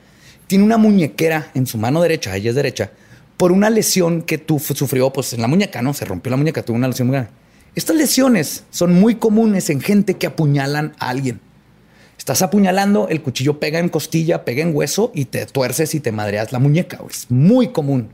[0.46, 2.90] tiene una muñequera en su mano derecha, ella es derecha,
[3.36, 5.92] por una lesión que tú sufrió pues en la muñeca, ¿no?
[5.92, 7.32] Se rompió la muñeca, tuvo una lesión muy grande.
[7.74, 11.40] Estas lesiones son muy comunes en gente que apuñalan a alguien.
[12.18, 16.12] Estás apuñalando, el cuchillo pega en costilla, pega en hueso y te tuerces y te
[16.12, 16.98] madreas la muñeca.
[17.08, 18.08] Es muy común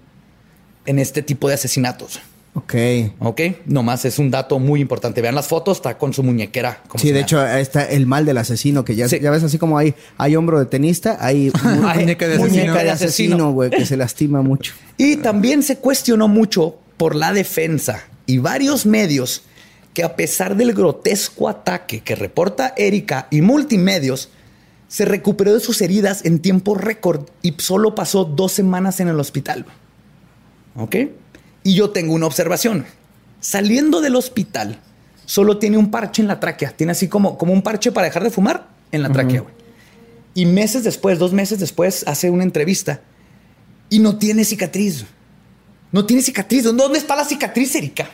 [0.86, 2.20] en este tipo de asesinatos.
[2.54, 2.74] Ok.
[3.20, 3.40] Ok.
[3.64, 5.22] Nomás es un dato muy importante.
[5.22, 6.82] Vean las fotos, está con su muñequera.
[6.96, 9.94] sí, de hecho, está el mal del asesino, que ya, ya ves así como hay,
[10.18, 11.50] hay hombro de tenista, hay,
[11.94, 14.74] muñeca de asesino, de asesino, güey, que se lastima mucho.
[14.98, 19.42] Y también se cuestionó mucho por la defensa y varios medios
[19.94, 24.30] que a pesar del grotesco ataque que reporta Erika y multimedios,
[24.88, 29.18] se recuperó de sus heridas en tiempo récord y solo pasó dos semanas en el
[29.18, 29.64] hospital.
[30.76, 30.96] ¿Ok?
[31.62, 32.84] Y yo tengo una observación.
[33.40, 34.78] Saliendo del hospital,
[35.24, 36.70] solo tiene un parche en la tráquea.
[36.76, 39.44] Tiene así como, como un parche para dejar de fumar en la tráquea,
[40.34, 43.00] Y meses después, dos meses después, hace una entrevista
[43.88, 45.04] y no tiene cicatriz.
[45.90, 46.64] No tiene cicatriz.
[46.64, 48.10] ¿Dónde está la cicatriz, Erika?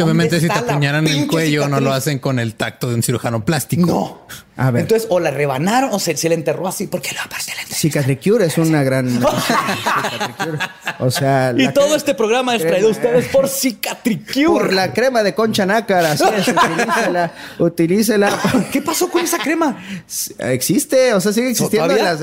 [0.00, 3.44] Obviamente si te apuñaran el cuello no lo hacen con el tacto de un cirujano
[3.44, 3.86] plástico.
[3.86, 4.22] No.
[4.56, 4.82] A ver.
[4.82, 6.86] Entonces, o la rebanaron o se, se le enterró así.
[6.86, 9.20] ¿Por qué la parte la Cicatricure es una gran.
[10.98, 11.54] o sea.
[11.56, 14.46] Y todo este programa es traído a ustedes por Cicatricure.
[14.46, 16.04] Por la crema de concha nácar.
[16.04, 17.32] Así es, utilícela.
[17.58, 18.40] utilícela.
[18.70, 19.82] ¿Qué pasó con esa crema?
[20.38, 22.20] Existe, o sea, sigue existiendo en las.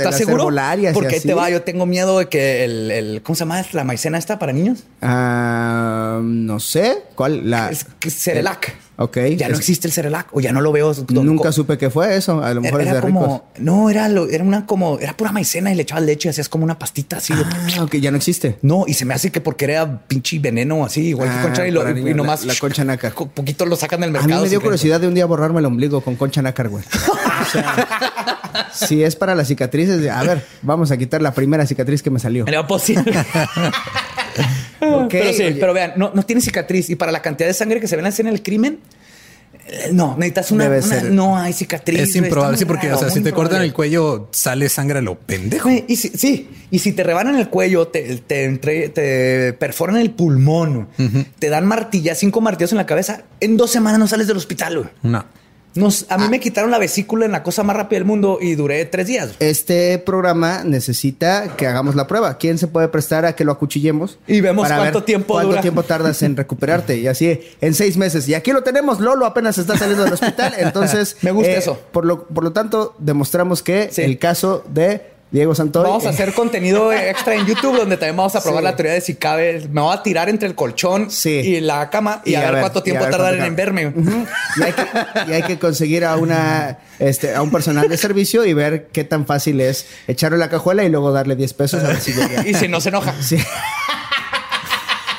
[0.93, 3.65] Porque ahí te va, yo tengo miedo de que el, el, ¿Cómo se llama?
[3.73, 4.83] ¿La maicena esta para niños?
[5.01, 7.03] Ah, no sé.
[7.15, 7.49] ¿Cuál?
[7.49, 7.71] La.
[8.07, 8.88] Cerelac.
[9.01, 9.17] Ok.
[9.37, 10.93] Ya no existe el Cerelac o ya no lo veo.
[11.07, 12.43] Nunca supe qué fue eso.
[12.43, 15.71] A lo mejor era es de como, No, era, era una como, era pura maicena
[15.71, 17.33] y le echabas leche y hacías como una pastita así.
[17.33, 18.57] Ah, ok, ya no existe.
[18.61, 21.65] No, y se me hace que porque era pinche veneno así, igual que ah, concha
[21.65, 22.43] y, lo, y nomás.
[22.43, 23.13] La, concha nácar.
[23.13, 24.33] Poquito lo sacan del mercado.
[24.33, 26.83] A mí me dio curiosidad de un día borrarme el ombligo con concha nácar, güey.
[26.83, 32.03] o sea, si es para las cicatrices, a ver, vamos a quitar la primera cicatriz
[32.03, 32.45] que me salió.
[32.47, 33.13] Era posible.
[34.79, 37.87] pero sí, pero vean, no, no tiene cicatriz y para la cantidad de sangre que
[37.87, 38.79] se ven así en el crimen,
[39.67, 40.69] eh, no, necesitas una,
[41.09, 41.99] no hay cicatriz.
[41.99, 45.19] Es improbable, sí, porque o sea, si te cortan el cuello, sale sangre a lo
[45.19, 45.69] pendejo.
[45.69, 50.87] y si, sí, y si te rebanan el cuello, te, te, perforan el pulmón,
[51.39, 54.91] te dan martillas, cinco martillos en la cabeza, en dos semanas no sales del hospital.
[55.03, 55.38] No
[55.75, 56.29] a mí ah.
[56.29, 59.31] me quitaron la vesícula en la cosa más rápida del mundo y duré tres días.
[59.39, 62.37] Este programa necesita que hagamos la prueba.
[62.37, 64.17] ¿Quién se puede prestar a que lo acuchillemos?
[64.27, 66.97] Y vemos cuánto tiempo cuánto tiempo tardas en recuperarte.
[66.97, 68.27] Y así en seis meses.
[68.27, 68.99] Y aquí lo tenemos.
[68.99, 70.53] Lolo apenas está saliendo del hospital.
[70.57, 71.79] Entonces, me gusta eh, eso.
[71.91, 75.83] Por lo, por lo tanto, demostramos que el caso de Diego Santoy.
[75.83, 79.01] Vamos a hacer contenido extra en YouTube donde también vamos a probar la teoría de
[79.01, 79.67] si cabe.
[79.71, 83.05] Me voy a tirar entre el colchón y la cama y, a, ver cuánto tiempo
[83.05, 83.93] tardan en verme.
[85.27, 89.03] y, hay que, conseguir a una este, a un personal de servicio y ver qué
[89.03, 92.13] tan fácil es echarle la cajuela y luego darle 10 pesos a ver si
[92.45, 93.13] Y si no se enoja.
[93.21, 93.37] Sí.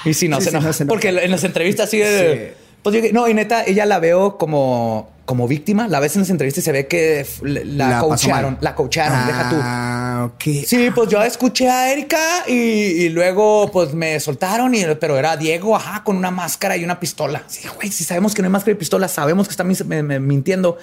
[0.05, 0.71] Y si no, se, enoja.
[0.89, 2.55] Porque en las entrevistas sigue.
[2.83, 5.87] Pues no, y neta, ella la veo como como víctima.
[5.87, 8.59] La ves en las entrevistas y se ve que la, coacharon.
[8.61, 9.57] La coacharon, deja tú.
[9.61, 10.43] Ah, ok.
[10.66, 15.76] Sí, pues yo escuché a Erika y, luego pues me soltaron, y, pero era Diego,
[15.76, 17.45] ajá, con una máscara y una pistola.
[17.47, 20.78] Sí, güey, si sabemos que no hay máscara y pistola, sabemos que está mintiendo.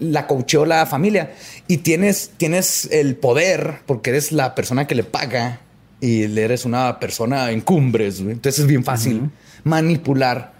[0.00, 1.34] La coacheó la familia
[1.68, 5.60] y tienes, tienes el poder porque eres la persona que le paga
[6.00, 8.18] y eres una persona en cumbres.
[8.18, 9.30] Entonces es bien fácil
[9.62, 10.54] manipular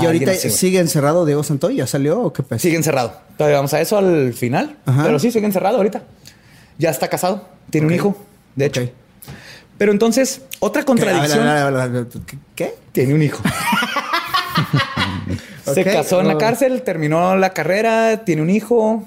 [0.00, 1.76] ¿Y ahorita sigue encerrado Diego Santoy?
[1.76, 2.58] ¿Ya salió o qué pasa?
[2.58, 3.14] Sigue encerrado.
[3.36, 4.76] Todavía vamos a eso al final.
[4.84, 6.02] Pero sí, sigue encerrado ahorita.
[6.78, 7.48] Ya está casado.
[7.70, 8.16] Tiene un hijo,
[8.54, 8.88] de hecho.
[9.78, 12.08] Pero entonces, otra contradicción.
[12.54, 12.74] ¿Qué?
[12.92, 13.42] Tiene un hijo.
[15.74, 19.04] Se casó en la cárcel, terminó la carrera, tiene un hijo.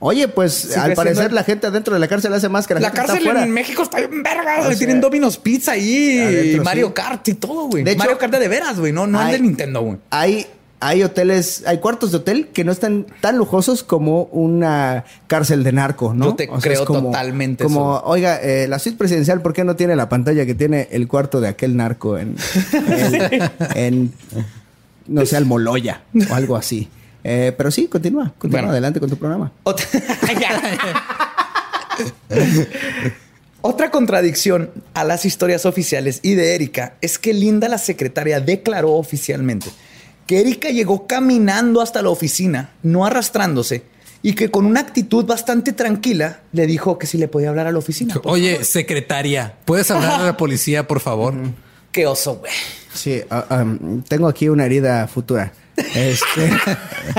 [0.00, 3.26] Oye, pues al parecer la gente adentro de la cárcel hace más que la, cárcel
[3.26, 4.70] en México está bien verga.
[4.76, 7.84] Tienen Domino's Pizza ahí, y Mario Kart y todo, güey.
[7.96, 8.92] Mario Kart de veras, güey.
[8.92, 9.98] No, no es de Nintendo, güey.
[10.10, 10.46] Hay,
[10.80, 15.72] hay hoteles, hay cuartos de hotel que no están tan lujosos como una cárcel de
[15.72, 16.26] narco, ¿no?
[16.26, 17.64] Yo te creo totalmente.
[17.64, 21.08] Como, oiga, eh, la suite presidencial, ¿por qué no tiene la pantalla que tiene el
[21.08, 22.36] cuarto de aquel narco en,
[23.74, 24.12] en,
[25.08, 26.88] no sé, Almoloya o algo así?
[27.30, 29.52] Eh, pero sí, continúa, continúa adelante con tu programa.
[33.60, 33.90] Otra...
[33.90, 39.68] contradicción a las historias oficiales y de Erika es que Linda, la secretaria, declaró oficialmente
[40.26, 43.82] que Erika llegó caminando hasta la oficina, no arrastrándose,
[44.22, 47.72] y que con una actitud bastante tranquila le dijo que si le podía hablar a
[47.72, 48.14] la oficina.
[48.24, 51.34] Oye, secretaria, ¿puedes hablar a la policía, por favor?
[51.92, 52.52] Qué oso, güey.
[52.94, 53.66] Sí, ah,
[54.08, 55.52] tengo aquí una herida futura.
[55.94, 56.50] Este,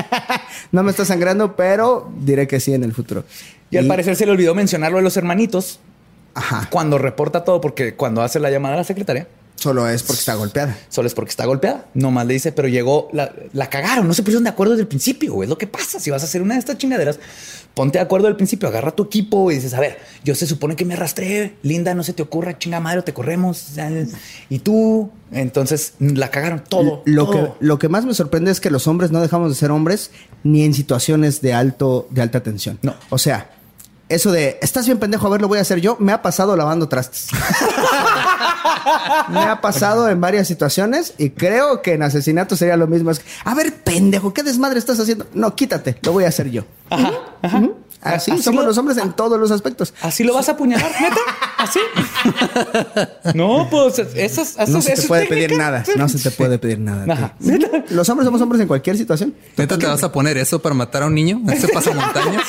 [0.72, 3.24] no me está sangrando, pero diré que sí en el futuro.
[3.72, 5.80] Y, al parecer se le olvidó mencionarlo de los hermanitos.
[6.34, 6.68] Ajá.
[6.70, 9.28] Cuando reporta todo, porque cuando hace la llamada a la secretaria,
[9.60, 10.78] Solo es porque está golpeada.
[10.88, 11.86] Solo es porque está golpeada.
[11.94, 14.88] Nomás le dice, pero llegó, la, la cagaron, no se pusieron de acuerdo desde el
[14.88, 15.44] principio.
[15.44, 16.00] Es lo que pasa.
[16.00, 17.20] Si vas a hacer una de estas chingaderas,
[17.74, 20.76] ponte de acuerdo al principio, agarra tu equipo y dices, a ver, yo se supone
[20.76, 23.68] que me arrastré, Linda, no se te ocurra, chinga madre, te corremos.
[24.50, 27.04] Y tú, entonces la cagaron todo.
[27.06, 29.72] Lo, Que, lo que más me sorprende es que los hombres no dejamos de ser
[29.72, 30.12] hombres
[30.44, 32.80] ni en situaciones de alto, de alta tensión.
[32.82, 32.96] No.
[33.10, 33.50] O sea,
[34.10, 36.56] eso de, estás bien pendejo, a ver, lo voy a hacer yo, me ha pasado
[36.56, 37.28] lavando trastes.
[39.30, 43.12] me ha pasado en varias situaciones y creo que en asesinato sería lo mismo.
[43.46, 45.28] a ver, pendejo, ¿qué desmadre estás haciendo?
[45.34, 46.64] No, quítate, lo voy a hacer yo.
[46.90, 47.12] Ajá,
[47.44, 47.70] ajá.
[48.02, 49.94] Así, somos los hombres en todos los aspectos.
[50.02, 51.22] ¿Así lo vas a apuñalar, neta?
[51.60, 51.80] ¿Así?
[53.34, 55.84] no, pues eso, no se te puede pedir nada.
[55.98, 57.36] No se te puede pedir nada.
[57.90, 59.36] Los hombres somos hombres en cualquier situación.
[59.58, 61.42] ¿Neta te vas a poner eso para matar a un niño?
[61.52, 62.48] ¿Ese montañas?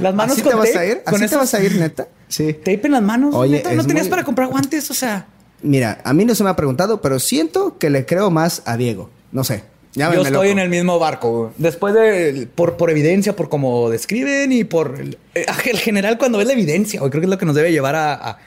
[0.00, 1.02] Las manos ¿Así te vas a ir?
[1.06, 2.08] ¿Así te vas a ir, neta?
[2.28, 2.52] Sí.
[2.52, 3.34] ¿Tape en las manos?
[3.34, 4.90] Oye, ¿No tenías para comprar guantes?
[4.90, 5.26] O sea...
[5.62, 8.76] Mira, a mí no se me ha preguntado, pero siento que le creo más a
[8.76, 9.10] Diego.
[9.32, 9.64] No sé.
[9.94, 11.52] Yo estoy en el mismo barco.
[11.56, 16.38] Después de, por, por evidencia, por cómo describen y por el, eh, el general cuando
[16.38, 18.38] ves la evidencia, creo que es lo que nos debe llevar a,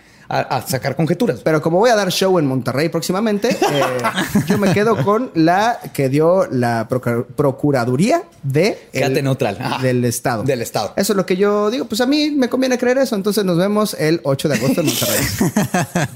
[0.66, 1.42] sacar conjeturas.
[1.44, 3.84] Pero como voy a dar show en Monterrey próximamente, eh,
[4.48, 8.78] yo me quedo con la que dio la Procuraduría de
[9.22, 9.58] neutral.
[9.82, 10.44] del Estado.
[10.44, 10.94] Del Estado.
[10.96, 11.84] Eso es lo que yo digo.
[11.84, 13.18] Pues a mí me conviene creer eso.
[13.18, 15.26] Entonces nos vemos el 8 de agosto en Monterrey.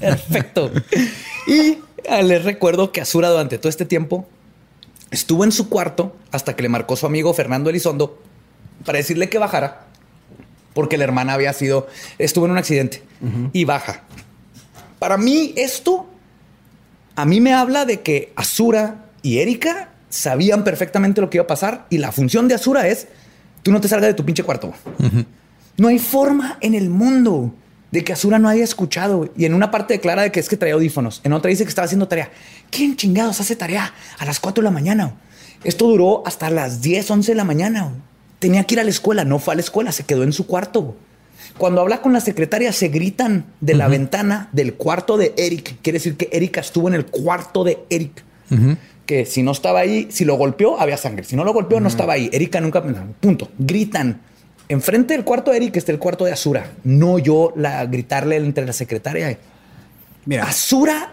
[0.00, 0.70] Perfecto.
[1.46, 1.78] Y
[2.08, 4.26] ah, les recuerdo que Azura durante todo este tiempo
[5.10, 8.20] Estuvo en su cuarto hasta que le marcó su amigo Fernando Elizondo
[8.84, 9.86] para decirle que bajara,
[10.74, 11.86] porque la hermana había sido,
[12.18, 13.02] estuvo en un accidente
[13.52, 14.02] y baja.
[14.98, 16.06] Para mí, esto
[17.16, 21.48] a mí me habla de que Azura y Erika sabían perfectamente lo que iba a
[21.48, 23.08] pasar y la función de Azura es
[23.62, 24.72] tú no te salgas de tu pinche cuarto.
[25.76, 27.52] No hay forma en el mundo
[27.90, 29.30] de que Azura no haya escuchado.
[29.36, 31.20] Y en una parte declara de que es que traía audífonos.
[31.24, 32.30] En otra dice que estaba haciendo tarea.
[32.70, 35.14] ¿Quién chingados hace tarea a las 4 de la mañana?
[35.64, 37.92] Esto duró hasta las 10, 11 de la mañana.
[38.38, 39.24] Tenía que ir a la escuela.
[39.24, 40.96] No fue a la escuela, se quedó en su cuarto.
[41.58, 45.76] Cuando habla con la secretaria, se gritan de la ventana del cuarto de Eric.
[45.82, 48.24] Quiere decir que Erika estuvo en el cuarto de Eric.
[49.06, 51.24] Que si no estaba ahí, si lo golpeó, había sangre.
[51.24, 52.28] Si no lo golpeó, no estaba ahí.
[52.32, 52.82] Erika nunca.
[53.20, 53.48] Punto.
[53.58, 54.20] Gritan
[54.68, 56.72] enfrente del cuarto de Eric está el cuarto de Azura.
[56.84, 59.38] No yo la gritarle entre la secretaria.
[60.24, 61.12] Mira, Azura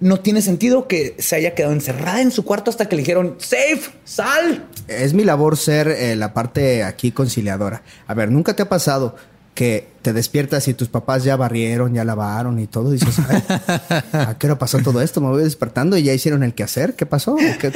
[0.00, 3.36] no tiene sentido que se haya quedado encerrada en su cuarto hasta que le dijeron,
[3.38, 4.68] safe, sal.
[4.88, 7.82] Es mi labor ser eh, la parte aquí conciliadora.
[8.06, 9.14] A ver, nunca te ha pasado
[9.54, 12.94] que te despiertas y tus papás ya barrieron, ya lavaron y todo.
[12.94, 13.18] Y dices,
[14.12, 15.20] ¿a qué hora pasó todo esto?
[15.20, 16.96] Me voy despertando y ya hicieron el quehacer.
[16.96, 17.36] ¿Qué pasó?
[17.36, 17.72] ¿Qué,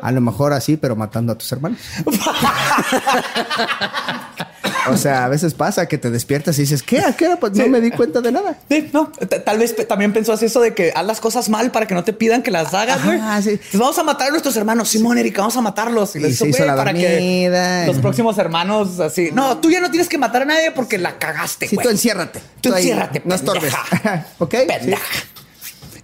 [0.00, 1.78] A lo mejor así, pero matando a tus hermanos.
[4.90, 7.00] O sea, a veces pasa que te despiertas y dices, ¿qué?
[7.00, 7.38] ¿A qué hora?
[7.38, 8.58] Pues no me di cuenta de nada.
[8.68, 9.10] Sí, no.
[9.44, 12.04] Tal vez también pensó así eso de que haz las cosas mal para que no
[12.04, 13.18] te pidan que las hagas, güey.
[13.20, 13.58] Ah, sí.
[13.70, 14.88] Pues vamos a matar a nuestros hermanos.
[14.88, 16.16] Simón, Erika, vamos a matarlos.
[16.16, 19.30] Y, les hizo la para que los próximos hermanos así.
[19.32, 22.40] No, tú ya no tienes que matar a nadie porque la cagaste, Sí, tú enciérrate.
[22.60, 23.22] Tú, enciérrate.
[23.24, 23.72] No estorbes.
[24.38, 24.54] ¿Ok?
[24.66, 25.02] Pendeja.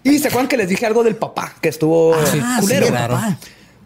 [0.02, 2.89] Y se acuerdan que les dije algo del papá que estuvo ah, culero.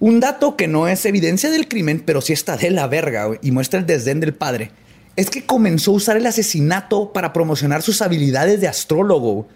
[0.01, 3.51] Un dato que no es evidencia del crimen, pero sí está de la verga y
[3.51, 4.71] muestra el desdén del padre
[5.19, 9.49] es que comenzó a usar el asesinato para promocionar sus habilidades de astrólogo,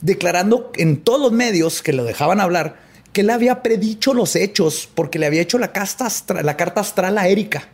[0.00, 2.78] declarando en todos los medios que lo dejaban hablar
[3.12, 5.70] que él había predicho los hechos porque le había hecho la,
[6.42, 7.68] la carta astral a Erika.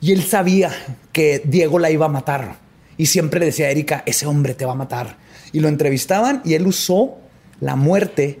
[0.00, 0.70] Y él sabía
[1.10, 2.58] que Diego la iba a matar.
[2.96, 5.16] Y siempre le decía a Erika, ese hombre te va a matar.
[5.50, 7.18] Y lo entrevistaban y él usó
[7.58, 8.38] la muerte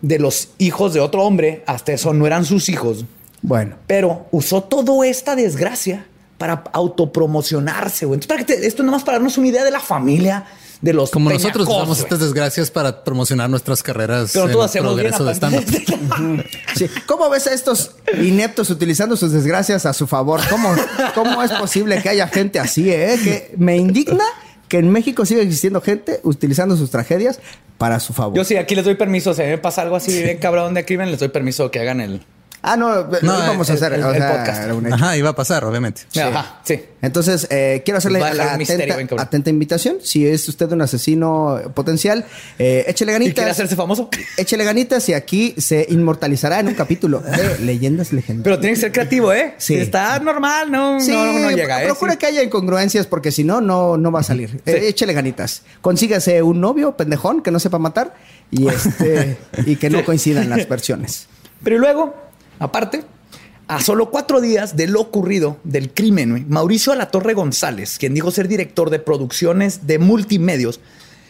[0.00, 3.04] de los hijos de otro hombre, hasta eso no eran sus hijos.
[3.42, 3.74] Bueno.
[3.88, 6.06] Pero usó toda esta desgracia
[6.40, 8.16] para autopromocionarse, güey.
[8.16, 10.46] Entonces, para que esto nomás para darnos una idea de la familia
[10.80, 15.22] de los como nosotros usamos estas desgracias para promocionar nuestras carreras Pero en hacemos progreso
[15.22, 15.66] de stand
[16.74, 16.86] sí.
[17.04, 20.40] ¿Cómo ves a estos ineptos utilizando sus desgracias a su favor?
[20.48, 20.74] ¿Cómo,
[21.14, 22.90] cómo es posible que haya gente así?
[22.90, 23.18] Eh?
[23.22, 24.24] Que me indigna
[24.68, 27.38] que en México siga existiendo gente utilizando sus tragedias
[27.76, 28.34] para su favor.
[28.34, 29.34] Yo sí, aquí les doy permiso.
[29.34, 32.22] Si me pasa algo así bien cabrón de crimen, les doy permiso que hagan el
[32.62, 34.70] Ah, no, no vamos a hacer el, podcast.
[34.92, 36.02] Ajá, iba a pasar, obviamente.
[36.08, 36.20] Sí.
[36.20, 36.80] Ajá, sí.
[37.02, 39.96] Entonces, eh, quiero hacerle la atenta, atenta, invitación.
[40.02, 42.26] Si es usted un asesino potencial,
[42.58, 43.32] eh, échele ganitas.
[43.32, 44.10] ¿Y quiere hacerse famoso?
[44.36, 48.44] Échele ganitas y aquí se inmortalizará en un capítulo de Leyendas Legendarias.
[48.44, 49.54] Pero tiene que ser creativo, ¿eh?
[49.56, 49.76] Sí.
[49.76, 51.82] Si está normal, no, sí, no, no, llega.
[51.82, 51.86] ¿eh?
[51.86, 54.60] Procura que haya incongruencias porque si no, no, no va a salir.
[54.66, 55.62] Eh, échele ganitas.
[55.80, 58.14] Consígase un novio pendejón que no sepa matar
[58.50, 61.28] y, este, y que no coincidan las versiones.
[61.62, 62.29] Pero luego
[62.60, 63.02] Aparte,
[63.66, 68.46] a solo cuatro días de lo ocurrido del crimen, Mauricio Alatorre González, quien dijo ser
[68.46, 70.80] director de producciones de multimedios,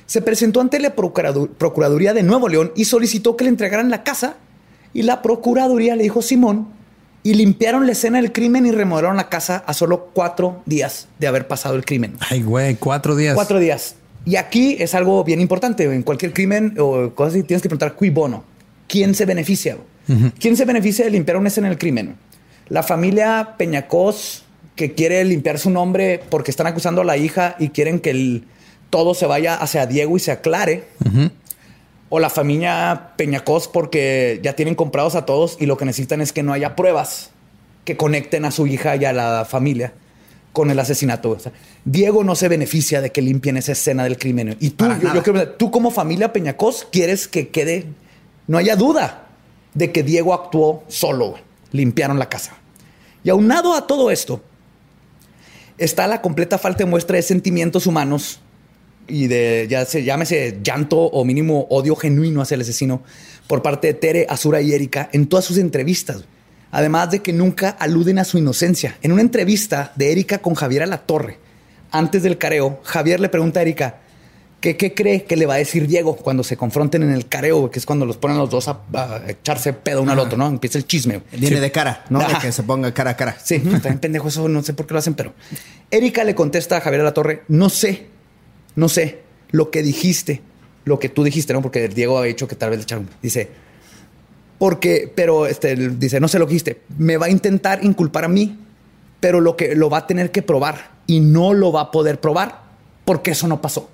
[0.06, 4.36] se presentó ante la Procuraduría de Nuevo León y solicitó que le entregaran la casa.
[4.92, 6.66] Y la Procuraduría le dijo Simón
[7.22, 11.28] y limpiaron la escena del crimen y remodelaron la casa a solo cuatro días de
[11.28, 12.16] haber pasado el crimen.
[12.28, 13.36] Ay, güey, cuatro días.
[13.36, 13.94] Cuatro días.
[14.24, 15.84] Y aquí es algo bien importante.
[15.84, 18.42] En cualquier crimen o cosas así tienes que preguntar cui bono.
[18.88, 19.76] ¿Quién se beneficia?
[20.38, 22.16] ¿Quién se beneficia de limpiar una escena del crimen?
[22.68, 24.44] La familia Peñacos,
[24.76, 28.42] que quiere limpiar su nombre porque están acusando a la hija y quieren que
[28.90, 30.84] todo se vaya hacia Diego y se aclare.
[32.08, 36.32] O la familia Peñacos porque ya tienen comprados a todos y lo que necesitan es
[36.32, 37.30] que no haya pruebas
[37.84, 39.92] que conecten a su hija y a la familia
[40.52, 41.38] con el asesinato.
[41.84, 44.56] Diego no se beneficia de que limpien esa escena del crimen.
[44.58, 44.86] Y tú,
[45.56, 47.86] tú como familia Peñacos quieres que quede,
[48.48, 49.28] no haya duda
[49.74, 51.34] de que Diego actuó solo.
[51.72, 52.56] Limpiaron la casa.
[53.22, 54.42] Y aunado a todo esto,
[55.78, 58.40] está la completa falta de muestra de sentimientos humanos
[59.06, 63.02] y de, ya se llámese llanto o mínimo odio genuino hacia el asesino
[63.46, 66.24] por parte de Tere, Azura y Erika en todas sus entrevistas.
[66.70, 68.96] Además de que nunca aluden a su inocencia.
[69.02, 71.38] En una entrevista de Erika con Javier a la Torre,
[71.90, 73.98] antes del careo, Javier le pregunta a Erika,
[74.60, 77.70] ¿qué, cree que le va a decir Diego cuando se confronten en el careo?
[77.70, 78.80] Que es cuando los ponen los dos a,
[79.26, 80.46] echarse pedo uno al otro, ¿no?
[80.46, 81.22] Empieza el chisme.
[81.32, 82.20] Viene de cara, ¿no?
[82.20, 83.36] De que se ponga cara a cara.
[83.42, 85.34] Sí, también pendejo eso, no sé por qué lo hacen, pero...
[85.90, 88.06] Erika le contesta a Javier la Torre, no sé,
[88.76, 90.42] no sé lo que dijiste,
[90.84, 91.62] lo que tú dijiste, ¿no?
[91.62, 93.08] Porque Diego ha dicho que tal vez le echaron.
[93.22, 93.48] Dice,
[94.58, 98.28] porque, pero este, dice, no sé lo que dijiste, me va a intentar inculpar a
[98.28, 98.58] mí,
[99.18, 102.20] pero lo que lo va a tener que probar y no lo va a poder
[102.20, 102.62] probar
[103.04, 103.90] porque eso no pasó.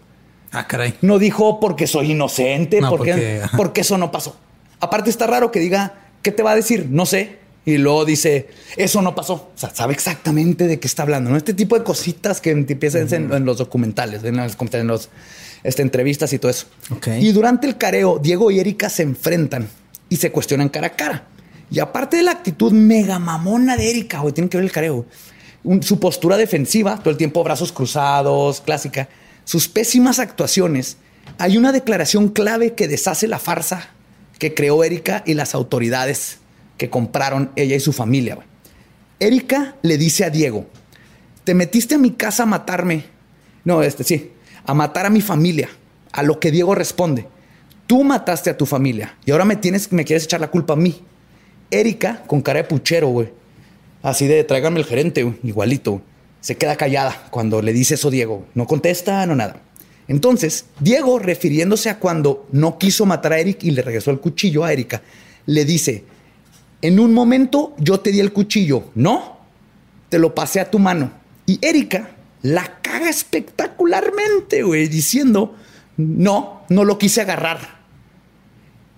[0.53, 0.95] Ah, caray.
[1.03, 4.37] No dijo porque soy inocente, porque, porque, eso no pasó.
[4.81, 6.87] Aparte está raro que diga, ¿qué te va a decir?
[6.91, 7.39] No sé.
[7.65, 9.35] Y luego dice, eso no pasó.
[9.35, 11.31] O sea, sabe exactamente de qué está hablando.
[11.31, 11.37] ¿no?
[11.37, 15.09] Este tipo de cositas que empiezan en, los documentales, en, las en los,
[15.65, 16.67] este, entrevistas y todo eso.
[17.19, 19.69] Y durante el careo, Diego y Erika se enfrentan
[20.09, 21.25] y se cuestionan cara a cara.
[21.69, 25.05] Y aparte de la actitud mega mamona de Erika, güey, tienen que ver el careo.
[25.81, 29.09] su postura defensiva, todo el tiempo brazos cruzados, clásica.
[29.47, 30.99] Sus pésimas actuaciones.
[31.39, 33.89] Hay una declaración clave que deshace la farsa
[34.39, 36.41] que creó Erika y las autoridades
[36.77, 38.39] que compraron ella y su familia.
[39.19, 40.67] Erika le dice a Diego,
[41.45, 43.07] te metiste a mi casa a matarme.
[43.65, 44.33] No, este sí,
[44.67, 45.71] a matar a mi familia.
[46.13, 47.27] A lo que Diego responde,
[47.87, 50.77] Tú mataste a tu familia y ahora me tienes, me quieres echar la culpa a
[50.77, 51.03] mí.
[51.71, 53.29] Erika, con cara de puchero, güey.
[54.03, 56.03] Así de tráigame el gerente, igualito.
[56.47, 58.47] Se queda callada cuando le dice eso Diego.
[58.55, 59.63] No contesta, no nada.
[60.07, 64.63] Entonces, Diego, refiriéndose a cuando no quiso matar a Eric y le regresó el cuchillo
[64.63, 65.03] a Erika,
[65.47, 66.05] le dice,
[66.83, 69.39] en un momento yo te di el cuchillo, no,
[70.09, 71.11] te lo pasé a tu mano.
[71.47, 72.11] Y Erika
[72.43, 75.57] la caga espectacularmente, güey, diciendo,
[75.97, 77.59] no, no lo quise agarrar.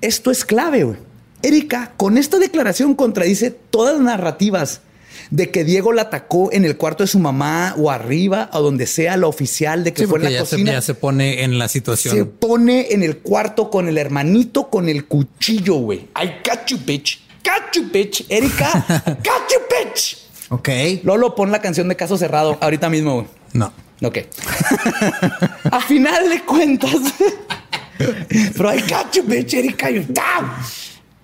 [0.02, 0.98] Esto es clave, güey.
[1.40, 4.82] Erika, con esta declaración contradice todas las narrativas
[5.30, 8.86] de que Diego la atacó en el cuarto de su mamá o arriba o donde
[8.86, 10.70] sea lo oficial de que fue en la ya cocina.
[10.70, 12.14] Se, ya se pone en la situación.
[12.16, 16.08] Se pone en el cuarto con el hermanito con el cuchillo, güey.
[16.20, 17.20] I got you, bitch.
[17.44, 18.24] Got you, bitch.
[18.28, 18.70] Erika,
[19.06, 20.18] got you, bitch.
[20.50, 20.68] Ok.
[21.04, 23.26] Lolo, pon la canción de Caso Cerrado ahorita mismo, güey.
[23.52, 23.72] No.
[24.02, 24.18] Ok.
[25.70, 26.94] A final de cuentas,
[28.56, 29.90] pero I got you, bitch, Erika.
[29.90, 30.50] You down.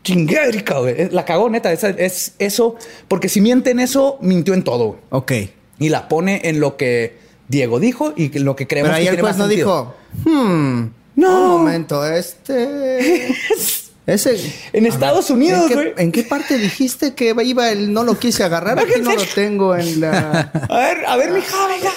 [0.04, 1.08] Chingue, Erika, güey.
[1.10, 1.72] La cagó, neta.
[1.72, 2.76] Es, eso.
[3.08, 4.98] Porque si miente en eso, mintió en todo.
[5.10, 5.32] Ok.
[5.78, 7.18] Y la pone en lo que
[7.48, 9.94] Diego dijo y lo que creemos Pero ahí que el juez no dijo,
[10.24, 10.84] hmm,
[11.16, 11.56] no.
[11.56, 13.34] Un momento, este.
[14.06, 14.38] Ese,
[14.74, 15.94] en Estados Unidos, güey.
[15.96, 18.78] ¿en, qué parte dijiste que iba el no lo quise agarrar?
[18.80, 20.40] Aquí no lo tengo en la.
[20.68, 21.90] A ver, a ver, mija, venga.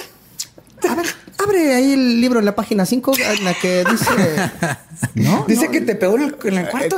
[0.89, 1.05] A ver,
[1.37, 4.05] abre ahí el libro en la página 5 en la que dice.
[5.13, 5.45] ¿No?
[5.47, 6.97] Dice que te pegó en el, cuarto.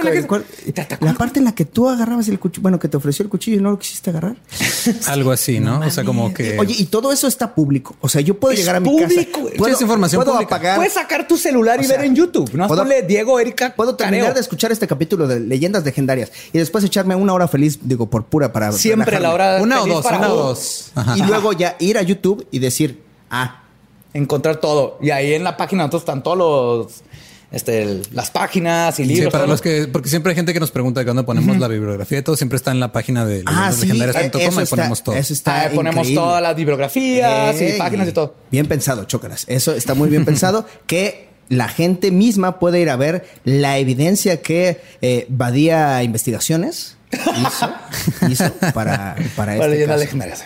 [1.01, 2.61] la, parte en la que tú agarrabas el cuchillo.
[2.61, 4.37] Bueno, que te ofreció el cuchillo y no lo quisiste agarrar.
[5.07, 5.79] Algo así, ¿no?
[5.79, 6.57] o sea, como que.
[6.57, 7.95] Oye, y todo eso está público.
[7.99, 9.57] O sea, yo puedo llegar a mi público, casa.
[9.57, 10.77] Puedo, información puedo apagar.
[10.77, 12.53] Puedes sacar tu celular y ver en YouTube.
[12.53, 13.73] No puedo, Diego, Erika.
[13.75, 17.79] Puedo terminar de escuchar este capítulo de leyendas legendarias y después echarme una hora feliz,
[17.81, 18.71] digo, por pura para.
[18.71, 19.61] Siempre la hora.
[19.61, 20.91] Una o dos, una o dos.
[21.15, 23.63] Y luego ya ir a YouTube y decir, ah,
[24.13, 24.97] encontrar todo.
[25.01, 27.03] Y ahí en la página nosotros están todos los
[27.51, 29.25] este, las páginas y libros.
[29.25, 32.19] Sí, para los que, porque siempre hay gente que nos pregunta cuando ponemos la bibliografía
[32.19, 35.15] y todo, siempre está en la página de ah, sí, legendarias.com y ponemos todo.
[35.15, 38.35] Eso está ponemos todas las bibliografías y páginas y todo.
[38.51, 39.45] Bien pensado, chócalas.
[39.47, 40.65] Eso está muy bien pensado.
[40.85, 46.97] Que la gente misma puede ir a ver la evidencia que eh, Badía Investigaciones
[48.29, 50.45] hizo, para, para, este caso.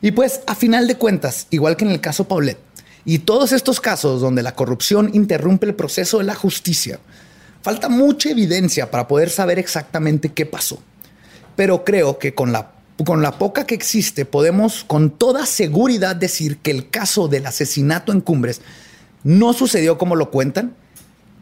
[0.00, 2.58] Y pues, a final de cuentas, igual que en el caso Paulette,
[3.04, 6.98] y todos estos casos donde la corrupción interrumpe el proceso de la justicia,
[7.62, 10.78] falta mucha evidencia para poder saber exactamente qué pasó.
[11.54, 12.72] Pero creo que con la,
[13.04, 18.10] con la poca que existe podemos con toda seguridad decir que el caso del asesinato
[18.10, 18.62] en Cumbres
[19.22, 20.74] no sucedió como lo cuentan.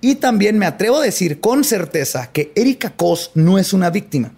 [0.01, 4.33] Y también me atrevo a decir con certeza que Erika Cos no es una víctima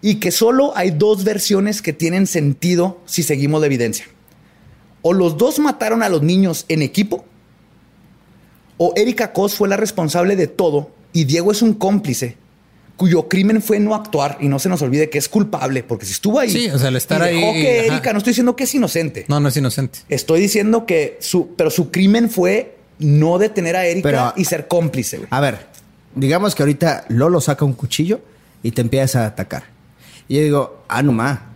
[0.00, 4.06] y que solo hay dos versiones que tienen sentido si seguimos la evidencia
[5.06, 7.26] o los dos mataron a los niños en equipo,
[8.78, 12.38] o Erika Cos fue la responsable de todo y Diego es un cómplice
[12.96, 16.12] cuyo crimen fue no actuar y no se nos olvide que es culpable porque si
[16.12, 18.64] estuvo ahí sí, o sea, estar y dejó ahí que Erika no estoy diciendo que
[18.64, 19.26] es inocente.
[19.28, 19.98] No no es inocente.
[20.08, 25.20] Estoy diciendo que su pero su crimen fue no detener a Erika y ser cómplice
[25.28, 25.66] a ver
[26.14, 28.20] digamos que ahorita Lolo saca un cuchillo
[28.62, 29.64] y te empieza a atacar.
[30.28, 31.53] Y yo digo ah no ma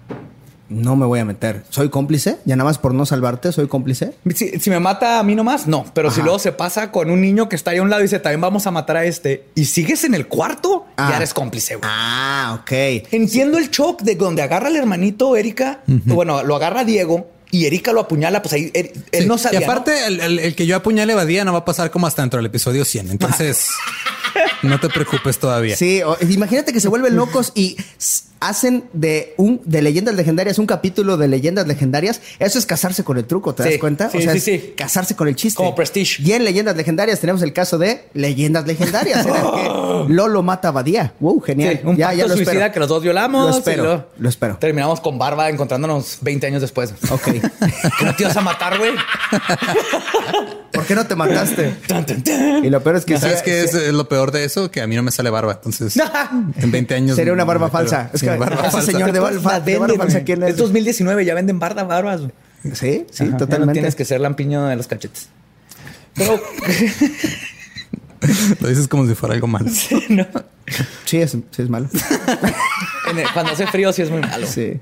[0.68, 1.64] no me voy a meter.
[1.70, 2.38] ¿Soy cómplice?
[2.44, 4.14] Ya nada más por no salvarte, ¿soy cómplice?
[4.34, 5.84] Si, me mata a mí nomás, no.
[5.94, 8.04] Pero si luego se pasa con un niño que está ahí a un lado y
[8.04, 11.16] dice, también vamos a matar a este, y sigues en el cuarto, ya ah.
[11.16, 11.88] eres cómplice, güey.
[11.90, 12.72] Ah, ok.
[13.12, 17.92] Entiendo el shock de donde agarra al hermanito Erika, bueno, lo agarra Diego, y Erika
[17.92, 19.60] lo apuñala, pues ahí él, no sabía.
[19.60, 22.46] Y aparte, El, que yo apuñale Badía no va a pasar como hasta dentro del
[22.46, 23.10] episodio 100.
[23.10, 23.70] Entonces,
[24.62, 25.76] no te preocupes todavía.
[25.76, 27.76] Sí, imagínate que se vuelven locos y
[28.40, 32.20] hacen de un de leyendas legendarias un capítulo de leyendas legendarias.
[32.38, 34.10] Eso es casarse con el truco, ¿te das cuenta?
[34.10, 34.74] Sí, o sea, sí, sí.
[34.76, 35.56] casarse con el chiste.
[35.56, 36.22] Como Prestige.
[36.22, 39.26] Y en leyendas legendarias tenemos el caso de leyendas legendarias.
[40.08, 41.14] Lolo mata a Badía.
[41.20, 41.80] Wow, genial.
[41.84, 42.72] un ya, ya lo suicida espero.
[42.72, 43.50] que los dos violamos.
[43.50, 44.06] Lo espero.
[44.18, 44.56] Lo, espero.
[44.58, 46.94] Terminamos con Barba encontrándonos 20 años después.
[47.10, 47.24] Ok.
[47.98, 48.92] ¿Que no te ibas a matar, güey?
[50.72, 51.74] ¿Por qué no te mataste?
[52.62, 53.18] y lo peor es que...
[53.18, 54.70] ¿Sabes qué es lo peor de eso?
[54.70, 55.52] Que a mí no me sale barba.
[55.52, 55.98] Entonces,
[56.56, 57.16] en 20 años...
[57.16, 58.10] Sería una barba falsa.
[58.12, 59.60] Es que ese señor de barba,
[59.96, 60.50] falsa, ¿quién es?
[60.50, 62.22] Es 2019, ya venden barba barbas.
[62.74, 63.66] Sí, sí, totalmente.
[63.66, 65.28] No tienes que ser lampiño de los cachetes.
[66.14, 66.40] Pero...
[68.60, 69.70] Lo dices como si fuera algo malo.
[69.78, 70.26] Sí, ¿no?
[71.04, 71.88] sí, es, sí es malo.
[73.32, 74.46] Cuando hace frío sí es muy malo.
[74.46, 74.80] Sí.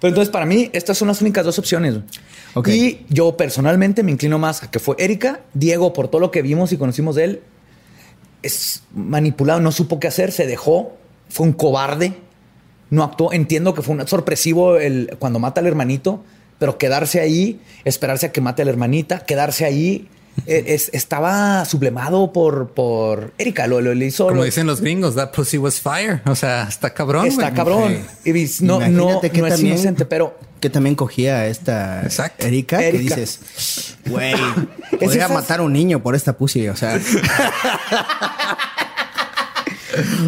[0.00, 1.96] Pero entonces para mí estas son las únicas dos opciones.
[2.66, 6.42] Y yo personalmente me inclino más a que fue Erika, Diego, por todo lo que
[6.42, 7.42] vimos y conocimos de él,
[8.42, 10.96] es manipulado, no supo qué hacer, se dejó,
[11.28, 12.14] fue un cobarde,
[12.90, 13.32] no actuó.
[13.32, 16.24] Entiendo que fue un sorpresivo el, cuando mata al hermanito,
[16.58, 20.08] pero quedarse ahí, esperarse a que mate a la hermanita, quedarse ahí
[20.46, 23.66] eh, estaba sublemado por, por Erika.
[23.66, 24.28] Lo, lo, hizo.
[24.28, 26.22] Como dicen los gringos, that pussy was fire.
[26.26, 27.26] O sea, está cabrón.
[27.26, 27.98] Está cabrón.
[28.24, 30.38] Y no, no, que no es inocente, pero.
[30.60, 32.06] Que también cogía a esta
[32.38, 34.34] Erika, que dices, güey,
[35.00, 36.68] podría matar a un niño por esta pussy.
[36.68, 37.00] O sea.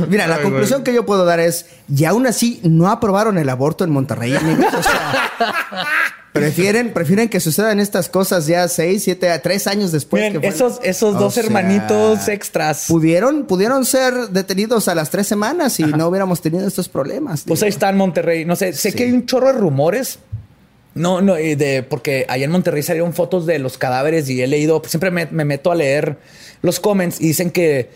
[0.09, 3.85] Mira, la conclusión que yo puedo dar es, y aún así no aprobaron el aborto
[3.85, 4.73] en Monterrey, amigos.
[4.75, 5.31] O sea,
[6.33, 10.35] Prefieren, prefieren que sucedan estas cosas ya seis, siete, tres años después.
[10.41, 12.87] esos, esos dos hermanitos extras.
[12.89, 17.45] Pudieron, pudieron ser detenidos a las tres semanas y no hubiéramos tenido estos problemas.
[17.47, 18.47] Pues ahí está en Monterrey.
[18.47, 20.19] No sé, sé que hay un chorro de rumores.
[20.95, 24.81] No, no, de, porque allá en Monterrey salieron fotos de los cadáveres y he leído,
[24.81, 26.19] pues siempre me, me meto a leer
[26.63, 27.91] los comments y dicen que,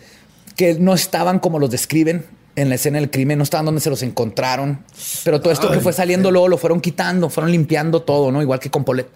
[0.55, 2.25] que no estaban como los describen
[2.57, 4.79] en la escena del crimen, no estaban donde se los encontraron.
[5.23, 8.41] Pero todo esto que fue saliendo luego lo fueron quitando, fueron limpiando todo, ¿no?
[8.41, 9.07] Igual que con Polet.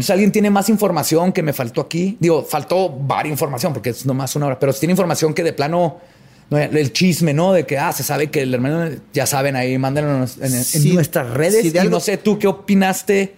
[0.00, 4.04] Si alguien tiene más información que me faltó aquí, digo, faltó varias información porque es
[4.04, 5.98] nomás una hora, pero si tiene información que de plano,
[6.50, 7.52] el chisme, ¿no?
[7.52, 11.64] De que, ah, se sabe que el hermano, ya saben, ahí mándenlo en, nuestras redes.
[11.64, 13.34] y no sé, tú qué opinaste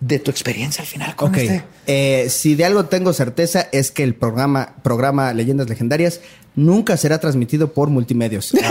[0.00, 1.64] de tu experiencia al final con este?
[1.86, 6.20] Eh, si de algo tengo certeza es que el programa, programa Leyendas Legendarias
[6.54, 8.52] nunca será transmitido por multimedios.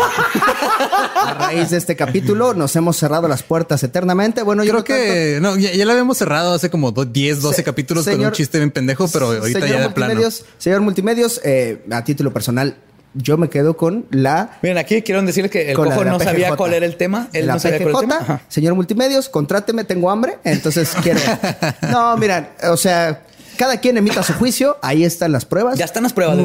[1.25, 4.43] a raíz de este capítulo nos hemos cerrado las puertas eternamente.
[4.43, 8.23] Bueno, yo creo, que no, ya, lo habíamos cerrado hace como 10, 12 capítulos con
[8.23, 10.21] un chiste bien pendejo, pero ahorita ya de plano.
[10.57, 12.75] Señor Multimedios, eh, a título personal,
[13.13, 14.57] yo me quedo con la.
[14.61, 17.29] Miren, aquí quiero decirle que el cojo no sabía cuál era el tema.
[17.33, 18.41] Él no sabía cuál era el tema.
[18.47, 20.37] Señor Multimedios, contráteme, tengo hambre.
[20.43, 21.19] Entonces quiero.
[21.91, 23.23] no, miren, o sea
[23.57, 25.77] cada quien emita su juicio, ahí están las pruebas.
[25.77, 26.37] Ya están las pruebas.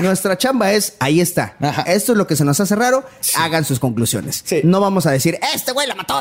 [0.00, 1.56] nuestra chamba es, ahí está.
[1.86, 3.04] Esto es lo que se nos hace raro,
[3.36, 4.44] hagan sus conclusiones.
[4.64, 6.20] No vamos a decir, este güey la mató,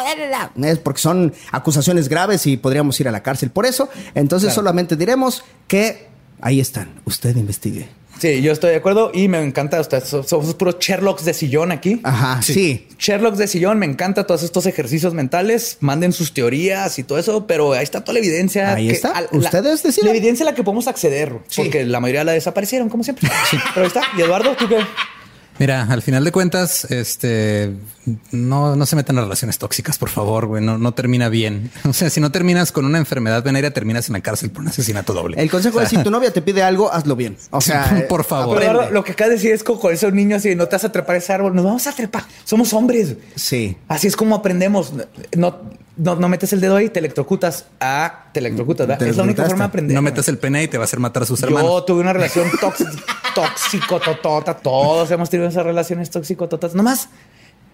[0.62, 3.90] es porque son acusaciones graves y podríamos ir a la cárcel por eso.
[4.16, 6.08] Entonces solamente diremos que
[6.42, 7.90] ahí están, usted investigue.
[8.20, 9.80] Sí, yo estoy de acuerdo y me encanta.
[9.80, 12.02] Ustedes somos puros Sherlocks de sillón aquí.
[12.04, 12.88] Ajá, sí.
[13.00, 15.78] Sherlocks de sillón, me encanta todos estos ejercicios mentales.
[15.80, 18.74] Manden sus teorías y todo eso, pero ahí está toda la evidencia.
[18.74, 19.14] Ahí está.
[19.32, 20.12] Ustedes deciden.
[20.12, 23.30] La evidencia a la que podemos acceder, porque la mayoría la desaparecieron, como siempre.
[23.50, 23.58] Sí.
[23.74, 24.02] Pero ahí está.
[24.18, 24.80] Y Eduardo, ¿tú qué?
[25.58, 27.72] Mira, al final de cuentas, este
[28.32, 30.64] no, no se metan en relaciones tóxicas, por favor, güey.
[30.64, 31.72] No, no termina bien.
[31.90, 34.68] O sea, si no terminas con una enfermedad venérea, terminas en la cárcel por un
[34.68, 35.42] asesinato doble.
[35.42, 37.38] El consejo es si tu novia te pide algo, hazlo bien.
[37.52, 38.92] O sea, por favor.
[38.92, 41.16] lo que acaba de decir es con esos niños así, no te vas a trepar
[41.16, 42.24] ese árbol, nos vamos a trepar.
[42.46, 43.16] Somos hombres.
[43.36, 43.76] Sí.
[43.88, 44.94] Así es como aprendemos.
[45.36, 45.58] No,
[46.00, 47.66] no, no metes el dedo ahí, te electrocutas.
[47.80, 49.02] Ah, te electrocutas.
[49.02, 49.96] es la única forma de aprender.
[49.96, 51.70] No metes el pene y te va a hacer matar a sus hermanos.
[51.70, 52.50] Yo tuve una relación
[53.36, 54.56] tóxico, totota.
[54.56, 56.74] Todos hemos tenido esas relaciones tóxico, totas.
[56.74, 57.10] Nomás,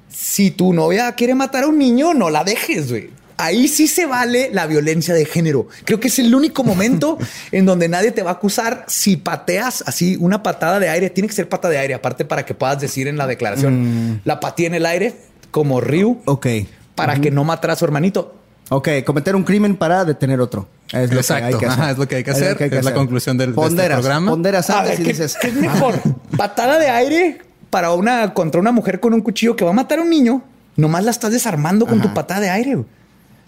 [0.09, 3.09] si tu novia quiere matar a un niño, no la dejes, güey.
[3.37, 5.67] Ahí sí se vale la violencia de género.
[5.83, 7.17] Creo que es el único momento
[7.51, 11.09] en donde nadie te va a acusar si pateas así una patada de aire.
[11.09, 14.21] Tiene que ser pata de aire, aparte para que puedas decir en la declaración, mm.
[14.23, 15.15] la pateé en el aire
[15.51, 16.21] como Ryu.
[16.25, 16.47] Ok
[16.95, 18.33] para que no matara a su hermanito.
[18.69, 20.67] Ok, cometer un crimen para detener otro.
[20.91, 21.45] Es lo Exacto.
[21.45, 21.89] que hay que hacer.
[21.91, 22.57] es lo que hay que hacer.
[22.59, 24.31] Es, la conclusión del de este programa.
[24.31, 25.37] Ponderas antes y dices...
[25.41, 25.99] es mejor?
[26.37, 27.41] ¿Patada de aire
[27.75, 30.41] para una, contra una mujer con un cuchillo que va a matar a un niño?
[30.77, 32.73] Nomás la estás desarmando con tu patada de aire.
[32.77, 32.85] No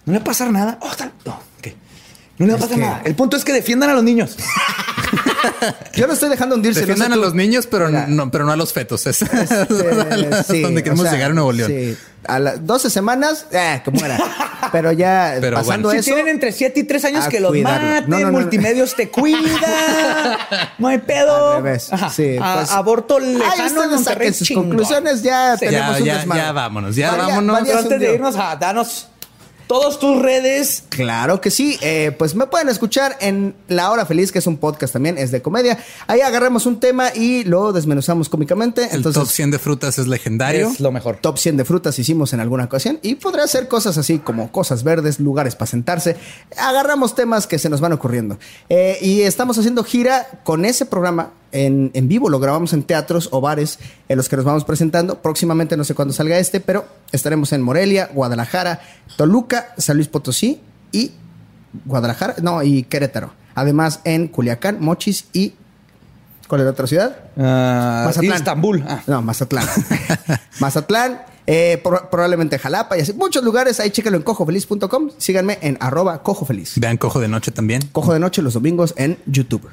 [0.08, 0.78] le va a pasar nada.
[0.82, 0.92] Oh,
[1.26, 1.40] no,
[2.38, 3.02] no le va a pasar nada.
[3.04, 4.38] El punto es que defiendan a los niños.
[5.94, 6.82] Yo no estoy dejando hundirse.
[6.82, 9.08] Defiendan a los niños, pero no, pero no a los fetos.
[9.08, 11.72] Es este, donde queremos llegar a Nuevo León.
[11.72, 11.98] Sí.
[12.26, 14.20] A las 12 semanas, eh, que muera.
[14.72, 16.04] Pero ya pero pasando eso.
[16.04, 20.76] Si tienen entre 7 y 3 años que los maten, multimedios te cuida.
[20.78, 21.64] no hay pedo.
[22.12, 24.34] Sí, pues, aborto lejano en Monterrey.
[24.34, 27.70] sus conclusiones ya tenemos ya, un ya, vámonos, ya vámonos.
[27.70, 29.08] antes de irnos, a, danos
[29.68, 30.84] todas tus redes.
[30.90, 31.78] Claro que sí.
[31.82, 35.32] Eh, pues me pueden escuchar en La Hora Feliz, que es un podcast también, es
[35.32, 35.78] de comedia.
[36.08, 38.90] Ahí agarramos un tema y lo desmenuzamos cómicamente.
[38.92, 40.70] El top 100 de frutas es legendario.
[40.70, 41.18] Es lo mejor.
[41.18, 44.84] Top 100 de frutas hicimos en alguna ocasión y podrá ser cosas así como cosas
[44.84, 46.16] verdes, lugares para sentarse.
[46.58, 48.38] Agarramos temas que se nos van ocurriendo.
[48.70, 53.42] Eh, y estamos haciendo gira con ese programa en, vivo, lo grabamos en teatros o
[53.42, 53.80] bares
[54.10, 55.22] en los que nos vamos presentando.
[55.22, 58.82] Próximamente no sé cuándo salga este, pero estaremos en Morelia, Guadalajara,
[59.16, 60.60] Toluca, San Luis Potosí
[60.92, 61.12] y
[61.86, 63.32] Guadalajara, no, y Querétaro.
[63.56, 65.54] Además en Culiacán, Mochis y
[66.48, 67.18] ¿cuál es la otra ciudad?
[67.36, 68.38] Uh, Mazatlán.
[68.38, 68.84] Estambul.
[68.88, 69.02] Ah.
[69.08, 69.68] No, Mazatlán.
[70.60, 71.22] Mazatlán.
[71.50, 73.14] Eh, probablemente Jalapa y así.
[73.14, 73.80] Muchos lugares.
[73.80, 75.12] Ahí chéquenlo en cojofeliz.com.
[75.18, 76.74] Síganme en arroba cojofeliz.
[76.78, 77.82] Vean Cojo de Noche también.
[77.94, 79.70] Cojo de Noche los domingos en YouTube.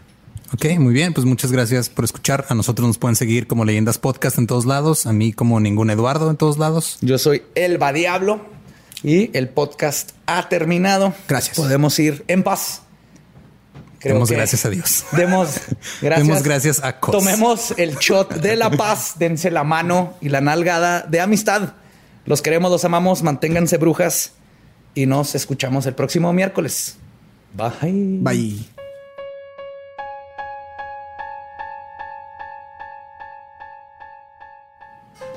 [0.53, 1.13] Ok, muy bien.
[1.13, 2.47] Pues muchas gracias por escuchar.
[2.49, 5.07] A nosotros nos pueden seguir como Leyendas Podcast en todos lados.
[5.07, 6.99] A mí como ningún Eduardo en todos lados.
[7.01, 8.41] Yo soy Elba Diablo
[9.03, 11.15] y el podcast ha terminado.
[11.29, 11.57] Gracias.
[11.57, 12.83] Podemos ir en paz.
[14.03, 15.05] demos gracias a Dios.
[15.13, 15.61] Demos
[16.03, 16.27] gracias.
[16.27, 17.13] demos gracias a Cos.
[17.13, 19.15] Tomemos el shot de la paz.
[19.19, 21.75] Dense la mano y la nalgada de amistad.
[22.27, 23.23] Los queremos, los amamos.
[23.23, 24.33] Manténganse brujas
[24.95, 26.97] y nos escuchamos el próximo miércoles.
[27.55, 28.21] Bye.
[28.21, 28.74] Bye.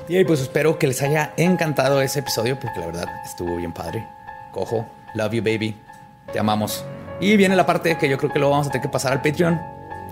[0.08, 4.06] Y pues espero que les haya encantado ese episodio porque la verdad estuvo bien padre.
[4.52, 5.76] Cojo, love you baby,
[6.32, 6.84] te amamos.
[7.20, 9.22] Y viene la parte que yo creo que lo vamos a tener que pasar al
[9.22, 9.60] Patreon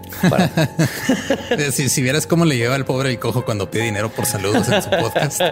[1.73, 4.83] si, vieras cómo le lleva al pobre el cojo cuando pide dinero por saludos en
[4.83, 5.41] su podcast.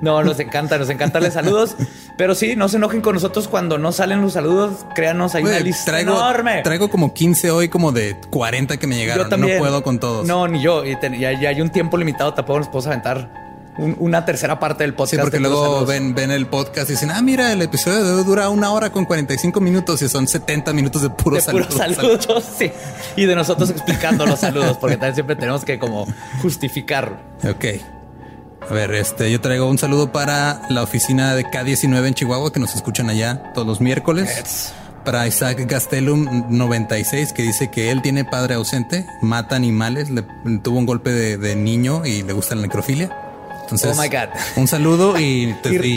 [0.00, 1.76] No, nos encanta, nos encanta los saludos.
[2.16, 4.84] Pero sí, no se enojen con nosotros cuando no salen los saludos.
[4.96, 6.62] Créanos, hay una lista traigo, enorme.
[6.62, 9.26] Traigo como 15 hoy, como de 40 que me llegaron.
[9.26, 9.58] Yo también.
[9.58, 10.26] No puedo con todos.
[10.26, 10.84] No, ni yo.
[10.84, 13.41] Y ya, hay un tiempo limitado, tampoco nos podemos aventar
[13.78, 15.12] una tercera parte del podcast.
[15.12, 18.24] Sí, porque luego ven, ven el podcast y dicen, ah, mira, el episodio de hoy
[18.24, 21.74] dura una hora con 45 minutos y son 70 minutos de puros saludos.
[21.74, 22.70] saludos, sí.
[23.16, 26.06] Y de nosotros explicando los saludos, porque también siempre tenemos que como
[26.42, 27.16] justificarlo.
[27.48, 27.64] Ok.
[28.68, 32.60] A ver, este, yo traigo un saludo para la oficina de K19 en Chihuahua, que
[32.60, 34.72] nos escuchan allá todos los miércoles.
[35.04, 40.22] Para Isaac Gastelum 96, que dice que él tiene padre ausente, mata animales, le,
[40.62, 43.21] tuvo un golpe de, de niño y le gusta la necrofilia
[43.72, 44.28] oh my God.
[44.56, 45.54] Un saludo y,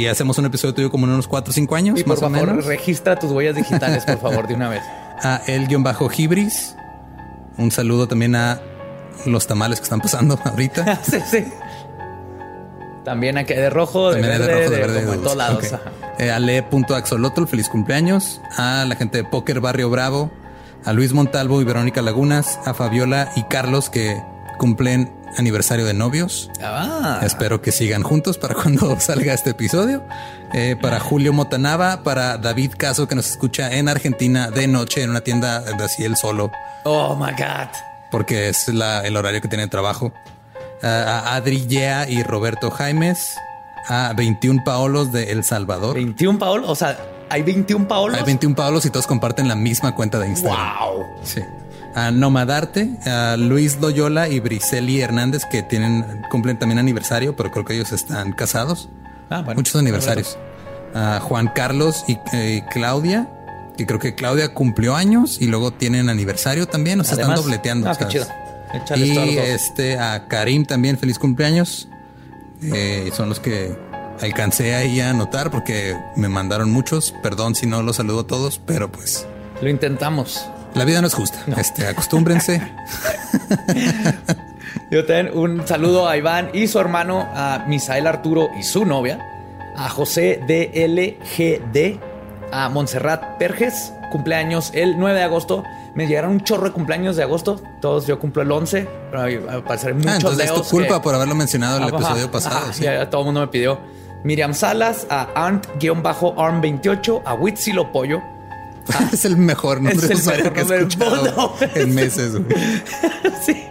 [0.10, 2.00] hacemos un episodio tuyo como en unos 4 o 5 años.
[2.00, 4.82] Y por favor, registra tus huellas digitales, por favor, de una vez.
[5.24, 6.76] A el guion bajo Hibris.
[7.58, 8.60] Un saludo también a
[9.26, 11.00] los tamales que están pasando ahorita.
[11.10, 11.46] sí, sí.
[13.06, 15.66] También aquí de rojo, de verde, de, rojo, de, verde, como en todos lados.
[16.18, 18.42] Eh, a Le.axolotl, feliz cumpleaños.
[18.58, 20.32] A la gente de Poker Barrio Bravo.
[20.84, 22.60] A Luis Montalvo y Verónica Lagunas.
[22.66, 24.22] A Fabiola y Carlos que
[24.58, 26.50] cumplen aniversario de novios.
[26.62, 27.20] Ah.
[27.24, 30.04] Espero que sigan juntos para cuando salga este episodio.
[30.54, 35.10] Eh, para Julio Motanava, para David Caso, que nos escucha en Argentina de noche en
[35.10, 36.52] una tienda de así él solo.
[36.84, 37.70] Oh my God.
[38.12, 40.14] Porque es el horario que tiene de trabajo.
[40.82, 43.36] a Adri Yea y Roberto Jaimes.
[43.88, 45.96] A 21 Paolos de El Salvador.
[45.96, 46.98] 21 Paolos, o sea,
[47.30, 48.18] hay 21 Paolos.
[48.18, 50.80] Hay 21 Paolos y todos comparten la misma cuenta de Instagram.
[50.80, 51.06] Wow.
[51.24, 51.42] Sí
[51.96, 57.64] a Nomadarte, a Luis Loyola y Briseli Hernández, que tienen, cumplen también aniversario, pero creo
[57.64, 58.90] que ellos están casados.
[59.30, 59.60] Ah, bueno.
[59.60, 60.38] Muchos aniversarios.
[60.94, 63.30] A Juan Carlos y eh, Claudia,
[63.78, 67.90] que creo que Claudia cumplió años y luego tienen aniversario también, o sea, están dobleteando.
[67.90, 67.98] Ah,
[68.98, 71.88] y este a Karim también, feliz cumpleaños.
[72.62, 73.78] Eh, son los que
[74.22, 77.14] alcancé ahí a anotar porque me mandaron muchos.
[77.24, 79.26] Perdón si no los saludo a todos, pero pues.
[79.62, 80.46] Lo intentamos.
[80.76, 81.40] La vida no es justa.
[81.58, 82.62] Este, acostúmbrense.
[84.92, 89.26] Yo tengo un saludo a Iván y su hermano, a Misael Arturo y su novia,
[89.78, 91.98] a José DLGD,
[92.52, 95.64] a Montserrat Perges, cumpleaños el 9 de agosto.
[95.96, 97.62] Me llegaron un chorro de cumpleaños de agosto.
[97.80, 101.16] Todos yo cumplo el 11, pero al parecer muchos ah, entonces es tu culpa por
[101.16, 102.72] haberlo mencionado en el episodio pasado.
[102.82, 103.80] Ya, todo el mundo me pidió.
[104.26, 108.22] Miriam Salas, a Arnt-Arm28, a Witzilo Pollo,
[109.14, 112.34] es el mejor nombre es el que he escuchado en meses.
[113.46, 113.66] sí.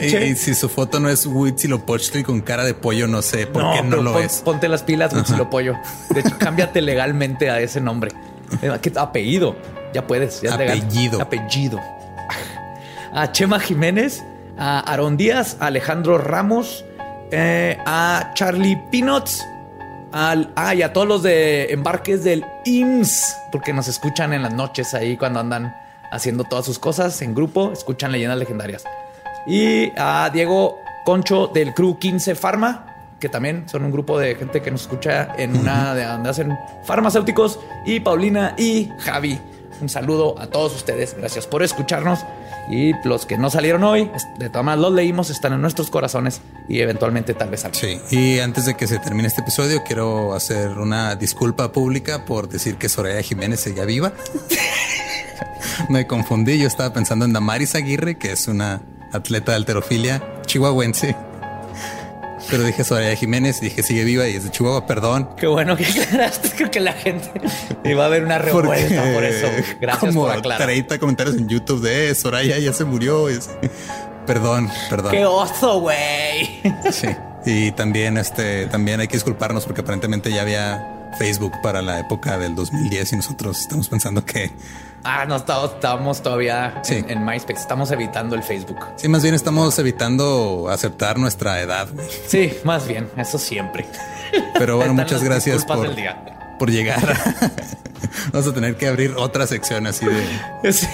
[0.00, 3.82] y, si su foto no es Huitzilopochtli con cara de pollo, no sé por qué
[3.82, 4.40] no lo es.
[4.44, 5.72] Ponte las pilas, Huitzilopochtli.
[6.10, 8.12] De hecho, cámbiate legalmente a ese nombre.
[8.60, 9.56] Eh, ¿Qué apellido?
[9.94, 10.40] Ya puedes.
[10.40, 11.20] Ya apellido.
[11.20, 11.80] Apellido.
[13.14, 14.22] A Chema Jiménez,
[14.58, 16.84] a Aaron Díaz, a Alejandro Ramos,
[17.30, 19.44] eh, a Charlie Peanuts,
[20.12, 24.52] al, ah, y a todos los de embarques del IMSS, porque nos escuchan en las
[24.52, 25.74] noches ahí cuando andan
[26.10, 28.84] haciendo todas sus cosas en grupo, escuchan leyendas legendarias.
[29.46, 32.86] Y a Diego Concho del Crew 15 Pharma,
[33.18, 36.58] que también son un grupo de gente que nos escucha en una de donde hacen
[36.84, 39.40] farmacéuticos, y Paulina y Javi.
[39.82, 41.14] Un saludo a todos ustedes.
[41.18, 42.20] Gracias por escucharnos.
[42.70, 46.40] Y los que no salieron hoy, de todas maneras los leímos, están en nuestros corazones
[46.68, 47.80] y eventualmente tal vez salgan.
[47.80, 52.48] Sí, y antes de que se termine este episodio, quiero hacer una disculpa pública por
[52.48, 54.12] decir que Soraya Jiménez seguía viva.
[55.88, 58.82] Me confundí, yo estaba pensando en Damaris Aguirre, que es una
[59.12, 61.16] atleta de alterofilia chihuahuense
[62.50, 65.28] pero dije Soraya Jiménez, dije sigue viva y es de Chihuahua, perdón.
[65.36, 66.50] Qué bueno que aclaraste.
[66.56, 67.30] Creo que la gente
[67.84, 69.48] iba a haber una revuelta por eso.
[69.80, 70.66] Gracias como por aclarar.
[70.66, 73.26] 30 comentarios en YouTube de eh, Soraya ya se murió.
[74.26, 75.12] Perdón, perdón.
[75.12, 76.60] Qué oso, güey.
[76.92, 77.08] Sí.
[77.44, 82.38] Y también, este, también hay que disculparnos porque aparentemente ya había Facebook para la época
[82.38, 84.52] del 2010 y nosotros estamos pensando que
[85.04, 87.60] Ah, no, estamos, todavía en, MySpace.
[87.60, 88.78] Estamos evitando el Facebook.
[88.96, 91.88] Sí, más bien estamos evitando aceptar nuestra edad.
[92.26, 93.86] Sí, más bien, eso siempre.
[94.58, 95.88] Pero bueno, muchas gracias por,
[96.58, 97.00] por llegar.
[98.32, 100.24] Vamos a tener que abrir otra sección así de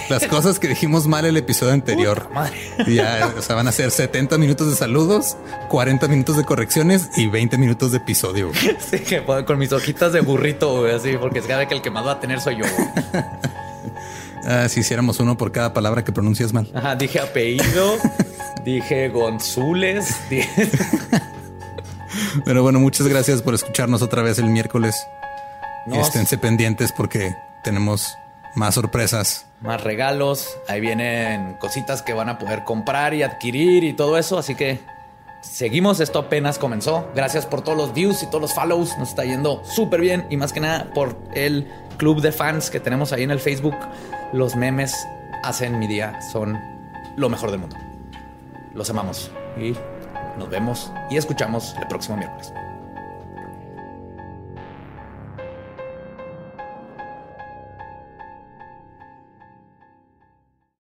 [0.09, 2.29] las cosas que dijimos mal el episodio anterior.
[2.87, 5.37] Ya, o sea, van a ser 70 minutos de saludos,
[5.69, 8.51] 40 minutos de correcciones y 20 minutos de episodio.
[8.79, 12.05] Sí, que con mis hojitas de burrito, así, porque es cada que el que más
[12.05, 12.65] va a tener soy yo.
[14.45, 16.69] Ah, si hiciéramos uno por cada palabra que pronuncias mal.
[16.73, 17.97] Ajá, dije apellido,
[18.65, 20.15] dije Gonzules.
[22.45, 24.95] Pero bueno, muchas gracias por escucharnos otra vez el miércoles.
[25.87, 28.17] Y esténse pendientes porque tenemos
[28.55, 29.45] más sorpresas.
[29.61, 30.57] Más regalos.
[30.67, 34.37] Ahí vienen cositas que van a poder comprar y adquirir y todo eso.
[34.37, 34.79] Así que
[35.41, 35.99] seguimos.
[35.99, 37.09] Esto apenas comenzó.
[37.15, 38.97] Gracias por todos los views y todos los follows.
[38.97, 40.25] Nos está yendo súper bien.
[40.29, 41.67] Y más que nada por el
[41.97, 43.75] club de fans que tenemos ahí en el Facebook.
[44.31, 45.07] Los memes
[45.43, 46.59] hacen mi día, son
[47.15, 47.75] lo mejor del mundo.
[48.75, 49.73] Los amamos y
[50.37, 52.53] nos vemos y escuchamos el próximo miércoles.